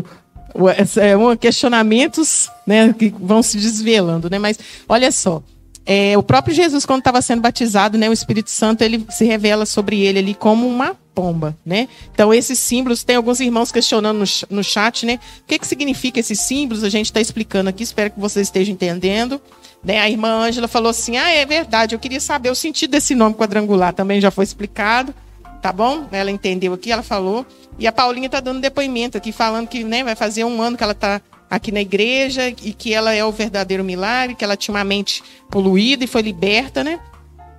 é 0.97 1.17
um 1.17 1.35
questionamentos 1.35 2.49
né, 2.65 2.93
que 2.93 3.13
vão 3.17 3.41
se 3.41 3.57
desvelando, 3.57 4.29
né? 4.29 4.39
Mas 4.39 4.59
olha 4.87 5.11
só, 5.11 5.41
é, 5.85 6.17
o 6.17 6.23
próprio 6.23 6.53
Jesus, 6.53 6.85
quando 6.85 6.99
estava 6.99 7.21
sendo 7.21 7.41
batizado, 7.41 7.97
né, 7.97 8.09
o 8.09 8.13
Espírito 8.13 8.49
Santo 8.49 8.83
ele 8.83 9.05
se 9.09 9.25
revela 9.25 9.65
sobre 9.65 10.01
ele 10.01 10.19
ali 10.19 10.33
como 10.33 10.67
uma 10.67 10.95
pomba, 11.13 11.57
né? 11.65 11.87
Então 12.13 12.33
esses 12.33 12.59
símbolos, 12.59 13.03
tem 13.03 13.15
alguns 13.15 13.39
irmãos 13.39 13.71
questionando 13.71 14.19
no, 14.19 14.57
no 14.57 14.63
chat, 14.63 15.05
né? 15.05 15.19
O 15.41 15.45
que, 15.47 15.59
que 15.59 15.67
significa 15.67 16.19
esses 16.19 16.39
símbolos? 16.39 16.83
A 16.83 16.89
gente 16.89 17.07
está 17.07 17.19
explicando 17.19 17.69
aqui, 17.69 17.83
espero 17.83 18.11
que 18.11 18.19
vocês 18.19 18.47
estejam 18.47 18.73
entendendo. 18.73 19.41
Né? 19.83 19.99
A 19.99 20.09
irmã 20.09 20.29
Ângela 20.29 20.67
falou 20.67 20.89
assim: 20.89 21.17
ah, 21.17 21.29
é 21.29 21.45
verdade, 21.45 21.95
eu 21.95 21.99
queria 21.99 22.19
saber 22.19 22.51
o 22.51 22.55
sentido 22.55 22.91
desse 22.91 23.15
nome 23.15 23.35
quadrangular, 23.35 23.93
também 23.93 24.21
já 24.21 24.29
foi 24.29 24.43
explicado 24.43 25.13
tá 25.61 25.71
bom? 25.71 26.07
Ela 26.11 26.31
entendeu 26.31 26.73
aqui, 26.73 26.91
ela 26.91 27.03
falou. 27.03 27.45
E 27.77 27.87
a 27.87 27.91
Paulinha 27.91 28.29
tá 28.29 28.39
dando 28.39 28.59
depoimento 28.59 29.17
aqui, 29.17 29.31
falando 29.31 29.67
que 29.67 29.83
né, 29.83 30.03
vai 30.03 30.15
fazer 30.15 30.43
um 30.43 30.61
ano 30.61 30.75
que 30.75 30.83
ela 30.83 30.93
tá 30.93 31.21
aqui 31.49 31.71
na 31.71 31.81
igreja 31.81 32.49
e 32.49 32.73
que 32.73 32.93
ela 32.93 33.13
é 33.13 33.23
o 33.23 33.31
verdadeiro 33.31 33.83
milagre, 33.83 34.35
que 34.35 34.43
ela 34.43 34.55
tinha 34.55 34.73
uma 34.73 34.83
mente 34.83 35.21
poluída 35.49 36.03
e 36.03 36.07
foi 36.07 36.21
liberta, 36.21 36.83
né? 36.83 36.99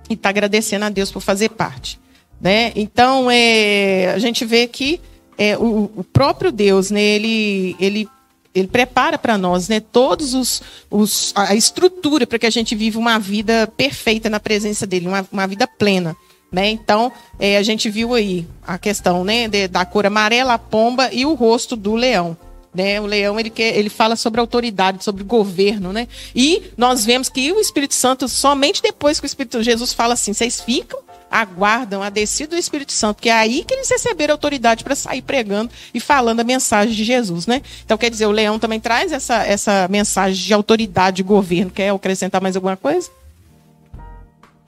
E 0.09 0.15
tá 0.15 0.29
agradecendo 0.29 0.85
a 0.85 0.89
Deus 0.89 1.11
por 1.11 1.21
fazer 1.21 1.49
parte, 1.49 1.99
né? 2.41 2.71
Então, 2.75 3.29
é, 3.29 4.11
a 4.13 4.17
gente 4.17 4.45
vê 4.45 4.67
que 4.67 4.99
é, 5.37 5.57
o, 5.57 5.91
o 5.95 6.03
próprio 6.03 6.51
Deus, 6.51 6.89
né? 6.91 7.01
Ele, 7.01 7.75
ele 7.79 8.09
ele 8.55 8.67
prepara 8.67 9.17
para 9.17 9.35
nós 9.35 9.67
né, 9.67 9.79
todos 9.79 10.35
os, 10.35 10.61
os 10.89 11.33
a 11.35 11.55
estrutura 11.55 12.27
para 12.27 12.37
que 12.37 12.45
a 12.45 12.51
gente 12.51 12.75
viva 12.75 12.99
uma 12.99 13.17
vida 13.17 13.65
perfeita 13.75 14.29
na 14.29 14.39
presença 14.39 14.85
dele, 14.85 15.07
uma, 15.07 15.27
uma 15.31 15.47
vida 15.47 15.65
plena. 15.65 16.15
Né? 16.53 16.69
Então, 16.69 17.11
é, 17.39 17.57
a 17.57 17.63
gente 17.63 17.89
viu 17.89 18.13
aí 18.13 18.47
a 18.65 18.77
questão 18.77 19.23
né, 19.23 19.47
de, 19.47 19.67
da 19.67 19.83
cor 19.83 20.05
amarela, 20.05 20.53
a 20.53 20.59
pomba 20.59 21.09
e 21.11 21.25
o 21.25 21.33
rosto 21.33 21.75
do 21.75 21.95
leão. 21.95 22.37
Né? 22.71 23.01
O 23.01 23.07
leão 23.07 23.39
ele, 23.39 23.49
quer, 23.49 23.75
ele 23.75 23.89
fala 23.89 24.15
sobre 24.15 24.39
autoridade, 24.39 25.03
sobre 25.03 25.23
governo. 25.23 25.91
Né? 25.91 26.07
E 26.35 26.71
nós 26.77 27.03
vemos 27.03 27.27
que 27.27 27.51
o 27.51 27.59
Espírito 27.59 27.95
Santo, 27.95 28.29
somente 28.29 28.83
depois 28.83 29.19
que 29.19 29.25
o 29.25 29.27
Espírito 29.27 29.63
Jesus 29.63 29.93
fala 29.93 30.13
assim, 30.13 30.31
vocês 30.31 30.61
ficam, 30.61 30.99
aguardam 31.31 32.03
a 32.03 32.11
descida 32.11 32.55
do 32.55 32.59
Espírito 32.59 32.93
Santo, 32.93 33.19
que 33.19 33.29
é 33.29 33.33
aí 33.33 33.63
que 33.63 33.73
eles 33.73 33.89
receberam 33.89 34.35
autoridade 34.35 34.83
para 34.83 34.95
sair 34.95 35.23
pregando 35.23 35.71
e 35.91 35.99
falando 35.99 36.41
a 36.41 36.43
mensagem 36.43 36.93
de 36.93 37.03
Jesus. 37.03 37.47
Né? 37.47 37.63
Então, 37.83 37.97
quer 37.97 38.11
dizer, 38.11 38.27
o 38.27 38.31
leão 38.31 38.59
também 38.59 38.79
traz 38.79 39.11
essa, 39.11 39.43
essa 39.43 39.87
mensagem 39.89 40.45
de 40.45 40.53
autoridade, 40.53 41.17
de 41.17 41.23
governo. 41.23 41.71
Quer 41.71 41.89
acrescentar 41.89 42.39
mais 42.39 42.55
alguma 42.55 42.77
coisa? 42.77 43.09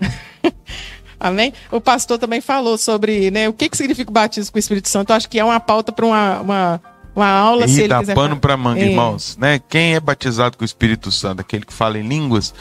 Amém? 1.20 1.54
O 1.72 1.80
pastor 1.80 2.18
também 2.18 2.42
falou 2.42 2.78
sobre 2.78 3.32
né, 3.32 3.48
o 3.48 3.54
que, 3.54 3.70
que 3.70 3.78
significa 3.78 4.10
o 4.10 4.14
batismo 4.14 4.52
com 4.52 4.58
o 4.58 4.60
Espírito 4.60 4.90
Santo. 4.90 5.12
Eu 5.12 5.16
acho 5.16 5.30
que 5.30 5.40
é 5.40 5.44
uma 5.44 5.60
pauta 5.60 5.92
para 5.92 6.06
uma, 6.06 6.40
uma, 6.42 6.82
uma, 7.16 7.28
aula. 7.28 7.66
E 7.66 7.70
se 7.70 7.88
dá 7.88 8.04
pano 8.04 8.38
para 8.38 8.58
manga, 8.58 8.82
é. 8.82 8.90
irmãos. 8.90 9.38
Né? 9.38 9.60
Quem 9.70 9.96
é 9.96 10.00
batizado 10.00 10.58
com 10.58 10.64
o 10.64 10.66
Espírito 10.66 11.12
Santo? 11.12 11.40
Aquele 11.40 11.66
que 11.66 11.74
fala 11.74 11.98
em 11.98 12.08
línguas, 12.08 12.54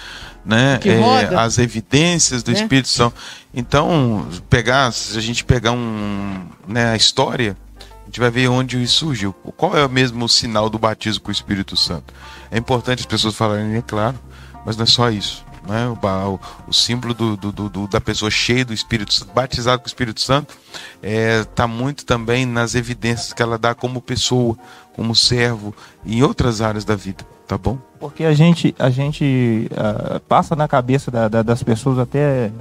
né? 0.44 0.78
É, 0.84 1.36
as 1.36 1.58
evidências 1.58 2.42
do 2.42 2.50
é. 2.50 2.54
Espírito 2.54 2.88
Santo. 2.88 3.16
Então, 3.52 4.26
pegar, 4.48 4.92
se 4.92 5.16
a 5.18 5.20
gente 5.20 5.44
pegar 5.44 5.72
um, 5.72 6.46
né, 6.66 6.92
a 6.92 6.96
história, 6.96 7.56
a 8.02 8.04
gente 8.06 8.20
vai 8.20 8.30
ver 8.30 8.48
onde 8.48 8.80
isso 8.82 9.06
surgiu. 9.06 9.32
Qual 9.32 9.76
é 9.76 9.84
o 9.84 9.90
mesmo 9.90 10.28
sinal 10.28 10.70
do 10.70 10.78
batismo 10.78 11.22
com 11.22 11.28
o 11.30 11.32
Espírito 11.32 11.76
Santo? 11.76 12.14
É 12.50 12.58
importante 12.58 13.00
as 13.00 13.06
pessoas 13.06 13.34
falarem, 13.34 13.76
é 13.76 13.82
claro, 13.82 14.18
mas 14.64 14.76
não 14.76 14.84
é 14.84 14.86
só 14.86 15.10
isso 15.10 15.44
né? 15.66 15.88
o, 15.88 16.40
o, 16.68 16.72
símbolo 16.72 17.14
do, 17.14 17.36
do, 17.36 17.52
do, 17.52 17.88
da 17.88 18.00
pessoa 18.00 18.30
cheia 18.30 18.64
do 18.64 18.72
Espírito 18.72 19.12
Santo, 19.12 19.32
batizado 19.34 19.78
com 19.80 19.86
o 19.86 19.88
Espírito 19.88 20.20
Santo, 20.20 20.54
está 21.02 21.08
é, 21.08 21.44
tá 21.44 21.66
muito 21.66 22.04
também 22.04 22.46
nas 22.46 22.74
evidências 22.74 23.32
que 23.32 23.42
ela 23.42 23.58
dá 23.58 23.74
como 23.74 24.00
pessoa, 24.00 24.56
como 24.94 25.14
servo, 25.14 25.74
em 26.04 26.22
outras 26.22 26.60
áreas 26.60 26.84
da 26.84 26.94
vida, 26.94 27.24
tá 27.46 27.56
bom? 27.56 27.78
Porque 27.98 28.24
a 28.24 28.34
gente, 28.34 28.74
a 28.78 28.90
gente 28.90 29.70
uh, 29.72 30.20
passa 30.20 30.54
na 30.54 30.68
cabeça 30.68 31.10
da, 31.10 31.28
da, 31.28 31.42
das 31.42 31.62
pessoas, 31.62 31.98
até 31.98 32.52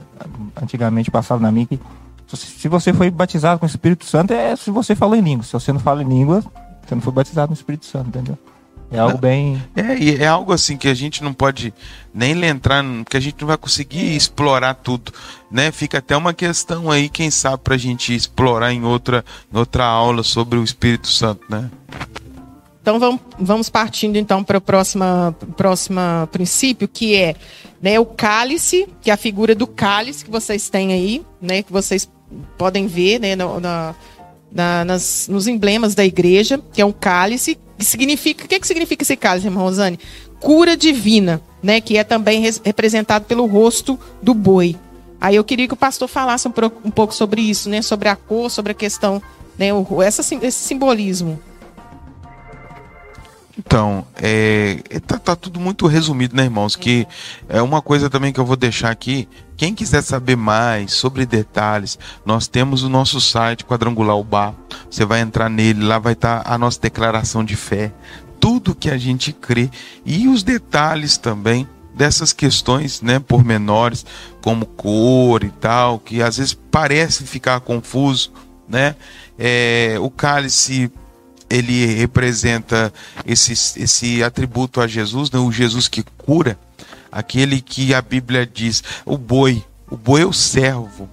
antigamente 0.62 1.12
passava 1.12 1.41
na 1.41 1.51
minha, 1.51 1.66
que 1.66 1.80
se 2.36 2.68
você 2.68 2.93
foi 2.93 3.12
batizado 3.12 3.60
com 3.60 3.66
o 3.66 3.70
Espírito 3.70 4.06
Santo, 4.06 4.34
é 4.34 4.56
se 4.56 4.72
você 4.72 4.95
falou 4.95 5.16
em 5.16 5.22
língua. 5.22 5.43
Se 5.43 5.54
você 5.54 5.72
não 5.72 5.80
fala 5.80 6.01
em 6.01 6.08
língua, 6.08 6.43
você 6.86 6.95
não 6.95 7.01
foi 7.01 7.14
batizado 7.14 7.49
no 7.49 7.54
Espírito 7.54 7.86
Santo, 7.86 8.08
entendeu? 8.08 8.38
É 8.94 9.00
algo 9.00 9.18
bem. 9.18 9.62
É, 9.76 10.24
é 10.24 10.28
algo 10.28 10.54
assim 10.54 10.78
que 10.78 10.88
a 10.88 10.94
gente 10.94 11.24
não 11.24 11.34
pode 11.34 11.74
nem 12.14 12.39
entrar, 12.46 12.86
que 13.10 13.18
a 13.18 13.20
gente 13.20 13.41
não 13.41 13.48
vai 13.48 13.58
conseguir 13.58 14.16
explorar 14.16 14.76
tudo, 14.76 15.12
né? 15.50 15.72
Fica 15.72 15.98
até 15.98 16.16
uma 16.16 16.32
questão 16.32 16.91
aí, 16.91 17.10
quem 17.10 17.32
sabe, 17.32 17.64
para 17.64 17.74
a 17.74 17.78
gente 17.78 18.16
explorar 18.16 18.72
em 18.72 18.84
outra, 18.84 19.26
em 19.52 19.58
outra 19.58 19.84
aula 19.84 20.22
sobre 20.22 20.60
o 20.60 20.64
Espírito 20.64 21.08
Santo, 21.08 21.41
né? 21.50 21.72
Então 22.84 23.00
vamos, 23.00 23.22
vamos 23.39 23.70
partindo 23.70 24.18
então 24.18 24.44
para 24.44 24.60
o 24.60 24.62
próximo, 24.62 25.04
próximo 25.58 26.00
princípio, 26.32 26.88
que 26.88 27.16
é 27.16 27.34
né, 27.82 28.00
o 28.00 28.06
cálice, 28.06 28.88
que 29.02 29.10
é 29.10 29.14
a 29.14 29.18
figura 29.18 29.56
do 29.56 29.66
cálice 29.66 30.24
que 30.24 30.30
vocês 30.30 30.70
têm 30.70 30.94
aí, 30.94 31.26
né? 31.41 31.64
Que 31.64 31.72
vocês 31.72 32.08
podem 32.58 32.86
ver 32.86 33.20
né, 33.20 33.36
no, 33.36 33.60
na, 33.60 33.96
na, 34.54 34.86
nas, 34.86 35.28
nos 35.28 35.47
emblemas 35.47 35.95
da 35.95 36.06
igreja, 36.06 36.62
que 36.72 36.82
é 36.82 36.86
um 36.86 36.91
cálice 36.91 37.58
que 37.78 37.84
significa, 37.84 38.45
o 38.45 38.47
que, 38.47 38.60
que 38.60 38.68
significa 38.68 39.04
esse 39.04 39.16
cálice, 39.16 39.47
irmã 39.47 39.62
Rosane? 39.62 39.99
Cura 40.39 40.78
divina, 40.78 41.41
né? 41.62 41.82
Que 41.82 41.97
é 41.97 42.04
também 42.04 42.41
representado 42.64 43.26
pelo 43.26 43.45
rosto 43.45 43.99
do 44.22 44.34
boi. 44.34 44.76
Aí 45.20 45.36
eu 45.36 45.43
queria 45.43 45.68
que 45.68 45.74
o 45.74 45.78
pastor 45.78 46.08
falasse 46.08 46.47
um, 46.47 46.51
um 46.86 46.91
pouco 46.91 47.16
sobre 47.16 47.41
isso, 47.41 47.70
né? 47.70 47.82
Sobre 47.82 48.10
a 48.10 48.16
cor, 48.16 48.51
sobre 48.51 48.74
a 48.74 48.76
questão, 48.76 49.22
né? 49.58 49.74
O, 49.74 50.01
essa, 50.01 50.22
esse 50.22 50.60
simbolismo. 50.60 51.39
Então, 53.58 54.06
é, 54.16 54.80
é, 54.89 54.99
tá, 54.99 55.20
tá, 55.20 55.36
tudo 55.36 55.60
muito 55.60 55.86
resumido, 55.86 56.36
né, 56.36 56.45
irmãos? 56.45 56.76
Que 56.76 57.08
é 57.47 57.62
uma 57.62 57.82
coisa 57.82 58.10
também 58.10 58.34
que 58.34 58.39
eu 58.39 58.45
vou 58.45 58.56
deixar 58.56 58.89
aqui. 58.89 59.28
Quem 59.56 59.76
quiser 59.76 60.01
saber 60.01 60.36
mais 60.36 60.93
sobre 60.93 61.26
detalhes, 61.26 61.99
nós 62.26 62.47
temos 62.47 62.84
o 62.84 62.89
nosso 62.89 63.22
site 63.22 63.64
Quadrangular 63.64 64.22
Bar. 64.24 64.56
Você 64.89 65.06
vai 65.06 65.22
entrar 65.22 65.49
nele, 65.49 65.84
lá 65.84 65.99
vai 65.99 66.14
estar 66.14 66.43
tá 66.43 66.54
a 66.54 66.58
nossa 66.58 66.80
declaração 66.82 67.45
de 67.45 67.56
fé, 67.56 67.91
tudo 68.39 68.76
que 68.76 68.89
a 68.89 68.97
gente 68.97 69.32
crê 69.32 69.70
e 70.04 70.28
os 70.28 70.41
detalhes 70.41 71.16
também 71.16 71.68
dessas 71.93 72.34
questões, 72.34 73.01
né, 73.01 73.20
pormenores, 73.20 74.04
como 74.41 74.66
cor 74.66 75.43
e 75.43 75.51
tal, 75.51 75.99
que 75.99 76.24
às 76.24 76.38
vezes 76.38 76.58
parece 76.72 77.24
ficar 77.24 77.60
confuso, 77.60 78.34
né? 78.68 78.95
É, 79.38 79.95
o 79.99 80.10
cálice 80.10 80.91
ele 81.54 81.86
representa 81.86 82.91
esse, 83.26 83.54
esse 83.80 84.24
atributo 84.24 84.82
a 84.82 84.88
Jesus, 84.88 85.30
né? 85.30 85.39
o 85.39 85.51
Jesus 85.51 85.88
que 85.88 86.04
cura, 86.18 86.58
aquele 87.12 87.62
que 87.62 87.93
a 87.93 88.01
Bíblia 88.01 88.45
diz, 88.45 88.84
o 89.06 89.18
boi, 89.18 89.64
o 89.89 89.95
boi 89.95 90.24
é 90.24 90.26
o 90.26 90.34
servo, 90.34 91.08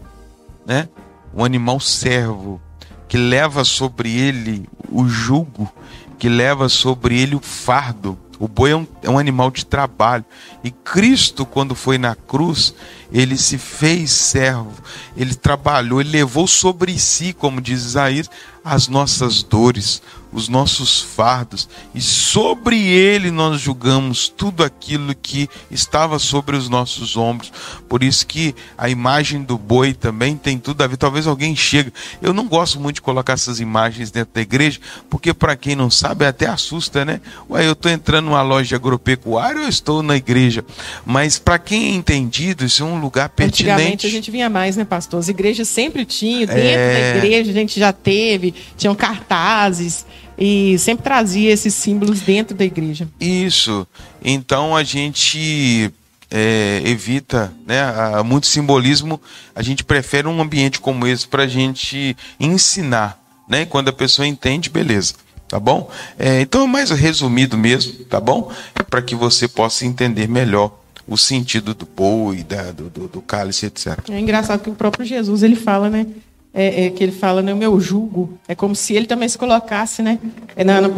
né? 0.65 0.89
O 1.35 1.45
animal 1.45 1.79
servo 1.79 2.61
que 3.07 3.17
leva 3.17 3.65
sobre 3.65 4.11
ele 4.11 4.69
o 4.89 5.07
jugo, 5.07 5.71
que 6.19 6.29
leva 6.29 6.69
sobre 6.69 7.21
ele 7.21 7.35
o 7.35 7.41
fardo. 7.41 8.17
O 8.39 8.49
boi 8.49 8.71
é 8.71 8.77
um, 8.77 8.87
é 9.03 9.11
um 9.11 9.19
animal 9.19 9.51
de 9.51 9.67
trabalho. 9.67 10.25
E 10.65 10.71
Cristo, 10.71 11.45
quando 11.45 11.75
foi 11.75 11.99
na 11.99 12.15
cruz, 12.15 12.73
ele 13.13 13.37
se 13.37 13.59
fez 13.59 14.11
servo, 14.13 14.73
ele 15.17 15.35
trabalhou, 15.35 16.01
ele 16.01 16.11
levou 16.11 16.47
sobre 16.47 16.99
si, 16.99 17.33
como 17.33 17.61
diz 17.61 17.85
Isaías, 17.85 18.31
as 18.65 18.89
nossas 18.89 19.43
dores, 19.43 20.01
os 20.33 20.49
nossos 20.49 21.01
fardos, 21.01 21.69
e 21.95 22.01
sobre 22.01 22.81
ele 22.81 23.31
nós 23.31 23.61
julgamos 23.61 24.29
tudo 24.29 24.63
aquilo 24.63 25.15
que 25.15 25.49
estava 25.71 26.19
sobre 26.19 26.57
os 26.57 26.69
nossos 26.69 27.17
ombros. 27.17 27.53
Por 27.89 28.03
isso 28.03 28.27
que 28.27 28.55
a 28.79 28.89
imagem 28.89 29.43
do 29.43 29.59
boi 29.59 29.93
também 29.93 30.37
tem 30.37 30.59
tudo 30.59 30.83
a 30.83 30.87
ver. 30.87 30.97
Talvez 30.97 31.27
alguém 31.27 31.57
chegue. 31.57 31.93
Eu 32.23 32.33
não 32.33 32.47
gosto 32.47 32.79
muito 32.79 32.97
de 32.97 33.03
colocar 33.03 33.33
essas 33.33 33.61
imagens 33.61 34.11
dentro 34.11 34.35
da 34.35 34.41
igreja, 34.41 34.79
porque 35.09 35.35
para 35.35 35.57
quem 35.57 35.75
não 35.75 35.91
sabe 35.91 36.25
até 36.25 36.47
assusta, 36.47 37.05
né? 37.05 37.21
Ué, 37.49 37.67
eu 37.67 37.73
estou 37.73 37.91
entrando 37.91 38.27
numa 38.27 38.43
loja 38.43 38.77
agropecuária 38.77 39.63
ou 39.63 39.69
estou 39.69 40.03
na 40.03 40.17
igreja? 40.17 40.65
Mas 41.05 41.39
para 41.39 41.59
quem 41.59 41.93
é 41.93 41.95
entendido, 41.95 42.65
isso 42.65 42.83
é 42.83 42.87
um 42.87 43.01
lugar 43.01 43.29
pertinente. 43.31 43.71
Antigamente 43.71 44.07
a 44.07 44.11
gente 44.11 44.31
vinha 44.31 44.49
mais, 44.49 44.77
né, 44.77 44.85
pastor? 44.85 45.19
As 45.19 45.29
igrejas 45.29 45.69
sempre 45.69 46.05
tinham, 46.05 46.47
dentro 46.47 46.59
é... 46.59 47.13
da 47.13 47.19
igreja 47.19 47.51
a 47.51 47.55
gente 47.55 47.79
já 47.79 47.93
teve, 47.93 48.55
tinham 48.77 48.95
cartazes 48.95 50.07
e 50.41 50.79
sempre 50.79 51.05
trazia 51.05 51.53
esses 51.53 51.75
símbolos 51.75 52.21
dentro 52.21 52.57
da 52.57 52.65
igreja. 52.65 53.07
Isso. 53.21 53.87
Então 54.25 54.75
a 54.75 54.83
gente 54.83 55.93
é, 56.31 56.81
evita 56.85 57.53
né, 57.67 57.83
a, 57.83 58.25
muito 58.25 58.47
simbolismo, 58.47 59.21
a 59.55 59.63
gente 59.63 59.85
prefere 59.85 60.27
um 60.27 60.41
ambiente 60.41 60.81
como 60.81 61.07
esse 61.07 61.29
para 61.29 61.43
a 61.43 61.49
gente 61.49 62.17
ensinar. 62.39 63.21
Né? 63.47 63.67
Quando 63.67 63.89
a 63.89 63.93
pessoa 63.93 64.27
entende, 64.27 64.71
beleza. 64.71 65.15
Tá 65.47 65.59
bom? 65.59 65.91
É, 66.17 66.41
então 66.41 66.63
é 66.63 66.67
mais 66.69 66.91
resumido 66.91 67.59
mesmo, 67.59 68.05
tá 68.05 68.21
bom? 68.21 68.53
Para 68.89 69.03
que 69.03 69.17
você 69.17 69.49
possa 69.49 69.85
entender 69.85 70.29
melhor 70.29 70.73
o 71.09 71.19
sentido 71.19 71.75
do 71.75 71.85
boi, 71.85 72.45
da, 72.45 72.71
do, 72.71 72.89
do, 72.89 73.09
do 73.09 73.21
cálice, 73.21 73.67
etc. 73.67 73.99
É 74.09 74.21
engraçado 74.21 74.63
que 74.63 74.71
o 74.71 74.75
próprio 74.77 75.05
Jesus 75.05 75.43
ele 75.43 75.57
fala, 75.57 75.91
né? 75.91 76.07
É, 76.53 76.87
é, 76.87 76.91
que 76.91 77.05
ele 77.05 77.13
fala 77.13 77.43
no 77.43 77.55
meu 77.55 77.79
jugo, 77.79 78.37
é 78.49 78.57
como 78.57 78.75
se 78.75 78.93
ele 78.93 79.07
também 79.07 79.29
se 79.29 79.39
colocasse, 79.39 80.03
né? 80.03 80.19
É, 80.57 80.65
na, 80.65 80.81
na 80.81 80.91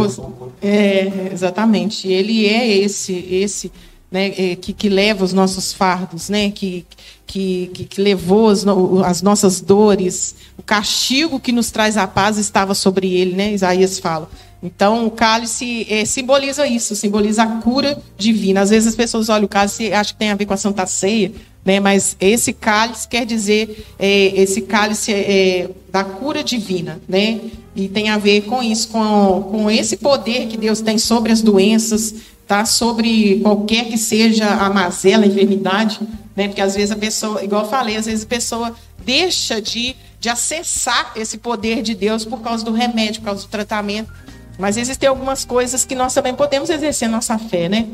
é, 0.62 1.28
exatamente. 1.30 2.08
Ele 2.08 2.46
é 2.46 2.66
esse, 2.78 3.12
esse, 3.30 3.70
né? 4.10 4.28
É, 4.28 4.56
que, 4.56 4.72
que 4.72 4.88
leva 4.88 5.22
os 5.22 5.34
nossos 5.34 5.70
fardos, 5.70 6.30
né? 6.30 6.50
Que, 6.50 6.86
que, 7.26 7.70
que, 7.74 7.84
que 7.84 8.00
levou 8.00 8.48
as, 8.48 8.64
as, 9.04 9.20
nossas 9.20 9.60
dores, 9.60 10.34
o 10.56 10.62
castigo 10.62 11.38
que 11.38 11.52
nos 11.52 11.70
traz 11.70 11.98
a 11.98 12.06
paz 12.06 12.38
estava 12.38 12.74
sobre 12.74 13.12
ele, 13.12 13.34
né? 13.34 13.52
Isaías 13.52 13.98
fala. 13.98 14.30
Então, 14.62 15.06
o 15.06 15.10
cálice 15.10 15.86
é, 15.90 16.04
simboliza 16.04 16.66
isso, 16.66 16.94
simboliza 16.94 17.42
a 17.42 17.46
cura 17.60 18.00
divina. 18.16 18.60
Às 18.60 18.70
vezes 18.70 18.88
as 18.88 18.94
pessoas 18.94 19.28
olham 19.28 19.46
o 19.46 19.48
cálice 19.48 19.84
e 19.84 19.92
acham 19.92 20.12
que 20.12 20.18
tem 20.18 20.30
a 20.30 20.36
ver 20.36 20.46
com 20.46 20.54
a 20.54 20.56
Santa 20.56 20.86
Ceia, 20.86 21.32
né? 21.64 21.80
mas 21.80 22.16
esse 22.20 22.52
cálice 22.52 23.06
quer 23.06 23.24
dizer 23.24 23.86
é, 23.98 24.40
esse 24.40 24.62
cálice 24.62 25.12
é, 25.12 25.70
da 25.90 26.04
cura 26.04 26.42
divina. 26.42 27.00
Né? 27.08 27.40
E 27.74 27.88
tem 27.88 28.10
a 28.10 28.18
ver 28.18 28.42
com 28.42 28.62
isso, 28.62 28.88
com, 28.88 29.48
com 29.50 29.70
esse 29.70 29.96
poder 29.96 30.48
que 30.48 30.56
Deus 30.56 30.80
tem 30.80 30.98
sobre 30.98 31.32
as 31.32 31.40
doenças, 31.40 32.14
tá? 32.46 32.64
sobre 32.64 33.40
qualquer 33.40 33.86
que 33.86 33.96
seja 33.96 34.46
a 34.46 34.68
mazela, 34.68 35.24
a 35.24 35.26
enfermidade. 35.26 36.00
Né? 36.34 36.48
Porque 36.48 36.60
às 36.60 36.74
vezes 36.74 36.90
a 36.90 36.96
pessoa, 36.96 37.42
igual 37.42 37.62
eu 37.62 37.68
falei, 37.68 37.96
às 37.96 38.06
vezes 38.06 38.24
a 38.24 38.28
pessoa 38.28 38.74
deixa 39.04 39.60
de, 39.60 39.94
de 40.20 40.28
acessar 40.28 41.12
esse 41.16 41.38
poder 41.38 41.82
de 41.82 41.94
Deus 41.94 42.24
por 42.24 42.40
causa 42.40 42.64
do 42.64 42.72
remédio, 42.72 43.20
por 43.20 43.26
causa 43.26 43.42
do 43.42 43.48
tratamento. 43.48 44.12
Mas 44.58 44.76
existem 44.76 45.08
algumas 45.08 45.44
coisas 45.44 45.84
que 45.84 45.94
nós 45.94 46.12
também 46.12 46.34
podemos 46.34 46.68
exercer 46.68 47.08
nossa 47.08 47.38
fé, 47.38 47.68
né? 47.68 47.88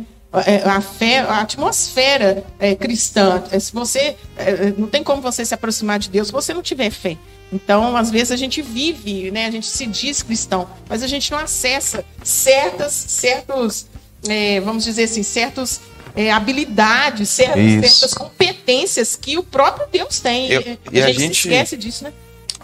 É, 0.46 0.68
a 0.68 0.80
fé, 0.82 1.20
a 1.20 1.40
atmosfera 1.40 2.44
é, 2.58 2.74
cristã. 2.74 3.42
É, 3.50 3.58
se 3.58 3.72
você 3.72 4.14
é, 4.36 4.74
não 4.76 4.86
tem 4.86 5.02
como 5.02 5.22
você 5.22 5.42
se 5.42 5.54
aproximar 5.54 5.98
de 5.98 6.10
Deus 6.10 6.28
se 6.28 6.32
você 6.32 6.52
não 6.52 6.62
tiver 6.62 6.90
fé. 6.90 7.16
Então, 7.50 7.96
às 7.96 8.10
vezes 8.10 8.30
a 8.30 8.36
gente 8.36 8.60
vive, 8.60 9.30
né? 9.30 9.46
A 9.46 9.50
gente 9.50 9.66
se 9.66 9.86
diz 9.86 10.22
cristão, 10.22 10.68
mas 10.86 11.02
a 11.02 11.06
gente 11.06 11.30
não 11.30 11.38
acessa 11.38 12.04
certas, 12.22 12.92
certos, 12.92 13.86
é, 14.28 14.60
vamos 14.60 14.84
dizer 14.84 15.04
assim, 15.04 15.22
certos 15.22 15.80
é, 16.14 16.30
habilidades, 16.30 17.30
certas, 17.30 17.90
certas, 17.90 18.12
competências 18.12 19.16
que 19.16 19.38
o 19.38 19.42
próprio 19.42 19.86
Deus 19.90 20.20
tem. 20.20 20.50
Eu, 20.50 20.60
e, 20.92 21.00
a, 21.00 21.06
gente, 21.06 21.20
gente 21.20 21.48
esquece 21.48 21.76
disso, 21.76 22.04
né? 22.04 22.12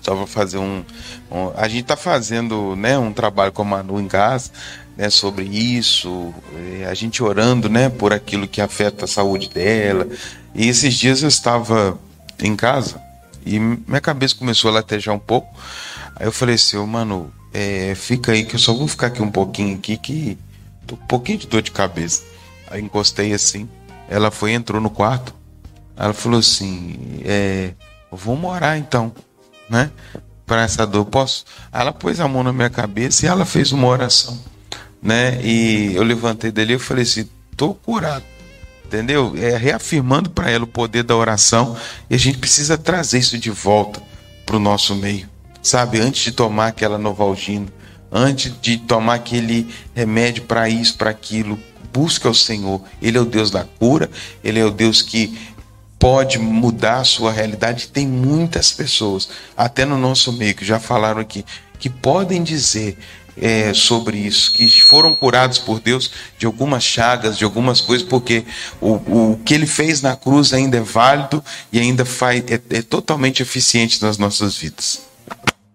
Só 0.03 0.15
vou 0.15 0.27
fazer 0.27 0.59
um, 0.59 0.85
um 1.31 1.51
a 1.57 1.67
gente 1.67 1.81
está 1.81 1.97
fazendo, 1.97 2.77
né, 2.77 2.99
um 2.99 3.11
trabalho 3.11 3.53
com 3.53 3.63
a 3.63 3.65
Manu 3.65 3.99
em 3.99 4.07
casa 4.07 4.51
né, 4.97 5.11
sobre 5.11 5.45
isso, 5.45 6.33
é, 6.55 6.87
a 6.87 6.95
gente 6.95 7.23
orando 7.23 7.69
né, 7.69 7.89
por 7.89 8.13
aquilo 8.13 8.47
que 8.47 8.61
afeta 8.61 9.05
a 9.05 9.09
saúde 9.09 9.49
dela. 9.49 10.07
E 10.55 10.69
esses 10.69 10.95
dias 10.95 11.23
eu 11.23 11.29
estava 11.29 11.99
em 12.41 12.55
casa 12.57 13.01
e 13.45 13.59
minha 13.59 14.01
cabeça 14.01 14.35
começou 14.35 14.71
a 14.71 14.75
latejar 14.75 15.15
um 15.15 15.19
pouco. 15.19 15.55
Aí 16.17 16.27
eu 16.27 16.33
falei 16.33 16.55
assim, 16.55 16.77
oh, 16.77 16.87
mano, 16.87 17.33
é, 17.53 17.95
fica 17.95 18.33
aí 18.33 18.45
que 18.45 18.55
eu 18.55 18.59
só 18.59 18.73
vou 18.73 18.89
ficar 18.89 19.09
aqui 19.09 19.23
um 19.23 19.31
pouquinho 19.31 19.77
aqui 19.77 19.97
que 19.97 20.39
tô 20.87 20.95
um 20.95 21.07
pouquinho 21.07 21.39
de 21.39 21.47
dor 21.47 21.63
de 21.63 21.71
cabeça. 21.71 22.23
Aí 22.71 22.81
encostei 22.81 23.33
assim, 23.33 23.69
ela 24.09 24.31
foi 24.31 24.53
entrou 24.53 24.81
no 24.81 24.91
quarto. 24.91 25.35
Ela 25.97 26.13
falou 26.13 26.41
assim, 26.41 27.21
é, 27.25 27.73
vamos 28.11 28.51
orar 28.51 28.77
então, 28.79 29.13
né? 29.69 29.91
Para 30.47 30.63
essa 30.63 30.87
dor, 30.87 31.05
posso? 31.07 31.45
Ela 31.73 31.93
pôs 31.93 32.21
a 32.21 32.29
mão 32.29 32.43
na 32.43 32.53
minha 32.53 32.69
cabeça 32.69 33.25
e 33.25 33.29
ela 33.29 33.45
fez 33.45 33.73
uma 33.73 33.87
oração 33.87 34.54
né? 35.05 35.39
E 35.45 35.95
eu 35.95 36.03
levantei 36.03 36.51
dali 36.51 36.73
e 36.73 36.79
falei 36.79 37.03
assim: 37.03 37.29
tô 37.55 37.75
curado. 37.75 38.25
Entendeu? 38.87 39.35
É 39.37 39.57
reafirmando 39.57 40.31
para 40.31 40.51
ela 40.51 40.65
o 40.65 40.69
poder 40.69 41.03
da 41.03 41.17
oração 41.17 41.77
e 42.09 42.15
a 42.15 42.19
gente 42.19 42.39
precisa 42.39 42.79
trazer 42.79 43.19
isso 43.19 43.39
de 43.39 43.51
volta 43.51 44.01
para 44.47 44.57
o 44.57 44.61
nosso 44.61 44.95
meio, 44.95 45.29
sabe? 45.63 46.01
Antes 46.01 46.23
de 46.23 46.33
tomar 46.33 46.69
aquela 46.69 46.97
novalgina, 46.97 47.67
antes 48.13 48.53
de 48.61 48.79
tomar 48.79 49.15
aquele 49.15 49.69
remédio 49.95 50.45
para 50.45 50.69
isso, 50.69 50.97
para 50.97 51.11
aquilo, 51.11 51.59
busca 51.93 52.29
o 52.29 52.35
Senhor. 52.35 52.81
Ele 53.03 53.19
é 53.19 53.21
o 53.21 53.25
Deus 53.25 53.51
da 53.51 53.65
cura, 53.65 54.09
ele 54.45 54.61
é 54.61 54.65
o 54.65 54.71
Deus 54.71 55.03
que 55.03 55.37
pode 55.99 56.39
mudar 56.39 56.99
a 56.99 57.05
sua 57.05 57.33
realidade. 57.33 57.89
Tem 57.89 58.07
muitas 58.07 58.71
pessoas, 58.71 59.29
até 59.57 59.85
no 59.85 59.99
nosso 59.99 60.33
meio, 60.33 60.55
que 60.55 60.65
já 60.65 60.79
falaram 60.79 61.21
aqui, 61.21 61.45
que 61.79 61.89
podem 61.91 62.43
dizer 62.43 62.97
é, 63.37 63.73
sobre 63.75 64.19
isso, 64.19 64.53
que 64.53 64.69
foram 64.81 65.15
curados 65.15 65.59
por 65.59 65.81
Deus 65.81 66.11
de 66.39 66.47
algumas 66.47 66.85
chagas, 66.85 67.37
de 67.37 67.45
algumas 67.45 67.81
coisas, 67.81 68.07
porque 68.07 68.45
o, 68.81 68.93
o 68.93 69.41
que 69.45 69.55
ele 69.55 69.67
fez 69.67 70.03
na 70.03 70.17
cruz 70.17 70.53
ainda 70.53 70.77
é 70.77 70.81
válido 70.81 71.43
e 71.73 71.79
ainda 71.79 72.05
faz, 72.05 72.43
é, 72.49 72.61
é 72.71 72.83
totalmente 72.83 73.43
eficiente 73.43 74.03
nas 74.03 74.19
nossas 74.19 74.57
vidas. 74.57 75.03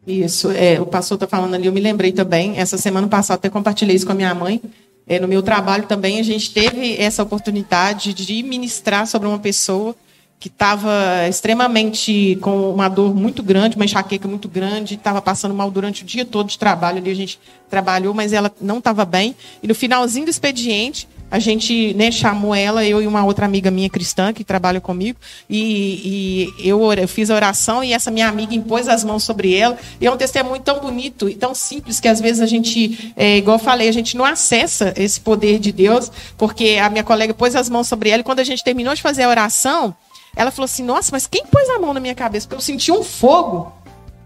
Isso, 0.08 0.50
é, 0.52 0.80
o 0.82 0.86
pastor 0.86 1.16
está 1.16 1.28
falando 1.28 1.54
ali, 1.54 1.68
eu 1.68 1.74
me 1.74 1.80
lembrei 1.80 2.12
também, 2.12 2.58
essa 2.58 2.78
semana 2.78 3.08
passada 3.08 3.36
até 3.36 3.50
compartilhei 3.50 3.96
isso 3.96 4.06
com 4.06 4.12
a 4.12 4.16
minha 4.16 4.34
mãe. 4.34 4.62
É, 5.06 5.20
no 5.20 5.28
meu 5.28 5.42
trabalho 5.42 5.86
também 5.86 6.20
a 6.20 6.24
gente 6.24 6.52
teve 6.52 6.96
essa 6.98 7.24
oportunidade 7.24 8.14
de 8.14 8.44
ministrar 8.44 9.08
sobre 9.08 9.28
uma 9.28 9.40
pessoa 9.40 9.96
que 10.40 10.48
estava 10.48 11.28
extremamente 11.28 12.38
com 12.42 12.72
uma 12.72 12.88
dor 12.88 13.14
muito 13.14 13.44
grande, 13.44 13.76
uma 13.76 13.84
enxaqueca 13.84 14.28
muito 14.28 14.48
grande, 14.48 14.96
estava 14.96 15.22
passando 15.22 15.54
mal 15.54 15.70
durante 15.70 16.04
o 16.04 16.06
dia 16.06 16.24
todo 16.24 16.48
de 16.48 16.58
trabalho 16.58 17.00
ali, 17.00 17.12
a 17.12 17.16
gente 17.16 17.38
trabalhou, 17.70 18.14
mas 18.14 18.32
ela 18.32 18.50
não 18.62 18.78
estava 18.78 19.04
bem. 19.04 19.36
E 19.62 19.68
no 19.68 19.76
finalzinho 19.76 20.26
do 20.26 20.30
expediente, 20.30 21.10
a 21.30 21.38
gente 21.40 21.94
né, 21.94 22.10
chamou 22.10 22.56
ela, 22.56 22.86
eu 22.86 23.02
e 23.02 23.08
uma 23.08 23.24
outra 23.24 23.46
amiga 23.46 23.70
minha 23.70 23.90
cristã 23.90 24.34
que 24.34 24.44
trabalha 24.44 24.82
comigo, 24.82 25.20
e, 25.50 26.48
e 26.58 26.68
eu, 26.68 26.92
eu, 26.94 27.08
fiz 27.08 27.30
a 27.30 27.36
oração 27.36 27.84
e 27.84 27.94
essa 27.94 28.10
minha 28.10 28.28
amiga 28.28 28.56
impôs 28.56 28.88
as 28.88 29.04
mãos 29.04 29.24
sobre 29.24 29.54
ela. 29.54 29.78
E 30.00 30.08
é 30.08 30.12
um 30.12 30.18
testemunho 30.18 30.62
tão 30.62 30.80
bonito 30.80 31.30
e 31.30 31.36
tão 31.36 31.54
simples 31.54 32.00
que 32.00 32.08
às 32.08 32.20
vezes 32.20 32.42
a 32.42 32.46
gente, 32.46 33.14
é, 33.16 33.38
igual 33.38 33.58
eu 33.58 33.64
falei, 33.64 33.90
a 33.90 33.94
gente 33.94 34.18
não 34.18 34.26
acessa 34.26 34.94
esse 34.96 35.20
poder 35.20 35.60
de 35.60 35.72
Deus, 35.72 36.10
porque 36.38 36.80
a 36.82 36.90
minha 36.90 37.04
colega 37.04 37.34
pôs 37.34 37.56
as 37.56 37.70
mãos 37.70 37.88
sobre 37.88 38.10
ela 38.10 38.22
e 38.22 38.24
quando 38.24 38.40
a 38.40 38.44
gente 38.44 38.64
terminou 38.64 38.96
de 38.96 39.02
fazer 39.02 39.24
a 39.24 39.30
oração, 39.30 39.94
ela 40.36 40.52
falou 40.52 40.66
assim: 40.66 40.84
Nossa, 40.84 41.10
mas 41.12 41.28
quem 41.28 41.46
pôs 41.46 41.70
a 41.70 41.80
mão 41.80 41.94
na 41.94 42.00
minha 42.00 42.16
cabeça? 42.16 42.48
Porque 42.48 42.58
eu 42.58 42.62
senti 42.62 42.92
um 42.92 43.04
fogo 43.04 43.74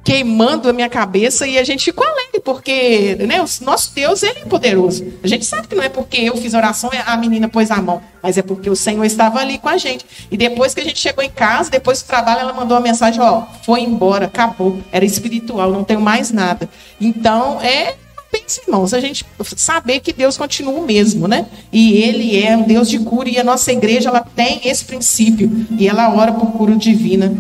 queimando 0.04 0.70
a 0.70 0.74
minha 0.74 0.90
cabeça 0.90 1.48
e 1.48 1.58
a 1.58 1.64
gente 1.64 1.86
ficou 1.86 2.06
alegre, 2.06 2.42
porque 2.44 3.16
né, 3.26 3.42
o 3.42 3.64
nosso 3.64 3.94
Deus 3.96 4.22
ele 4.22 4.40
é 4.40 4.46
poderoso. 4.46 5.14
A 5.24 5.28
gente 5.28 5.46
sabe 5.46 5.68
que 5.68 5.76
não 5.76 5.84
é 5.84 5.88
porque 5.88 6.18
eu 6.18 6.36
fiz 6.36 6.54
oração 6.54 6.90
a 7.06 7.16
menina 7.16 7.48
pôs 7.48 7.72
a 7.72 7.82
mão, 7.82 8.02
mas 8.22 8.38
é 8.38 8.42
porque 8.42 8.70
o 8.70 8.76
Senhor 8.76 9.04
estava 9.06 9.40
ali 9.40 9.58
com 9.58 9.70
a 9.70 9.78
gente. 9.78 10.06
E 10.30 10.36
depois 10.36 10.74
que 10.74 10.82
a 10.82 10.84
gente 10.84 11.00
chegou 11.00 11.24
em 11.24 11.30
casa, 11.30 11.70
depois 11.70 12.02
do 12.02 12.06
trabalho, 12.06 12.42
ela 12.42 12.54
mandou 12.54 12.76
uma 12.76 12.84
mensagem: 12.84 13.22
Ó, 13.22 13.44
foi 13.66 13.82
embora, 13.82 14.26
acabou, 14.26 14.80
era 14.92 15.06
espiritual, 15.06 15.72
não 15.72 15.84
tenho 15.84 16.02
mais 16.02 16.32
nada. 16.32 16.70
Então, 17.00 17.62
é 17.62 17.96
pensa, 18.34 18.62
irmãos, 18.66 18.94
a 18.96 19.00
gente 19.00 19.24
saber 19.56 20.00
que 20.00 20.12
Deus 20.12 20.36
continua 20.36 20.74
o 20.74 20.86
mesmo, 20.86 21.28
né? 21.28 21.46
E 21.72 21.94
Ele 22.00 22.42
é 22.42 22.58
um 22.58 22.64
Deus 22.64 22.90
de 22.90 22.98
cura 22.98 23.30
e 23.30 23.38
a 23.38 23.44
nossa 23.44 23.72
igreja 23.72 24.10
ela 24.10 24.22
tem 24.36 24.62
esse 24.66 24.84
princípio 24.84 25.68
e 25.78 25.88
ela 25.88 26.16
ora 26.16 26.32
por 26.32 26.48
cura 26.54 26.76
divina 26.76 27.32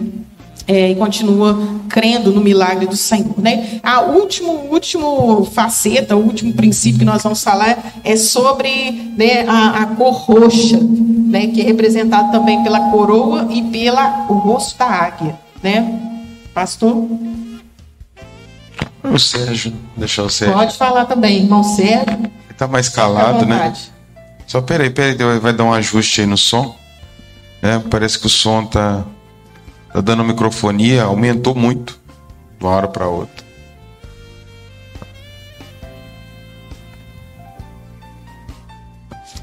é, 0.68 0.91
e 0.91 0.96
continua 0.96 1.82
crendo 1.89 2.32
no 2.32 2.41
milagre 2.41 2.86
do 2.86 2.96
Senhor. 2.96 3.34
Né? 3.38 3.80
A 3.82 4.02
último, 4.02 4.52
último 4.72 5.44
faceta, 5.46 6.16
o 6.16 6.24
último 6.24 6.54
princípio 6.54 7.00
que 7.00 7.06
nós 7.06 7.24
vamos 7.24 7.44
falar 7.44 8.00
é 8.04 8.16
sobre 8.16 9.14
né, 9.18 9.46
a, 9.48 9.82
a, 9.82 9.86
cor 9.88 10.14
roxa, 10.14 10.80
né, 10.80 11.48
que 11.48 11.62
é 11.62 11.64
representado 11.64 12.32
também 12.32 12.64
pela 12.64 12.91
coroa 12.91 13.48
e 13.50 13.64
pela 13.64 14.28
o 14.30 14.34
rosto 14.34 14.78
da 14.78 14.86
águia. 14.86 15.36
Né? 15.62 16.00
Pastor? 16.54 17.08
O 19.04 19.20
Sérgio, 19.20 19.74
deixa 19.97 20.24
o 20.24 20.30
Sérgio. 20.30 20.56
Pode 20.56 20.78
falar 20.78 21.06
também, 21.06 21.43
irmão 21.43 21.64
Sérgio. 21.64 22.14
Ele 22.14 22.32
está 22.49 22.68
mais 22.68 22.89
calado, 22.89 23.45
né? 23.45 23.74
Só 24.47 24.62
peraí, 24.62 24.89
peraí, 24.89 25.16
vai 25.39 25.54
dar 25.54 25.64
um 25.64 25.74
ajuste 25.74 26.22
aí 26.22 26.28
no 26.28 26.38
som. 26.38 26.76
É, 27.62 27.80
parece 27.80 28.20
que 28.20 28.28
o 28.28 28.30
som 28.30 28.66
tá 28.66 29.06
Tá 29.93 30.01
dando 30.01 30.24
microfonia, 30.24 31.04
aumentou 31.04 31.54
muito 31.54 31.99
de 32.58 32.66
uma 32.66 32.74
hora 32.74 32.88
para 32.88 33.08
outra. 33.08 33.45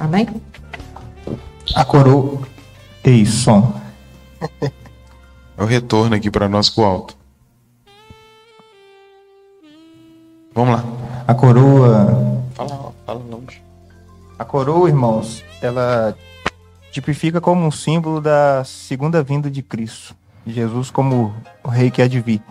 Amém? 0.01 0.27
A 1.77 1.85
coroa. 1.85 2.41
Ei, 3.05 3.25
som. 3.25 3.81
É 4.61 5.63
o 5.63 5.67
retorno 5.67 6.17
aqui 6.17 6.33
para 6.33 6.49
nós 6.49 6.69
com 6.69 6.83
o 6.83 6.85
alto. 6.85 7.17
Vamos 10.55 10.75
lá. 10.75 10.85
A 11.27 11.35
coroa. 11.35 12.43
Fala, 12.55 12.93
fala 13.07 13.21
longe. 13.31 13.63
A 14.39 14.45
coroa, 14.45 14.89
irmãos, 14.89 15.45
ela 15.63 16.17
tipifica 16.91 17.41
como 17.41 17.65
um 17.65 17.71
símbolo 17.71 18.21
da 18.21 18.65
segunda 18.65 19.23
vinda 19.23 19.51
de 19.51 19.63
Cristo. 19.63 20.15
Jesus 20.47 20.91
como 20.91 21.35
o 21.63 21.69
rei 21.69 21.91
que 21.91 22.03
há 22.03 22.09
de 22.09 22.21
vir. 22.21 22.43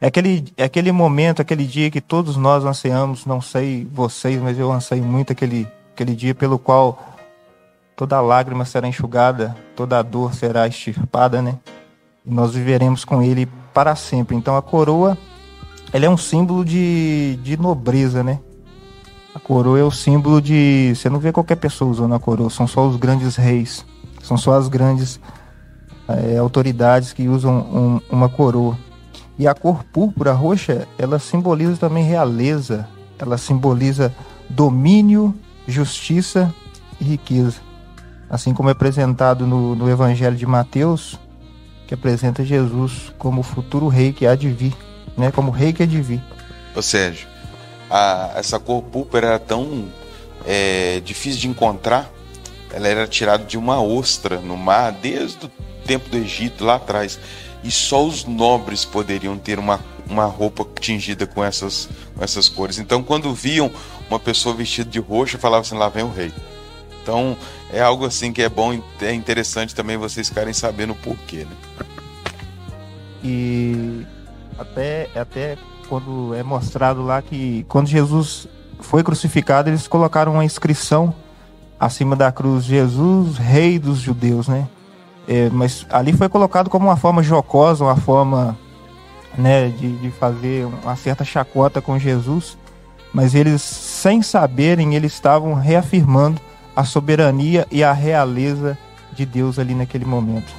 É 0.00 0.06
aquele, 0.06 0.52
é 0.56 0.64
aquele 0.64 0.92
momento, 0.92 1.42
aquele 1.42 1.64
dia 1.64 1.90
que 1.90 2.00
todos 2.00 2.36
nós 2.36 2.64
ansiamos, 2.64 3.26
não 3.26 3.40
sei 3.40 3.86
vocês, 3.92 4.40
mas 4.40 4.58
eu 4.58 4.70
anseio 4.70 5.02
muito 5.02 5.32
aquele, 5.32 5.66
aquele 5.92 6.14
dia 6.14 6.34
pelo 6.34 6.58
qual 6.58 7.02
toda 7.96 8.20
lágrima 8.20 8.64
será 8.64 8.86
enxugada, 8.86 9.56
toda 9.74 10.00
dor 10.02 10.34
será 10.34 10.68
extirpada, 10.68 11.42
né? 11.42 11.58
E 12.24 12.30
nós 12.32 12.54
viveremos 12.54 13.04
com 13.04 13.22
ele 13.22 13.48
para 13.74 13.96
sempre. 13.96 14.36
Então 14.36 14.56
a 14.56 14.62
coroa, 14.62 15.18
ela 15.92 16.04
é 16.04 16.10
um 16.10 16.16
símbolo 16.16 16.64
de, 16.64 17.38
de 17.42 17.56
nobreza, 17.56 18.22
né? 18.22 18.38
A 19.34 19.40
coroa 19.40 19.78
é 19.78 19.84
o 19.84 19.90
símbolo 19.90 20.40
de. 20.40 20.92
Você 20.94 21.08
não 21.08 21.18
vê 21.18 21.32
qualquer 21.32 21.56
pessoa 21.56 21.90
usando 21.90 22.14
a 22.14 22.18
coroa, 22.18 22.50
são 22.50 22.66
só 22.66 22.86
os 22.86 22.96
grandes 22.96 23.36
reis, 23.36 23.84
são 24.22 24.36
só 24.36 24.54
as 24.54 24.68
grandes 24.68 25.20
é, 26.08 26.38
autoridades 26.38 27.12
que 27.12 27.28
usam 27.28 27.60
um, 27.60 28.00
uma 28.10 28.28
coroa. 28.28 28.76
E 29.38 29.46
a 29.46 29.54
cor 29.54 29.84
púrpura 29.84 30.32
roxa, 30.32 30.88
ela 30.98 31.18
simboliza 31.18 31.76
também 31.76 32.04
realeza, 32.04 32.88
ela 33.18 33.38
simboliza 33.38 34.12
domínio, 34.48 35.34
justiça 35.66 36.52
e 37.00 37.04
riqueza. 37.04 37.60
Assim 38.28 38.52
como 38.52 38.68
é 38.68 38.72
apresentado 38.72 39.46
no, 39.46 39.76
no 39.76 39.88
Evangelho 39.88 40.36
de 40.36 40.44
Mateus, 40.44 41.18
que 41.86 41.94
apresenta 41.94 42.44
Jesus 42.44 43.12
como 43.16 43.40
o 43.40 43.44
futuro 43.44 43.88
rei 43.88 44.12
que 44.12 44.26
há 44.26 44.34
de 44.34 44.50
vir, 44.50 44.76
né? 45.18 45.30
como 45.32 45.50
rei 45.50 45.72
que 45.72 45.86
de 45.86 46.00
vir. 46.00 46.22
Ô 46.74 46.80
Sérgio, 46.80 47.26
a, 47.90 48.32
essa 48.36 48.58
cor 48.58 48.82
púrpura 48.82 49.26
era 49.26 49.38
tão 49.38 49.88
é, 50.46 51.00
difícil 51.04 51.40
de 51.40 51.48
encontrar, 51.48 52.10
ela 52.72 52.86
era 52.86 53.06
tirada 53.06 53.44
de 53.44 53.58
uma 53.58 53.82
ostra 53.82 54.38
no 54.38 54.56
mar 54.56 54.92
desde 54.92 55.46
o 55.46 55.50
tempo 55.84 56.08
do 56.08 56.16
Egito, 56.16 56.64
lá 56.64 56.76
atrás. 56.76 57.18
E 57.64 57.70
só 57.70 58.04
os 58.04 58.24
nobres 58.24 58.84
poderiam 58.84 59.36
ter 59.36 59.58
uma, 59.58 59.80
uma 60.08 60.26
roupa 60.26 60.64
tingida 60.80 61.26
com 61.26 61.42
essas, 61.42 61.88
com 62.14 62.22
essas 62.22 62.48
cores. 62.48 62.78
Então, 62.78 63.02
quando 63.02 63.34
viam 63.34 63.70
uma 64.08 64.20
pessoa 64.20 64.54
vestida 64.54 64.88
de 64.88 65.00
roxo, 65.00 65.38
falavam 65.38 65.62
assim: 65.62 65.76
lá 65.76 65.88
vem 65.88 66.04
o 66.04 66.10
rei. 66.10 66.32
Então, 67.02 67.36
é 67.72 67.80
algo 67.80 68.04
assim 68.04 68.32
que 68.32 68.42
é 68.42 68.48
bom, 68.48 68.80
é 69.00 69.12
interessante 69.12 69.74
também 69.74 69.96
vocês 69.96 70.28
ficarem 70.28 70.52
sabendo 70.52 70.92
o 70.92 70.96
porquê. 70.96 71.38
Né? 71.38 71.56
E 73.24 74.06
até, 74.58 75.08
até 75.14 75.56
quando 75.88 76.34
é 76.34 76.42
mostrado 76.42 77.02
lá 77.02 77.22
que 77.22 77.64
quando 77.68 77.86
Jesus 77.86 78.48
foi 78.80 79.02
crucificado, 79.02 79.70
eles 79.70 79.88
colocaram 79.88 80.32
uma 80.32 80.44
inscrição 80.44 81.14
acima 81.78 82.16
da 82.16 82.30
cruz: 82.32 82.64
Jesus, 82.64 83.36
Rei 83.36 83.78
dos 83.78 83.98
Judeus, 83.98 84.48
né? 84.48 84.68
É, 85.26 85.50
mas 85.50 85.86
ali 85.90 86.12
foi 86.12 86.28
colocado 86.28 86.70
como 86.70 86.86
uma 86.86 86.96
forma 86.96 87.22
jocosa, 87.22 87.84
uma 87.84 87.96
forma 87.96 88.56
né, 89.36 89.68
de, 89.68 89.96
de 89.98 90.10
fazer 90.10 90.66
uma 90.66 90.96
certa 90.96 91.24
chacota 91.24 91.82
com 91.82 91.98
Jesus, 91.98 92.56
mas 93.12 93.34
eles, 93.34 93.60
sem 93.60 94.22
saberem, 94.22 94.94
eles 94.94 95.12
estavam 95.12 95.52
reafirmando 95.54 96.40
a 96.74 96.82
soberania 96.82 97.66
e 97.70 97.84
a 97.84 97.92
realeza 97.92 98.78
de 99.12 99.26
Deus 99.26 99.58
ali 99.58 99.74
naquele 99.74 100.06
momento. 100.06 100.52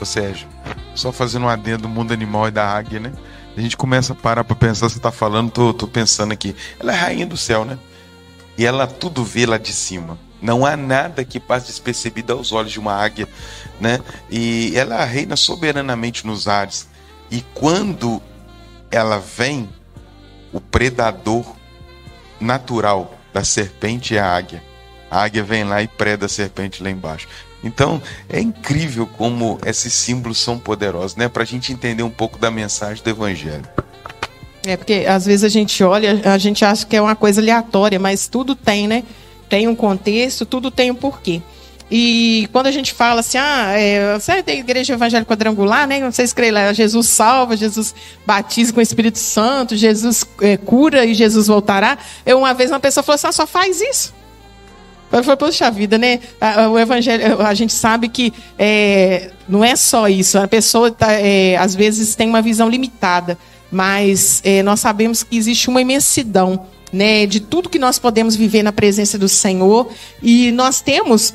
Ô 0.00 0.04
Sérgio, 0.04 0.48
só 0.94 1.12
fazendo 1.12 1.46
um 1.46 1.48
adendo 1.48 1.82
do 1.82 1.88
mundo 1.88 2.12
animal 2.12 2.48
e 2.48 2.50
da 2.50 2.66
águia, 2.66 2.98
né? 2.98 3.12
A 3.58 3.60
gente 3.60 3.76
começa 3.76 4.12
a 4.12 4.16
parar 4.16 4.44
para 4.44 4.54
pensar, 4.54 4.88
você 4.88 4.98
está 4.98 5.10
falando, 5.10 5.50
tô, 5.50 5.74
tô 5.74 5.88
pensando 5.88 6.30
aqui. 6.30 6.54
Ela 6.78 6.92
é 6.92 6.94
rainha 6.94 7.26
do 7.26 7.36
céu, 7.36 7.64
né? 7.64 7.76
E 8.56 8.64
ela 8.64 8.86
tudo 8.86 9.24
vê 9.24 9.46
lá 9.46 9.58
de 9.58 9.72
cima. 9.72 10.16
Não 10.40 10.64
há 10.64 10.76
nada 10.76 11.24
que 11.24 11.40
passe 11.40 11.66
despercebido 11.66 12.32
aos 12.32 12.52
olhos 12.52 12.70
de 12.70 12.78
uma 12.78 12.94
águia, 12.94 13.28
né? 13.80 13.98
E 14.30 14.70
ela 14.76 15.04
reina 15.04 15.34
soberanamente 15.34 16.24
nos 16.24 16.46
ares. 16.46 16.86
E 17.32 17.40
quando 17.52 18.22
ela 18.92 19.18
vem, 19.18 19.68
o 20.52 20.60
predador 20.60 21.44
natural 22.38 23.18
da 23.34 23.42
serpente 23.42 24.16
é 24.16 24.20
a 24.20 24.36
águia. 24.36 24.62
A 25.10 25.24
águia 25.24 25.42
vem 25.42 25.64
lá 25.64 25.82
e 25.82 25.88
preda 25.88 26.26
a 26.26 26.28
serpente 26.28 26.80
lá 26.80 26.90
embaixo. 26.90 27.26
Então, 27.62 28.00
é 28.28 28.40
incrível 28.40 29.06
como 29.06 29.58
esses 29.66 29.92
símbolos 29.92 30.38
são 30.38 30.58
poderosos, 30.58 31.16
né? 31.16 31.28
Para 31.28 31.42
a 31.42 31.46
gente 31.46 31.72
entender 31.72 32.02
um 32.02 32.10
pouco 32.10 32.38
da 32.38 32.50
mensagem 32.50 33.02
do 33.02 33.10
Evangelho. 33.10 33.66
É 34.64 34.76
porque 34.76 35.06
às 35.08 35.26
vezes 35.26 35.44
a 35.44 35.48
gente 35.48 35.82
olha, 35.82 36.20
a 36.24 36.38
gente 36.38 36.64
acha 36.64 36.84
que 36.84 36.96
é 36.96 37.00
uma 37.00 37.16
coisa 37.16 37.40
aleatória, 37.40 37.98
mas 37.98 38.28
tudo 38.28 38.54
tem, 38.54 38.86
né? 38.86 39.02
tem 39.48 39.66
um 39.66 39.74
contexto, 39.74 40.44
tudo 40.44 40.70
tem 40.70 40.90
um 40.90 40.94
porquê. 40.94 41.40
E 41.90 42.46
quando 42.52 42.66
a 42.66 42.70
gente 42.70 42.92
fala 42.92 43.20
assim, 43.20 43.38
ah, 43.38 43.72
é, 43.72 44.18
você 44.18 44.32
é 44.32 44.42
da 44.42 44.52
igreja 44.52 44.92
evangélica 44.92 45.32
quadrangular, 45.32 45.86
né? 45.86 45.98
Você 46.10 46.22
escreve 46.22 46.52
lá, 46.52 46.72
Jesus 46.74 47.08
salva, 47.08 47.56
Jesus 47.56 47.94
batiza 48.26 48.74
com 48.74 48.78
o 48.78 48.82
Espírito 48.82 49.18
Santo, 49.18 49.74
Jesus 49.74 50.26
é, 50.42 50.58
cura 50.58 51.06
e 51.06 51.14
Jesus 51.14 51.46
voltará. 51.46 51.96
Eu, 52.26 52.40
uma 52.40 52.52
vez 52.52 52.70
uma 52.70 52.78
pessoa 52.78 53.02
falou 53.02 53.14
assim, 53.14 53.28
ah, 53.28 53.32
só 53.32 53.46
faz 53.46 53.80
isso. 53.80 54.14
Eu 55.10 55.24
falei, 55.24 55.36
poxa 55.36 55.70
vida, 55.70 55.96
né? 55.96 56.20
O 56.70 56.78
evangelho, 56.78 57.40
a 57.40 57.54
gente 57.54 57.72
sabe 57.72 58.08
que 58.08 58.32
é, 58.58 59.30
não 59.48 59.64
é 59.64 59.74
só 59.74 60.08
isso. 60.08 60.38
A 60.38 60.46
pessoa, 60.46 60.90
tá, 60.90 61.12
é, 61.12 61.56
às 61.56 61.74
vezes, 61.74 62.14
tem 62.14 62.28
uma 62.28 62.42
visão 62.42 62.68
limitada. 62.68 63.38
Mas 63.70 64.40
é, 64.44 64.62
nós 64.62 64.80
sabemos 64.80 65.22
que 65.22 65.36
existe 65.36 65.68
uma 65.68 65.80
imensidão 65.80 66.66
né, 66.92 67.26
de 67.26 67.40
tudo 67.40 67.68
que 67.68 67.78
nós 67.78 67.98
podemos 67.98 68.34
viver 68.34 68.62
na 68.62 68.72
presença 68.72 69.18
do 69.18 69.28
Senhor. 69.28 69.90
E 70.22 70.52
nós 70.52 70.80
temos 70.80 71.34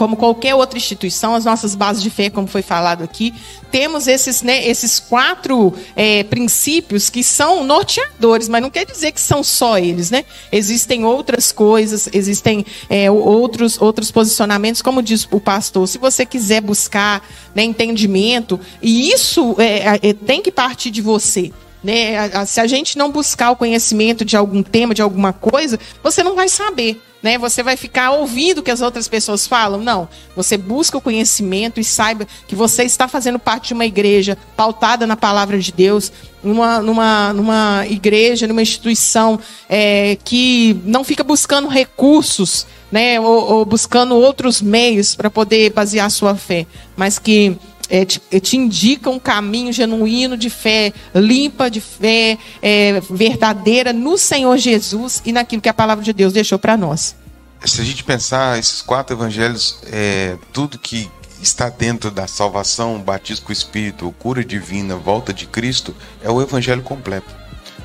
como 0.00 0.16
qualquer 0.16 0.54
outra 0.54 0.78
instituição, 0.78 1.34
as 1.34 1.44
nossas 1.44 1.74
bases 1.74 2.02
de 2.02 2.08
fé, 2.08 2.30
como 2.30 2.46
foi 2.46 2.62
falado 2.62 3.04
aqui, 3.04 3.34
temos 3.70 4.06
esses, 4.06 4.40
né, 4.40 4.66
esses 4.66 4.98
quatro 4.98 5.74
é, 5.94 6.24
princípios 6.24 7.10
que 7.10 7.22
são 7.22 7.62
norteadores, 7.64 8.48
mas 8.48 8.62
não 8.62 8.70
quer 8.70 8.86
dizer 8.86 9.12
que 9.12 9.20
são 9.20 9.44
só 9.44 9.76
eles, 9.76 10.10
né? 10.10 10.24
Existem 10.50 11.04
outras 11.04 11.52
coisas, 11.52 12.08
existem 12.14 12.64
é, 12.88 13.10
outros, 13.10 13.78
outros 13.78 14.10
posicionamentos, 14.10 14.80
como 14.80 15.02
diz 15.02 15.28
o 15.30 15.38
pastor, 15.38 15.86
se 15.86 15.98
você 15.98 16.24
quiser 16.24 16.62
buscar 16.62 17.22
né, 17.54 17.62
entendimento, 17.62 18.58
e 18.80 19.10
isso 19.10 19.54
é, 19.58 19.98
é 20.02 20.14
tem 20.14 20.40
que 20.40 20.50
partir 20.50 20.90
de 20.90 21.02
você. 21.02 21.52
Né? 21.82 22.44
Se 22.46 22.60
a 22.60 22.66
gente 22.66 22.98
não 22.98 23.10
buscar 23.10 23.50
o 23.50 23.56
conhecimento 23.56 24.24
de 24.24 24.36
algum 24.36 24.62
tema, 24.62 24.94
de 24.94 25.02
alguma 25.02 25.32
coisa, 25.32 25.78
você 26.02 26.22
não 26.22 26.34
vai 26.34 26.48
saber. 26.48 27.00
Né? 27.22 27.36
Você 27.36 27.62
vai 27.62 27.76
ficar 27.76 28.12
ouvindo 28.12 28.58
o 28.58 28.62
que 28.62 28.70
as 28.70 28.80
outras 28.80 29.06
pessoas 29.06 29.46
falam? 29.46 29.80
Não. 29.80 30.08
Você 30.34 30.56
busca 30.56 30.96
o 30.96 31.00
conhecimento 31.00 31.78
e 31.78 31.84
saiba 31.84 32.26
que 32.46 32.54
você 32.54 32.84
está 32.84 33.06
fazendo 33.06 33.38
parte 33.38 33.68
de 33.68 33.74
uma 33.74 33.84
igreja 33.84 34.38
pautada 34.56 35.06
na 35.06 35.16
palavra 35.16 35.58
de 35.58 35.70
Deus, 35.70 36.10
numa, 36.42 36.80
numa, 36.80 37.32
numa 37.34 37.86
igreja, 37.88 38.46
numa 38.46 38.62
instituição 38.62 39.38
é, 39.68 40.16
que 40.24 40.80
não 40.84 41.04
fica 41.04 41.22
buscando 41.22 41.68
recursos, 41.68 42.66
né? 42.90 43.20
ou, 43.20 43.52
ou 43.52 43.64
buscando 43.66 44.14
outros 44.14 44.62
meios 44.62 45.14
para 45.14 45.28
poder 45.28 45.72
basear 45.72 46.10
sua 46.10 46.34
fé, 46.34 46.66
mas 46.96 47.18
que 47.18 47.58
é, 47.90 48.04
te, 48.04 48.22
é, 48.30 48.38
te, 48.38 48.56
indica 48.56 49.10
um 49.10 49.18
caminho 49.18 49.72
genuíno 49.72 50.36
de 50.36 50.48
fé, 50.48 50.92
limpa 51.14 51.68
de 51.68 51.80
fé, 51.80 52.38
é, 52.62 53.00
verdadeira 53.10 53.92
no 53.92 54.16
Senhor 54.16 54.56
Jesus 54.56 55.20
e 55.24 55.32
naquilo 55.32 55.60
que 55.60 55.68
a 55.68 55.74
palavra 55.74 56.04
de 56.04 56.12
Deus 56.12 56.32
deixou 56.32 56.58
para 56.58 56.76
nós. 56.76 57.16
Se 57.64 57.80
a 57.80 57.84
gente 57.84 58.04
pensar 58.04 58.58
esses 58.58 58.80
quatro 58.80 59.14
evangelhos, 59.14 59.80
é, 59.92 60.38
tudo 60.52 60.78
que 60.78 61.10
está 61.42 61.68
dentro 61.68 62.10
da 62.10 62.26
salvação, 62.26 63.00
batismo 63.00 63.46
com 63.46 63.50
o 63.50 63.52
Espírito, 63.52 64.14
cura 64.18 64.44
divina, 64.44 64.96
volta 64.96 65.32
de 65.32 65.46
Cristo, 65.46 65.94
é 66.22 66.30
o 66.30 66.40
evangelho 66.40 66.82
completo. 66.82 67.40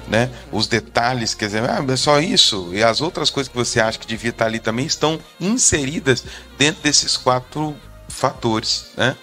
Né? 0.07 0.29
Os 0.51 0.67
detalhes, 0.67 1.33
quer 1.33 1.47
dizer, 1.47 1.63
ah, 1.63 1.83
é 1.87 1.95
só 1.95 2.19
isso, 2.19 2.69
e 2.71 2.83
as 2.83 3.01
outras 3.01 3.31
coisas 3.31 3.49
que 3.51 3.57
você 3.57 3.79
acha 3.79 3.97
que 3.97 4.05
devia 4.05 4.29
estar 4.29 4.45
ali 4.45 4.59
também 4.59 4.85
estão 4.85 5.19
inseridas 5.39 6.23
dentro 6.57 6.83
desses 6.83 7.17
quatro 7.17 7.75
fatores. 8.07 8.87
Né? 8.95 9.15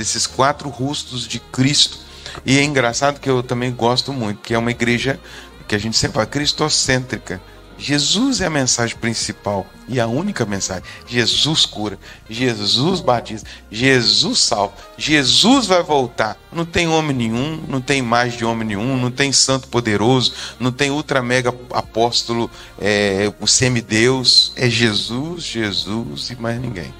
desses 0.00 0.26
quatro 0.26 0.70
rostos 0.70 1.28
de 1.28 1.38
Cristo. 1.38 1.98
E 2.44 2.58
é 2.58 2.64
engraçado 2.64 3.20
que 3.20 3.28
eu 3.28 3.42
também 3.42 3.70
gosto 3.70 4.12
muito, 4.12 4.40
que 4.40 4.54
é 4.54 4.58
uma 4.58 4.70
igreja 4.70 5.20
que 5.68 5.74
a 5.74 5.78
gente 5.78 5.96
sempre 5.96 6.14
fala 6.14 6.26
cristocêntrica. 6.26 7.40
Jesus 7.76 8.42
é 8.42 8.46
a 8.46 8.50
mensagem 8.50 8.96
principal 8.96 9.66
e 9.88 9.98
a 9.98 10.06
única 10.06 10.44
mensagem. 10.44 10.82
Jesus 11.06 11.64
cura, 11.64 11.98
Jesus 12.28 13.00
batiza, 13.00 13.44
Jesus 13.70 14.38
salva, 14.38 14.74
Jesus 14.98 15.66
vai 15.66 15.82
voltar. 15.82 16.36
Não 16.52 16.64
tem 16.64 16.88
homem 16.88 17.16
nenhum, 17.16 17.62
não 17.68 17.80
tem 17.80 18.02
mais 18.02 18.34
de 18.34 18.44
homem 18.44 18.68
nenhum, 18.68 18.98
não 18.98 19.10
tem 19.10 19.32
santo 19.32 19.68
poderoso, 19.68 20.34
não 20.58 20.70
tem 20.70 20.90
ultra 20.90 21.22
mega 21.22 21.54
apóstolo, 21.72 22.50
é, 22.78 23.32
o 23.40 23.46
semideus. 23.46 24.52
É 24.56 24.68
Jesus, 24.68 25.44
Jesus 25.44 26.30
e 26.30 26.36
mais 26.36 26.60
ninguém. 26.60 26.99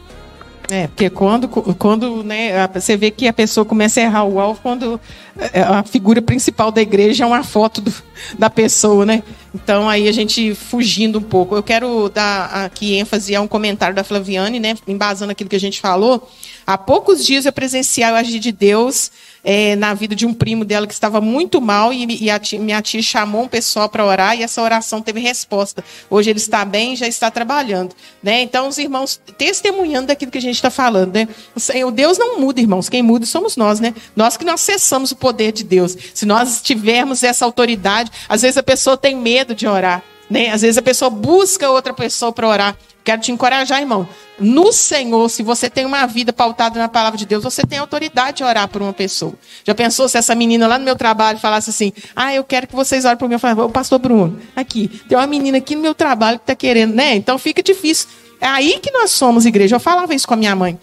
É, 0.71 0.87
porque 0.87 1.11
quando, 1.11 1.49
quando 1.49 2.23
né, 2.23 2.69
você 2.69 2.97
vê 2.97 3.11
que 3.11 3.27
a 3.27 3.33
pessoa 3.33 3.65
começa 3.65 3.99
a 3.99 4.05
errar 4.05 4.25
o 4.25 4.39
alvo 4.39 4.61
quando 4.63 5.01
é, 5.53 5.63
a 5.63 5.83
figura 5.83 6.23
principal 6.23 6.71
da 6.71 6.81
igreja 6.81 7.25
é 7.25 7.27
uma 7.27 7.43
foto 7.43 7.81
do, 7.81 7.93
da 8.39 8.49
pessoa, 8.49 9.05
né? 9.05 9.25
Então 9.53 9.89
aí 9.89 10.07
a 10.07 10.13
gente 10.13 10.55
fugindo 10.55 11.19
um 11.19 11.23
pouco. 11.23 11.57
Eu 11.57 11.63
quero 11.63 12.09
dar 12.09 12.67
aqui 12.67 12.95
ênfase 12.95 13.35
a 13.35 13.41
um 13.41 13.49
comentário 13.49 13.97
da 13.97 14.05
Flaviane, 14.05 14.61
né? 14.61 14.77
Embasando 14.87 15.33
aquilo 15.33 15.51
que 15.51 15.57
a 15.57 15.61
gente 15.61 15.81
falou. 15.81 16.31
Há 16.65 16.79
poucos 16.79 17.27
dias 17.27 17.47
eu 17.47 17.53
presenciei 17.53 18.09
o 18.09 18.15
agir 18.15 18.39
de 18.39 18.53
Deus 18.53 19.11
é, 19.45 19.77
na 19.77 19.95
vida 19.95 20.15
de 20.15 20.27
um 20.27 20.35
primo 20.35 20.65
dela 20.65 20.87
que 20.87 20.93
estava 20.93 21.21
muito 21.21 21.61
mal 21.61 21.93
e, 21.93 22.05
e 22.29 22.39
tia, 22.41 22.59
minha 22.59 22.83
tia 22.83 23.03
chamou 23.03 23.43
um 23.43 23.49
pessoal 23.49 23.89
para 23.89 24.05
orar 24.05 24.39
e 24.39 24.43
essa 24.43 24.63
oração 24.63 25.01
teve 25.01 25.21
resposta. 25.21 25.85
Hoje 26.09 26.31
ele 26.31 26.39
está 26.39 26.65
bem, 26.65 26.97
já 26.97 27.07
está 27.07 27.31
trabalhando, 27.31 27.95
né? 28.23 28.43
Então 28.43 28.69
os 28.69 28.79
irmãos 28.79 29.21
testemunhando 29.39 30.09
daquilo 30.09 30.31
que 30.31 30.39
a 30.39 30.43
gente 30.43 30.57
está 30.57 30.71
falando, 30.71 31.15
né? 31.15 31.29
O 31.85 31.91
Deus 31.91 32.19
não 32.19 32.41
muda, 32.41 32.61
irmãos. 32.61 32.89
Quem 32.89 33.03
muda 33.03 33.27
somos 33.27 33.57
nós, 33.57 33.81
né? 33.81 33.95
Nós 34.15 34.37
que 34.37 34.45
não 34.45 34.55
acessamos 34.55 35.13
o 35.13 35.17
poder 35.17 35.53
de 35.53 35.65
Deus. 35.65 35.97
Se 36.15 36.27
nós 36.27 36.61
tivermos 36.63 37.23
essa 37.23 37.45
autoridade, 37.45 38.11
às 38.29 38.43
vezes 38.43 38.57
a 38.57 38.63
pessoa 38.63 38.97
tem 38.97 39.17
medo 39.17 39.55
de 39.55 39.67
orar. 39.67 40.03
Né? 40.31 40.51
Às 40.51 40.63
vezes 40.63 40.79
a 40.79 40.83
pessoa 40.83 41.11
busca 41.11 41.69
outra 41.69 41.93
pessoa 41.93 42.33
para 42.33 42.49
orar. 42.49 42.77
Quero 43.03 43.21
te 43.21 43.33
encorajar, 43.33 43.81
irmão. 43.81 44.09
No 44.39 44.73
Senhor, 44.73 45.29
se 45.29 45.43
você 45.43 45.69
tem 45.69 45.85
uma 45.85 46.07
vida 46.07 46.33
pautada 46.33 46.79
na 46.79 46.89
palavra 46.89 47.19
de 47.19 47.27
Deus, 47.27 47.43
você 47.43 47.63
tem 47.63 47.79
autoridade 47.79 48.39
de 48.39 48.45
orar 48.45 48.69
por 48.69 48.81
uma 48.81 48.93
pessoa. 48.93 49.35
Já 49.65 49.75
pensou 49.75 50.09
se 50.09 50.17
essa 50.17 50.35
menina 50.35 50.69
lá 50.69 50.79
no 50.79 50.85
meu 50.85 50.95
trabalho 50.95 51.39
falasse 51.39 51.71
assim: 51.71 51.93
Ah, 52.15 52.35
eu 52.35 52.45
quero 52.45 52.67
que 52.67 52.77
vocês 52.77 53.05
orem 53.05 53.17
por 53.17 53.29
mim? 53.29 53.35
Eu 53.35 53.41
falei, 53.41 53.69
pastor 53.71 53.99
Bruno, 53.99 54.39
aqui, 54.55 54.89
tem 55.09 55.19
uma 55.19 55.27
menina 55.27 55.59
aqui 55.59 55.75
no 55.75 55.83
meu 55.83 55.95
trabalho 55.95 56.39
que 56.39 56.45
está 56.45 56.55
querendo, 56.55 56.95
né? 56.95 57.17
Então 57.17 57.39
fica 57.39 57.63
difícil. 57.63 58.07
É 58.41 58.47
aí 58.47 58.79
que 58.79 58.91
nós 58.91 59.11
somos 59.11 59.45
igreja. 59.45 59.77
Eu 59.77 59.81
falava 59.81 60.15
isso 60.15 60.29
com 60.29 60.35
a 60.35 60.37
minha 60.37 60.55
mãe. 60.55 60.79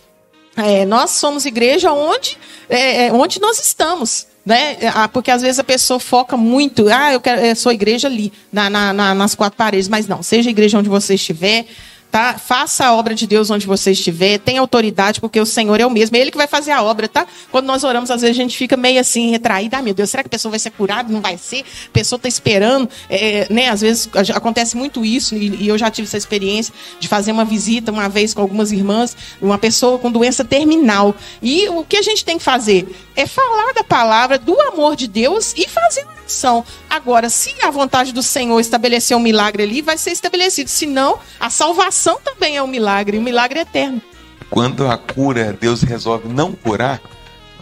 É, 0.55 0.85
nós 0.85 1.11
somos 1.11 1.45
igreja 1.45 1.91
onde, 1.93 2.35
é, 2.67 3.05
é 3.05 3.13
onde 3.13 3.39
nós 3.39 3.59
estamos. 3.59 4.27
Né? 4.47 4.77
Ah, 4.93 5.09
porque 5.09 5.29
às 5.29 5.41
vezes 5.41 5.59
a 5.59 5.63
pessoa 5.63 5.99
foca 5.99 6.37
muito, 6.37 6.87
ah, 6.87 7.11
eu, 7.11 7.19
quero, 7.19 7.41
eu 7.41 7.53
sou 7.53 7.69
igreja 7.69 8.07
ali, 8.07 8.31
na, 8.49 8.69
na, 8.69 8.93
na, 8.93 9.13
nas 9.13 9.35
quatro 9.35 9.57
paredes, 9.57 9.89
mas 9.89 10.07
não, 10.07 10.23
seja 10.23 10.49
a 10.49 10.51
igreja 10.51 10.79
onde 10.79 10.87
você 10.87 11.15
estiver, 11.15 11.65
tá? 12.11 12.37
Faça 12.37 12.85
a 12.85 12.93
obra 12.93 13.13
de 13.13 13.27
Deus 13.27 13.49
onde 13.49 13.65
você 13.67 13.91
estiver, 13.91 14.39
tenha 14.39 14.61
autoridade, 14.61 15.19
porque 15.19 15.39
o 15.39 15.45
Senhor 15.45 15.79
é 15.79 15.85
o 15.85 15.89
mesmo, 15.89 16.15
é 16.15 16.19
Ele 16.19 16.31
que 16.31 16.37
vai 16.37 16.47
fazer 16.47 16.71
a 16.71 16.81
obra, 16.81 17.07
tá? 17.07 17.27
Quando 17.51 17.65
nós 17.65 17.83
oramos, 17.83 18.09
às 18.09 18.21
vezes 18.21 18.35
a 18.35 18.41
gente 18.41 18.57
fica 18.57 18.77
meio 18.77 18.99
assim, 18.99 19.31
retraído, 19.31 19.75
ah, 19.75 19.81
meu 19.81 19.93
Deus, 19.93 20.09
será 20.09 20.23
que 20.23 20.27
a 20.27 20.29
pessoa 20.29 20.49
vai 20.51 20.59
ser 20.59 20.71
curada? 20.71 21.11
Não 21.11 21.21
vai 21.21 21.37
ser? 21.37 21.61
A 21.87 21.91
pessoa 21.91 22.17
está 22.17 22.27
esperando, 22.27 22.89
é, 23.09 23.47
né? 23.51 23.69
Às 23.69 23.81
vezes 23.81 24.09
acontece 24.33 24.77
muito 24.77 25.03
isso, 25.03 25.35
e, 25.35 25.63
e 25.63 25.67
eu 25.67 25.77
já 25.77 25.89
tive 25.91 26.07
essa 26.07 26.17
experiência 26.17 26.73
de 26.99 27.07
fazer 27.07 27.31
uma 27.31 27.45
visita 27.45 27.91
uma 27.91 28.07
vez 28.07 28.33
com 28.33 28.41
algumas 28.41 28.71
irmãs, 28.71 29.15
uma 29.41 29.57
pessoa 29.57 29.99
com 29.99 30.11
doença 30.11 30.43
terminal. 30.45 31.15
E 31.41 31.67
o 31.69 31.83
que 31.83 31.97
a 31.97 32.01
gente 32.01 32.23
tem 32.23 32.37
que 32.37 32.43
fazer? 32.43 32.87
É 33.15 33.25
falar 33.25 33.73
da 33.73 33.83
palavra, 33.83 34.37
do 34.37 34.59
amor 34.61 34.95
de 34.95 35.07
Deus 35.07 35.53
e 35.57 35.67
fazer 35.67 36.05
oração. 36.05 36.63
Agora, 36.89 37.29
se 37.29 37.53
a 37.61 37.71
vontade 37.71 38.11
do 38.13 38.21
Senhor 38.21 38.59
estabelecer 38.59 39.15
um 39.15 39.19
milagre 39.19 39.63
ali, 39.63 39.81
vai 39.81 39.97
ser 39.97 40.11
estabelecido. 40.11 40.69
Se 40.69 40.85
não, 40.85 41.19
a 41.39 41.49
salvação 41.49 41.96
também 42.23 42.57
é 42.57 42.63
um 42.63 42.67
milagre, 42.67 43.17
um 43.17 43.21
milagre 43.21 43.59
eterno. 43.59 44.01
Quando 44.49 44.87
a 44.87 44.97
cura, 44.97 45.57
Deus 45.59 45.81
resolve 45.81 46.27
não 46.27 46.53
curar, 46.53 47.01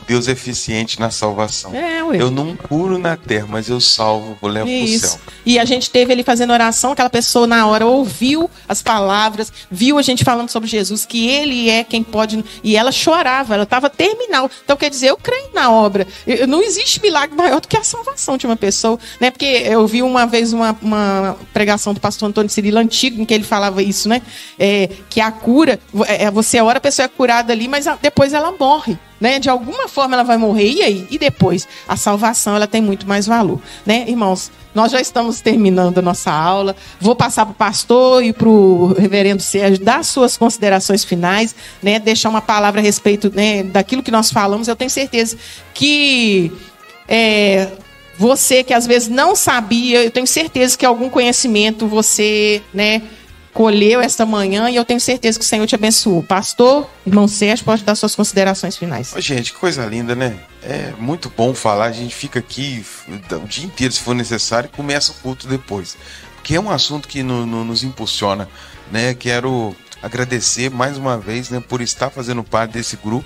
Deus 0.07 0.27
é 0.27 0.31
eficiente 0.31 0.99
na 0.99 1.09
salvação. 1.09 1.73
É, 1.73 1.99
eu 2.19 2.29
não 2.29 2.55
curo 2.55 2.97
na 2.97 3.17
terra, 3.17 3.47
mas 3.49 3.67
eu 3.67 3.81
salvo, 3.81 4.37
vou 4.39 4.49
levar 4.49 4.65
para 4.65 4.83
o 4.83 4.99
céu. 4.99 5.19
E 5.45 5.57
a 5.57 5.65
gente 5.65 5.89
teve 5.89 6.11
ele 6.11 6.23
fazendo 6.23 6.53
oração, 6.53 6.91
aquela 6.91 7.09
pessoa 7.09 7.47
na 7.47 7.65
hora 7.67 7.85
ouviu 7.85 8.49
as 8.67 8.81
palavras, 8.81 9.51
viu 9.69 9.97
a 9.97 10.01
gente 10.01 10.23
falando 10.23 10.49
sobre 10.49 10.69
Jesus, 10.69 11.05
que 11.05 11.27
ele 11.27 11.69
é 11.69 11.83
quem 11.83 12.03
pode. 12.03 12.43
E 12.63 12.75
ela 12.75 12.91
chorava, 12.91 13.53
ela 13.53 13.63
estava 13.63 13.89
terminal. 13.89 14.49
Então, 14.63 14.77
quer 14.77 14.89
dizer, 14.89 15.09
eu 15.09 15.17
creio 15.17 15.49
na 15.53 15.71
obra. 15.71 16.07
Eu, 16.25 16.47
não 16.47 16.61
existe 16.61 17.01
milagre 17.01 17.35
maior 17.35 17.59
do 17.59 17.67
que 17.67 17.77
a 17.77 17.83
salvação 17.83 18.37
de 18.37 18.45
uma 18.45 18.55
pessoa. 18.55 18.99
Né? 19.19 19.31
Porque 19.31 19.45
eu 19.45 19.85
vi 19.87 20.03
uma 20.03 20.25
vez 20.25 20.53
uma, 20.53 20.77
uma 20.81 21.37
pregação 21.53 21.93
do 21.93 21.99
pastor 21.99 22.29
Antônio 22.29 22.49
Cirilo 22.49 22.77
antigo, 22.77 23.21
em 23.21 23.25
que 23.25 23.33
ele 23.33 23.43
falava 23.43 23.81
isso, 23.81 24.07
né? 24.07 24.21
É, 24.59 24.89
que 25.09 25.19
a 25.19 25.31
cura, 25.31 25.79
é, 26.07 26.29
você 26.29 26.61
ora, 26.61 26.77
a 26.77 26.81
pessoa 26.81 27.05
é 27.05 27.07
curada 27.07 27.53
ali, 27.53 27.67
mas 27.67 27.85
depois 28.01 28.33
ela 28.33 28.51
morre 28.51 28.97
né? 29.19 29.39
De 29.39 29.49
alguma 29.49 29.87
forma 29.87 30.15
ela 30.15 30.23
vai 30.23 30.37
morrer. 30.37 30.69
E 30.69 30.81
aí? 30.81 31.07
E 31.09 31.17
depois? 31.17 31.67
A 31.87 31.95
salvação 31.95 32.55
ela 32.55 32.67
tem 32.67 32.81
muito 32.81 33.07
mais 33.07 33.25
valor, 33.25 33.61
né, 33.85 34.05
irmãos? 34.07 34.51
Nós 34.73 34.91
já 34.91 34.99
estamos 34.99 35.39
terminando 35.39 35.99
a 35.99 36.01
nossa 36.01 36.31
aula. 36.31 36.75
Vou 36.99 37.15
passar 37.15 37.45
para 37.45 37.53
o 37.53 37.55
pastor 37.55 38.23
e 38.23 38.33
para 38.33 38.49
o 38.49 38.93
reverendo 38.93 39.41
Sérgio 39.41 39.83
dar 39.83 40.03
suas 40.03 40.35
considerações 40.35 41.05
finais, 41.05 41.55
né? 41.81 41.97
Deixar 41.97 42.29
uma 42.29 42.41
palavra 42.41 42.81
a 42.81 42.83
respeito 42.83 43.31
né, 43.33 43.63
daquilo 43.63 44.03
que 44.03 44.11
nós 44.11 44.31
falamos. 44.31 44.67
Eu 44.67 44.75
tenho 44.75 44.89
certeza 44.89 45.37
que 45.73 46.51
é, 47.07 47.69
você 48.17 48.63
que 48.63 48.73
às 48.73 48.85
vezes 48.85 49.07
não 49.07 49.35
sabia, 49.35 50.03
eu 50.03 50.11
tenho 50.11 50.27
certeza 50.27 50.77
que 50.77 50.85
algum 50.85 51.09
conhecimento 51.09 51.87
você, 51.87 52.61
né? 52.73 53.01
Colheu 53.55 54.01
esta 54.01 54.25
manhã 54.25 54.69
e 54.69 54.75
eu 54.75 54.83
tenho 54.83 54.99
certeza 54.99 55.39
que 55.39 55.45
o 55.45 55.47
Senhor 55.47 55.65
te 55.65 55.75
abençoou. 55.75 56.21
Pastor, 56.21 56.89
irmão 57.07 57.25
Sérgio, 57.25 57.63
pode 57.63 57.85
dar 57.85 57.95
suas 57.95 58.13
considerações 58.13 58.75
finais. 58.75 59.13
Oh, 59.15 59.21
gente, 59.21 59.53
que 59.53 59.57
coisa 59.57 59.85
linda, 59.85 60.13
né? 60.13 60.37
É 60.61 60.91
muito 60.99 61.31
bom 61.35 61.53
falar. 61.55 61.85
A 61.85 61.91
gente 61.93 62.13
fica 62.13 62.37
aqui 62.37 62.85
o 63.07 63.47
dia 63.47 63.65
inteiro, 63.65 63.93
se 63.93 64.01
for 64.01 64.13
necessário, 64.13 64.69
e 64.71 64.75
começa 64.75 65.13
o 65.13 65.15
culto 65.15 65.47
depois. 65.47 65.97
Porque 66.35 66.55
é 66.55 66.59
um 66.59 66.69
assunto 66.69 67.07
que 67.07 67.23
no, 67.23 67.45
no, 67.45 67.63
nos 67.63 67.81
impulsiona, 67.81 68.49
né? 68.91 69.13
Quero 69.13 69.73
agradecer 70.03 70.69
mais 70.69 70.97
uma 70.97 71.17
vez 71.17 71.49
né, 71.49 71.63
por 71.65 71.79
estar 71.79 72.09
fazendo 72.09 72.43
parte 72.43 72.73
desse 72.73 72.97
grupo 72.97 73.25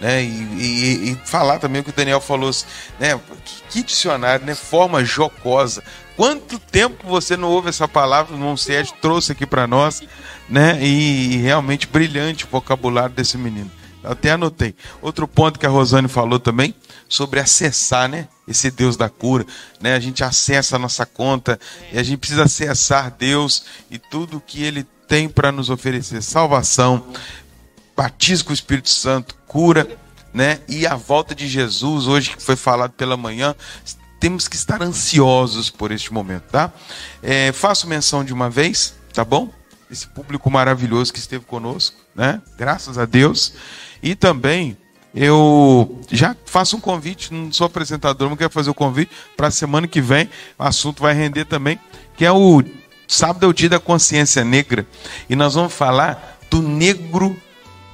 né? 0.00 0.22
E, 0.22 0.26
e, 0.26 1.10
e, 1.12 1.18
falar 1.24 1.58
também 1.58 1.80
o 1.80 1.84
que 1.84 1.90
o 1.90 1.94
Daniel 1.94 2.20
falou, 2.20 2.50
né? 2.98 3.18
Que, 3.44 3.62
que, 3.70 3.82
dicionário, 3.82 4.44
né? 4.44 4.54
Forma 4.54 5.04
jocosa. 5.04 5.82
Quanto 6.16 6.58
tempo 6.58 7.06
você 7.08 7.36
não 7.36 7.48
ouve 7.48 7.68
essa 7.68 7.88
palavra? 7.88 8.36
O 8.36 8.56
Sérgio 8.56 8.94
trouxe 9.02 9.32
aqui 9.32 9.44
para 9.44 9.66
nós, 9.66 10.02
né? 10.48 10.78
E, 10.80 11.34
e 11.34 11.36
realmente 11.38 11.86
brilhante 11.86 12.44
o 12.44 12.48
vocabulário 12.48 13.14
desse 13.14 13.36
menino. 13.36 13.70
Até 14.02 14.32
anotei. 14.32 14.74
Outro 15.00 15.26
ponto 15.26 15.58
que 15.58 15.66
a 15.66 15.70
Rosane 15.70 16.08
falou 16.08 16.38
também 16.38 16.74
sobre 17.08 17.40
acessar, 17.40 18.08
né? 18.08 18.28
Esse 18.46 18.70
Deus 18.70 18.96
da 18.96 19.08
cura, 19.08 19.46
né? 19.80 19.94
A 19.94 20.00
gente 20.00 20.22
acessa 20.22 20.76
a 20.76 20.78
nossa 20.78 21.06
conta 21.06 21.58
e 21.92 21.98
a 21.98 22.02
gente 22.02 22.18
precisa 22.18 22.44
acessar 22.44 23.10
Deus 23.10 23.64
e 23.90 23.98
tudo 23.98 24.42
que 24.46 24.62
Ele 24.62 24.86
tem 25.08 25.28
para 25.28 25.50
nos 25.50 25.70
oferecer: 25.70 26.22
salvação, 26.22 27.06
batismo 27.96 28.46
com 28.46 28.50
o 28.50 28.54
Espírito 28.54 28.90
Santo, 28.90 29.34
cura, 29.46 29.88
né? 30.32 30.60
E 30.68 30.86
a 30.86 30.94
volta 30.94 31.34
de 31.34 31.48
Jesus, 31.48 32.06
hoje 32.06 32.36
que 32.36 32.42
foi 32.42 32.56
falado 32.56 32.92
pela 32.92 33.16
manhã, 33.16 33.54
temos 34.24 34.48
que 34.48 34.56
estar 34.56 34.80
ansiosos 34.80 35.68
por 35.68 35.92
este 35.92 36.10
momento, 36.10 36.44
tá? 36.44 36.72
É, 37.22 37.52
faço 37.52 37.86
menção 37.86 38.24
de 38.24 38.32
uma 38.32 38.48
vez, 38.48 38.94
tá 39.12 39.22
bom? 39.22 39.52
Esse 39.90 40.06
público 40.06 40.50
maravilhoso 40.50 41.12
que 41.12 41.18
esteve 41.18 41.44
conosco, 41.44 41.94
né? 42.14 42.40
Graças 42.56 42.96
a 42.96 43.04
Deus. 43.04 43.52
E 44.02 44.14
também 44.14 44.78
eu 45.14 46.00
já 46.10 46.34
faço 46.46 46.74
um 46.74 46.80
convite, 46.80 47.34
não 47.34 47.52
sou 47.52 47.66
apresentador, 47.66 48.30
mas 48.30 48.38
quero 48.38 48.50
fazer 48.50 48.70
o 48.70 48.74
convite 48.74 49.12
para 49.36 49.48
a 49.48 49.50
semana 49.50 49.86
que 49.86 50.00
vem, 50.00 50.30
o 50.58 50.62
assunto 50.62 51.02
vai 51.02 51.12
render 51.12 51.44
também, 51.44 51.78
que 52.16 52.24
é 52.24 52.32
o 52.32 52.64
sábado 53.06 53.44
é 53.44 53.48
o 53.50 53.52
dia 53.52 53.68
da 53.68 53.78
consciência 53.78 54.42
negra, 54.42 54.86
e 55.28 55.36
nós 55.36 55.52
vamos 55.52 55.74
falar 55.74 56.38
do 56.48 56.62
negro 56.62 57.38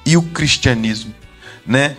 e 0.05 0.15
o 0.15 0.21
cristianismo, 0.21 1.13
né? 1.67 1.97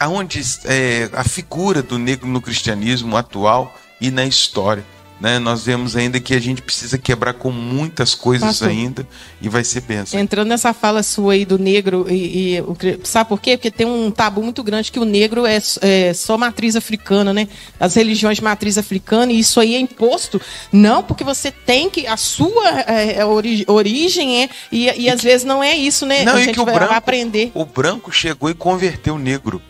Aonde 0.00 0.40
é, 0.64 1.08
a 1.12 1.22
figura 1.22 1.82
do 1.82 1.98
negro 1.98 2.26
no 2.26 2.40
cristianismo 2.40 3.16
atual 3.16 3.74
e 4.00 4.10
na 4.10 4.24
história. 4.24 4.84
Né? 5.20 5.38
Nós 5.38 5.66
vemos 5.66 5.94
ainda 5.96 6.18
que 6.18 6.32
a 6.32 6.40
gente 6.40 6.62
precisa 6.62 6.96
quebrar 6.96 7.34
com 7.34 7.50
muitas 7.50 8.14
coisas 8.14 8.48
Pastor, 8.48 8.68
ainda 8.68 9.06
e 9.42 9.50
vai 9.50 9.62
ser 9.62 9.82
benção. 9.82 10.18
Entrando 10.18 10.48
nessa 10.48 10.72
fala 10.72 11.02
sua 11.02 11.34
aí 11.34 11.44
do 11.44 11.58
negro, 11.58 12.06
e, 12.08 12.56
e, 12.56 13.00
sabe 13.04 13.28
por 13.28 13.38
quê? 13.38 13.58
Porque 13.58 13.70
tem 13.70 13.86
um 13.86 14.10
tabu 14.10 14.42
muito 14.42 14.62
grande 14.62 14.90
que 14.90 14.98
o 14.98 15.04
negro 15.04 15.44
é, 15.44 15.58
é 15.82 16.14
só 16.14 16.38
matriz 16.38 16.74
africana, 16.74 17.34
né? 17.34 17.48
As 17.78 17.94
religiões 17.94 18.38
de 18.38 18.44
matriz 18.44 18.78
africana, 18.78 19.30
e 19.30 19.40
isso 19.40 19.60
aí 19.60 19.74
é 19.74 19.78
imposto. 19.78 20.40
Não, 20.72 21.02
porque 21.02 21.22
você 21.22 21.52
tem 21.52 21.90
que. 21.90 22.06
A 22.06 22.16
sua 22.16 22.80
é, 22.86 23.18
é 23.18 23.24
ori, 23.24 23.64
origem 23.68 24.44
é. 24.44 24.48
E, 24.72 24.88
e, 24.88 25.02
e 25.02 25.10
às 25.10 25.20
que, 25.20 25.26
vezes 25.26 25.44
não 25.44 25.62
é 25.62 25.76
isso, 25.76 26.06
né? 26.06 26.24
Não, 26.24 26.32
a 26.32 26.40
gente 26.40 26.54
que 26.54 26.60
o 26.60 26.64
vai 26.64 26.74
branco, 26.74 26.94
aprender. 26.94 27.52
O 27.52 27.66
branco 27.66 28.10
chegou 28.10 28.48
e 28.48 28.54
converteu 28.54 29.16
o 29.16 29.18
negro. 29.18 29.60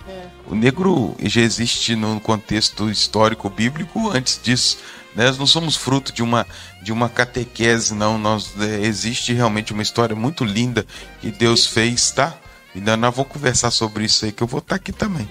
O 0.51 0.55
negro 0.57 1.14
já 1.22 1.40
existe 1.40 1.94
no 1.94 2.18
contexto 2.20 2.90
histórico 2.90 3.48
bíblico 3.48 4.11
antes 4.11 4.40
disso. 4.42 4.78
Né? 5.14 5.26
Nós 5.26 5.38
não 5.38 5.46
somos 5.46 5.76
fruto 5.76 6.12
de 6.12 6.24
uma, 6.24 6.44
de 6.82 6.90
uma 6.90 7.09
catequese, 7.09 7.94
não. 7.94 8.18
Nós, 8.18 8.53
é, 8.61 8.80
existe 8.80 9.32
realmente 9.32 9.72
uma 9.72 9.80
história 9.80 10.16
muito 10.16 10.44
linda 10.44 10.84
que 11.20 11.30
Deus 11.30 11.66
fez, 11.66 12.11
tá? 12.11 12.36
E 12.74 12.80
nós, 12.80 12.98
nós 12.98 13.14
vamos 13.14 13.30
conversar 13.30 13.70
sobre 13.70 14.05
isso 14.05 14.24
aí, 14.24 14.32
que 14.32 14.42
eu 14.42 14.46
vou 14.46 14.59
estar 14.59 14.70
tá 14.70 14.76
aqui 14.76 14.90
também. 14.90 15.28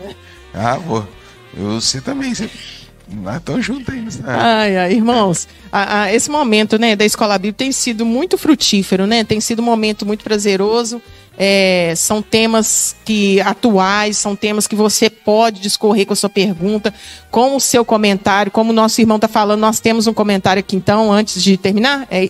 Ah, 0.54 0.78
vou. 0.78 1.06
Eu, 1.54 1.82
você 1.82 2.00
também. 2.00 2.34
Você... 2.34 2.50
Nós 3.12 3.38
estamos 3.38 3.66
juntos 3.66 3.94
aí. 3.94 4.02
Né? 4.02 4.10
Ai, 4.26 4.78
ai, 4.78 4.94
irmãos, 4.94 5.48
a, 5.72 6.02
a, 6.02 6.14
esse 6.14 6.30
momento 6.30 6.78
né, 6.78 6.96
da 6.96 7.06
Escola 7.06 7.38
Bíblica 7.38 7.58
tem 7.58 7.72
sido 7.72 8.06
muito 8.06 8.38
frutífero, 8.38 9.08
né? 9.08 9.24
Tem 9.24 9.40
sido 9.42 9.62
um 9.62 9.66
momento 9.66 10.06
muito 10.06 10.24
prazeroso. 10.24 11.02
É, 11.42 11.94
são 11.96 12.22
temas 12.22 12.96
que 13.06 13.40
atuais, 13.42 14.18
são 14.18 14.36
temas 14.36 14.68
que 14.68 14.76
você 14.76 15.10
pode 15.10 15.62
discorrer 15.62 16.06
com 16.06 16.12
a 16.12 16.16
sua 16.16 16.30
pergunta, 16.30 16.94
com 17.32 17.56
o 17.56 17.60
seu 17.60 17.86
comentário. 17.86 18.52
Como 18.52 18.72
o 18.72 18.74
nosso 18.74 19.00
irmão 19.00 19.16
está 19.16 19.28
falando, 19.28 19.62
nós 19.62 19.80
temos 19.80 20.06
um 20.06 20.14
comentário 20.14 20.60
aqui 20.60 20.76
então, 20.76 21.12
antes 21.12 21.42
de 21.42 21.56
terminar. 21.58 22.06
É... 22.12 22.30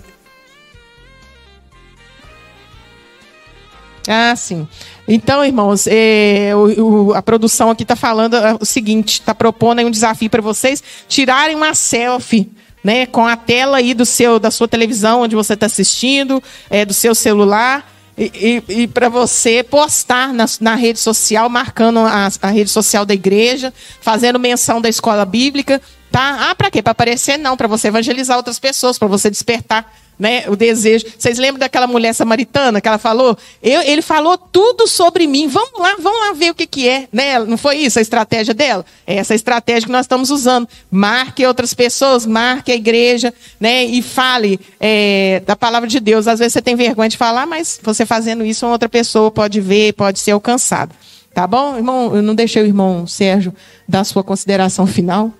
Ah, 4.07 4.35
sim. 4.35 4.67
Então, 5.07 5.43
irmãos, 5.43 5.87
é, 5.87 6.51
o, 6.55 7.07
o, 7.07 7.13
a 7.13 7.21
produção 7.21 7.69
aqui 7.69 7.83
está 7.83 7.95
falando 7.95 8.35
é, 8.35 8.57
o 8.59 8.65
seguinte: 8.65 9.13
está 9.13 9.33
propondo 9.33 9.81
um 9.81 9.91
desafio 9.91 10.29
para 10.29 10.41
vocês 10.41 10.83
tirarem 11.07 11.55
uma 11.55 11.73
selfie. 11.73 12.51
Né, 12.81 13.05
com 13.05 13.27
a 13.27 13.35
tela 13.35 13.75
aí 13.75 13.93
do 13.93 14.05
seu, 14.05 14.39
da 14.39 14.49
sua 14.49 14.65
televisão 14.65 15.23
onde 15.23 15.35
você 15.35 15.53
está 15.53 15.65
assistindo, 15.65 16.41
é, 16.69 16.85
do 16.85 16.93
seu 16.93 17.13
celular, 17.13 17.85
e, 18.17 18.63
e, 18.67 18.83
e 18.83 18.87
para 18.87 19.09
você 19.09 19.63
postar 19.63 20.33
na, 20.33 20.45
na, 20.59 20.75
rede 20.75 20.97
social, 20.97 21.49
marcando 21.49 21.99
a, 21.99 22.29
a, 22.41 22.47
rede 22.47 22.69
social 22.69 23.05
da 23.05 23.13
igreja, 23.13 23.73
fazendo 24.01 24.39
menção 24.39 24.79
da 24.81 24.87
escola 24.87 25.25
bíblica, 25.25 25.81
tá? 26.11 26.49
Ah, 26.49 26.55
para 26.55 26.71
quê? 26.71 26.81
Para 26.81 26.91
aparecer? 26.91 27.37
Não, 27.37 27.55
para 27.55 27.67
você 27.67 27.87
evangelizar 27.87 28.37
outras 28.37 28.59
pessoas, 28.59 28.97
para 28.97 29.07
você 29.07 29.29
despertar 29.29 29.91
né, 30.19 30.43
o 30.49 30.55
desejo. 30.55 31.05
Vocês 31.17 31.39
lembram 31.39 31.59
daquela 31.59 31.87
mulher 31.87 32.13
samaritana 32.13 32.81
que 32.81 32.87
ela 32.87 32.97
falou? 32.97 33.37
Eu, 33.63 33.81
ele 33.81 34.01
falou 34.01 34.37
tudo 34.37 34.85
sobre 34.85 35.25
mim. 35.25 35.47
Vamos 35.47 35.79
lá, 35.79 35.95
vamos 35.97 36.19
lá 36.19 36.33
ver 36.33 36.51
o 36.51 36.55
que, 36.55 36.67
que 36.67 36.87
é. 36.89 37.07
Né? 37.11 37.39
Não 37.39 37.57
foi 37.57 37.77
isso 37.77 37.97
a 37.97 38.01
estratégia 38.01 38.53
dela? 38.53 38.85
É 39.07 39.15
essa 39.15 39.33
estratégia 39.33 39.85
que 39.85 39.91
nós 39.91 40.01
estamos 40.01 40.29
usando. 40.29 40.67
Marque 40.91 41.45
outras 41.45 41.73
pessoas, 41.73 42.25
marque 42.25 42.71
a 42.71 42.75
igreja, 42.75 43.33
né? 43.59 43.85
E 43.85 44.01
fale 44.01 44.59
é, 44.79 45.41
da 45.45 45.55
palavra 45.55 45.87
de 45.87 46.01
Deus. 46.01 46.27
Às 46.27 46.39
vezes 46.39 46.53
você 46.53 46.61
tem 46.61 46.75
vergonha 46.75 47.07
de 47.07 47.17
falar, 47.17 47.45
mas 47.45 47.79
você 47.81 48.05
fazendo 48.05 48.45
isso, 48.45 48.65
uma 48.65 48.73
outra 48.73 48.89
pessoa 48.89 49.31
pode 49.31 49.61
ver, 49.61 49.93
pode 49.93 50.19
ser 50.19 50.31
alcançada. 50.31 50.93
Tá 51.33 51.47
bom? 51.47 51.77
Irmão, 51.77 52.13
eu 52.15 52.21
não 52.21 52.35
deixei 52.35 52.61
o 52.61 52.65
irmão 52.65 53.07
Sérgio 53.07 53.53
dar 53.87 54.03
sua 54.03 54.23
consideração 54.23 54.85
final. 54.85 55.31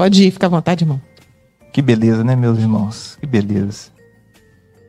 Pode 0.00 0.24
ir, 0.24 0.30
fica 0.30 0.46
à 0.46 0.48
vontade, 0.48 0.82
irmão. 0.82 0.98
Que 1.74 1.82
beleza, 1.82 2.24
né, 2.24 2.34
meus 2.34 2.58
irmãos? 2.58 3.18
Que 3.20 3.26
beleza. 3.26 3.90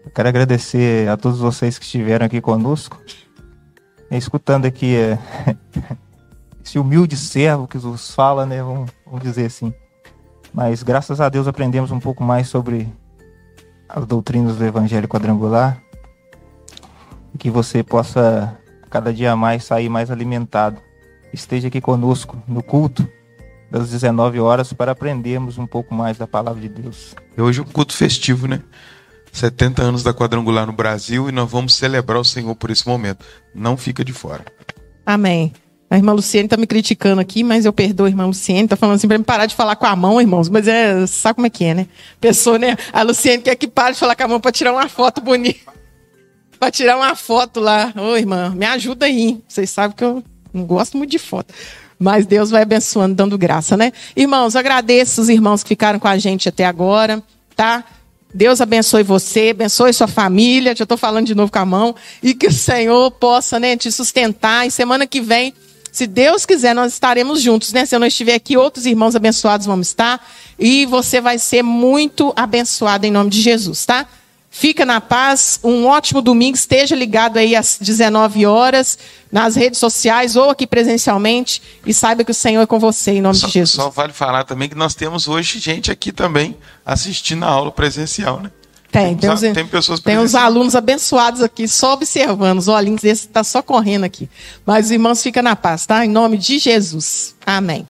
Eu 0.06 0.10
quero 0.10 0.30
agradecer 0.30 1.10
a 1.10 1.18
todos 1.18 1.40
vocês 1.40 1.78
que 1.78 1.84
estiveram 1.84 2.26
aqui 2.26 2.40
conosco, 2.40 2.98
escutando 4.10 4.68
aqui 4.68 4.96
é, 4.96 5.20
esse 6.64 6.80
humilde 6.80 7.18
servo 7.18 7.68
que 7.68 7.78
nos 7.78 8.16
fala, 8.16 8.46
né? 8.46 8.64
Vamos, 8.64 8.90
vamos 9.06 9.22
dizer 9.22 9.48
assim. 9.48 9.74
Mas 10.54 10.82
graças 10.82 11.20
a 11.20 11.28
Deus 11.28 11.46
aprendemos 11.46 11.92
um 11.92 12.00
pouco 12.00 12.24
mais 12.24 12.48
sobre 12.48 12.88
as 13.90 14.06
doutrinas 14.06 14.56
do 14.56 14.64
Evangelho 14.64 15.10
quadrangular 15.10 15.84
que 17.38 17.50
você 17.50 17.84
possa 17.84 18.58
cada 18.90 19.14
dia 19.14 19.36
mais 19.36 19.66
sair 19.66 19.90
mais 19.90 20.10
alimentado. 20.10 20.80
Esteja 21.34 21.68
aqui 21.68 21.82
conosco 21.82 22.42
no 22.48 22.64
culto 22.64 23.06
das 23.72 23.90
19 23.90 24.40
horas 24.40 24.74
para 24.74 24.92
aprendermos 24.92 25.58
um 25.58 25.66
pouco 25.66 25.96
mais 25.96 26.18
da 26.18 26.28
palavra 26.28 26.62
de 26.62 26.68
Deus. 26.68 27.16
E 27.38 27.42
hoje 27.42 27.62
é 27.62 27.64
um 27.64 27.66
culto 27.66 27.96
festivo, 27.96 28.46
né? 28.46 28.62
70 29.32 29.82
anos 29.82 30.04
da 30.04 30.14
quadrangular 30.14 30.68
no 30.68 30.74
Brasil 30.74 31.30
e 31.30 31.32
nós 31.32 31.50
vamos 31.50 31.74
celebrar 31.76 32.20
o 32.20 32.26
Senhor 32.26 32.54
por 32.54 32.70
esse 32.70 32.86
momento. 32.86 33.26
Não 33.56 33.78
fica 33.78 34.04
de 34.04 34.12
fora. 34.12 34.44
Amém. 35.06 35.54
A 35.90 35.98
irmã 35.98 36.14
Luciene 36.14 36.46
está 36.46 36.58
me 36.58 36.68
criticando 36.68 37.22
aqui, 37.22 37.44
mas 37.44 37.66
eu 37.66 37.74
perdoo 37.74 38.06
a 38.06 38.10
irmã 38.10 38.26
Luciene. 38.26 38.64
Está 38.64 38.76
falando 38.76 38.96
assim 38.96 39.08
para 39.08 39.18
me 39.18 39.24
parar 39.24 39.46
de 39.46 39.56
falar 39.56 39.76
com 39.78 39.86
a 39.86 39.96
mão, 39.96 40.20
irmãos. 40.20 40.50
Mas 40.50 40.68
é, 40.68 41.08
sabe 41.08 41.36
como 41.36 41.48
é 41.48 41.50
que 41.50 41.64
é, 41.64 41.74
né? 41.74 41.88
Pessoa, 42.20 42.58
né? 42.58 42.78
A 42.92 43.04
Luciene 43.04 43.42
quer 43.42 43.56
que 43.56 43.68
pare 43.68 43.94
de 43.94 44.00
falar 44.00 44.16
com 44.16 44.24
a 44.24 44.28
mão 44.28 44.40
para 44.40 44.52
tirar 44.52 44.74
uma 44.74 44.88
foto 44.90 45.22
bonita. 45.22 45.72
para 46.60 46.72
tirar 46.72 46.98
uma 46.98 47.16
foto 47.16 47.60
lá. 47.60 47.94
Ô, 47.98 48.16
irmã, 48.16 48.54
me 48.56 48.66
ajuda 48.66 49.06
aí. 49.06 49.42
Vocês 49.48 49.70
sabem 49.70 49.96
que 49.96 50.04
eu 50.04 50.24
não 50.54 50.66
gosto 50.66 50.98
muito 50.98 51.12
de 51.12 51.20
foto. 51.20 51.54
Mas 52.02 52.26
Deus 52.26 52.50
vai 52.50 52.64
abençoando, 52.64 53.14
dando 53.14 53.38
graça, 53.38 53.78
né? 53.78 53.94
Irmãos, 54.16 54.56
agradeço 54.56 55.22
os 55.22 55.30
irmãos 55.30 55.62
que 55.62 55.70
ficaram 55.70 56.00
com 56.00 56.08
a 56.08 56.18
gente 56.18 56.50
até 56.50 56.66
agora, 56.66 57.22
tá? 57.56 57.84
Deus 58.34 58.60
abençoe 58.60 59.04
você, 59.04 59.50
abençoe 59.52 59.94
sua 59.94 60.08
família. 60.08 60.76
Já 60.76 60.82
estou 60.82 60.98
falando 60.98 61.28
de 61.28 61.36
novo 61.36 61.52
com 61.52 61.60
a 61.60 61.66
mão. 61.66 61.96
E 62.24 62.34
que 62.34 62.48
o 62.48 62.52
Senhor 62.52 63.12
possa 63.12 63.60
né, 63.60 63.78
te 63.78 63.92
sustentar. 63.92 64.66
E 64.66 64.72
semana 64.72 65.06
que 65.06 65.22
vem, 65.22 65.54
se 65.92 66.08
Deus 66.08 66.44
quiser, 66.44 66.74
nós 66.74 66.92
estaremos 66.92 67.40
juntos. 67.40 67.72
Né? 67.72 67.86
Se 67.86 67.94
eu 67.94 68.00
não 68.00 68.08
estiver 68.08 68.34
aqui, 68.34 68.58
outros 68.58 68.88
irmãos 68.88 69.16
abençoados 69.16 69.68
vão 69.68 69.80
estar. 69.80 70.28
E 70.58 70.88
você 70.88 71.22
vai 71.22 71.38
ser 71.38 71.62
muito 71.62 72.34
abençoado 72.36 73.06
em 73.06 73.12
nome 73.12 73.30
de 73.30 73.42
Jesus, 73.42 73.86
tá? 73.86 74.08
Fica 74.54 74.86
na 74.86 75.00
paz, 75.00 75.62
um 75.64 75.88
ótimo 75.88 76.22
domingo, 76.22 76.58
esteja 76.58 76.94
ligado 76.94 77.38
aí 77.38 77.56
às 77.56 77.78
19 77.80 78.46
horas 78.46 79.00
nas 79.32 79.56
redes 79.56 79.80
sociais 79.80 80.36
ou 80.36 80.50
aqui 80.50 80.68
presencialmente 80.68 81.62
e 81.86 81.94
saiba 81.94 82.26
que 82.26 82.32
o 82.32 82.34
Senhor 82.34 82.62
é 82.62 82.66
com 82.66 82.78
você 82.78 83.12
em 83.12 83.22
nome 83.22 83.36
só, 83.36 83.48
de 83.48 83.54
Jesus. 83.54 83.82
Só 83.82 83.90
vale 83.90 84.12
falar 84.12 84.44
também 84.44 84.68
que 84.68 84.76
nós 84.76 84.94
temos 84.94 85.30
hoje 85.30 85.58
gente 85.58 85.90
aqui 85.90 86.12
também 86.12 86.58
assistindo 86.86 87.46
a 87.46 87.48
aula 87.48 87.72
presencial, 87.72 88.42
né? 88.42 88.52
Tem, 88.92 89.16
tem, 89.16 89.34
tem, 89.38 89.54
tem 89.54 89.68
pessoas 89.68 90.02
Tem 90.02 90.18
os 90.18 90.36
alunos 90.36 90.76
abençoados 90.76 91.42
aqui, 91.42 91.66
só 91.66 91.94
observando, 91.94 92.60
os 92.60 92.68
olhinhos, 92.68 93.06
esse 93.06 93.28
está 93.28 93.46
só 93.46 93.62
correndo 93.62 94.04
aqui. 94.04 94.30
Mas, 94.66 94.92
irmãos, 94.92 95.24
fica 95.24 95.42
na 95.42 95.56
paz, 95.56 95.86
tá? 95.86 96.06
Em 96.06 96.10
nome 96.10 96.38
de 96.38 96.60
Jesus. 96.60 97.36
Amém. 97.46 97.86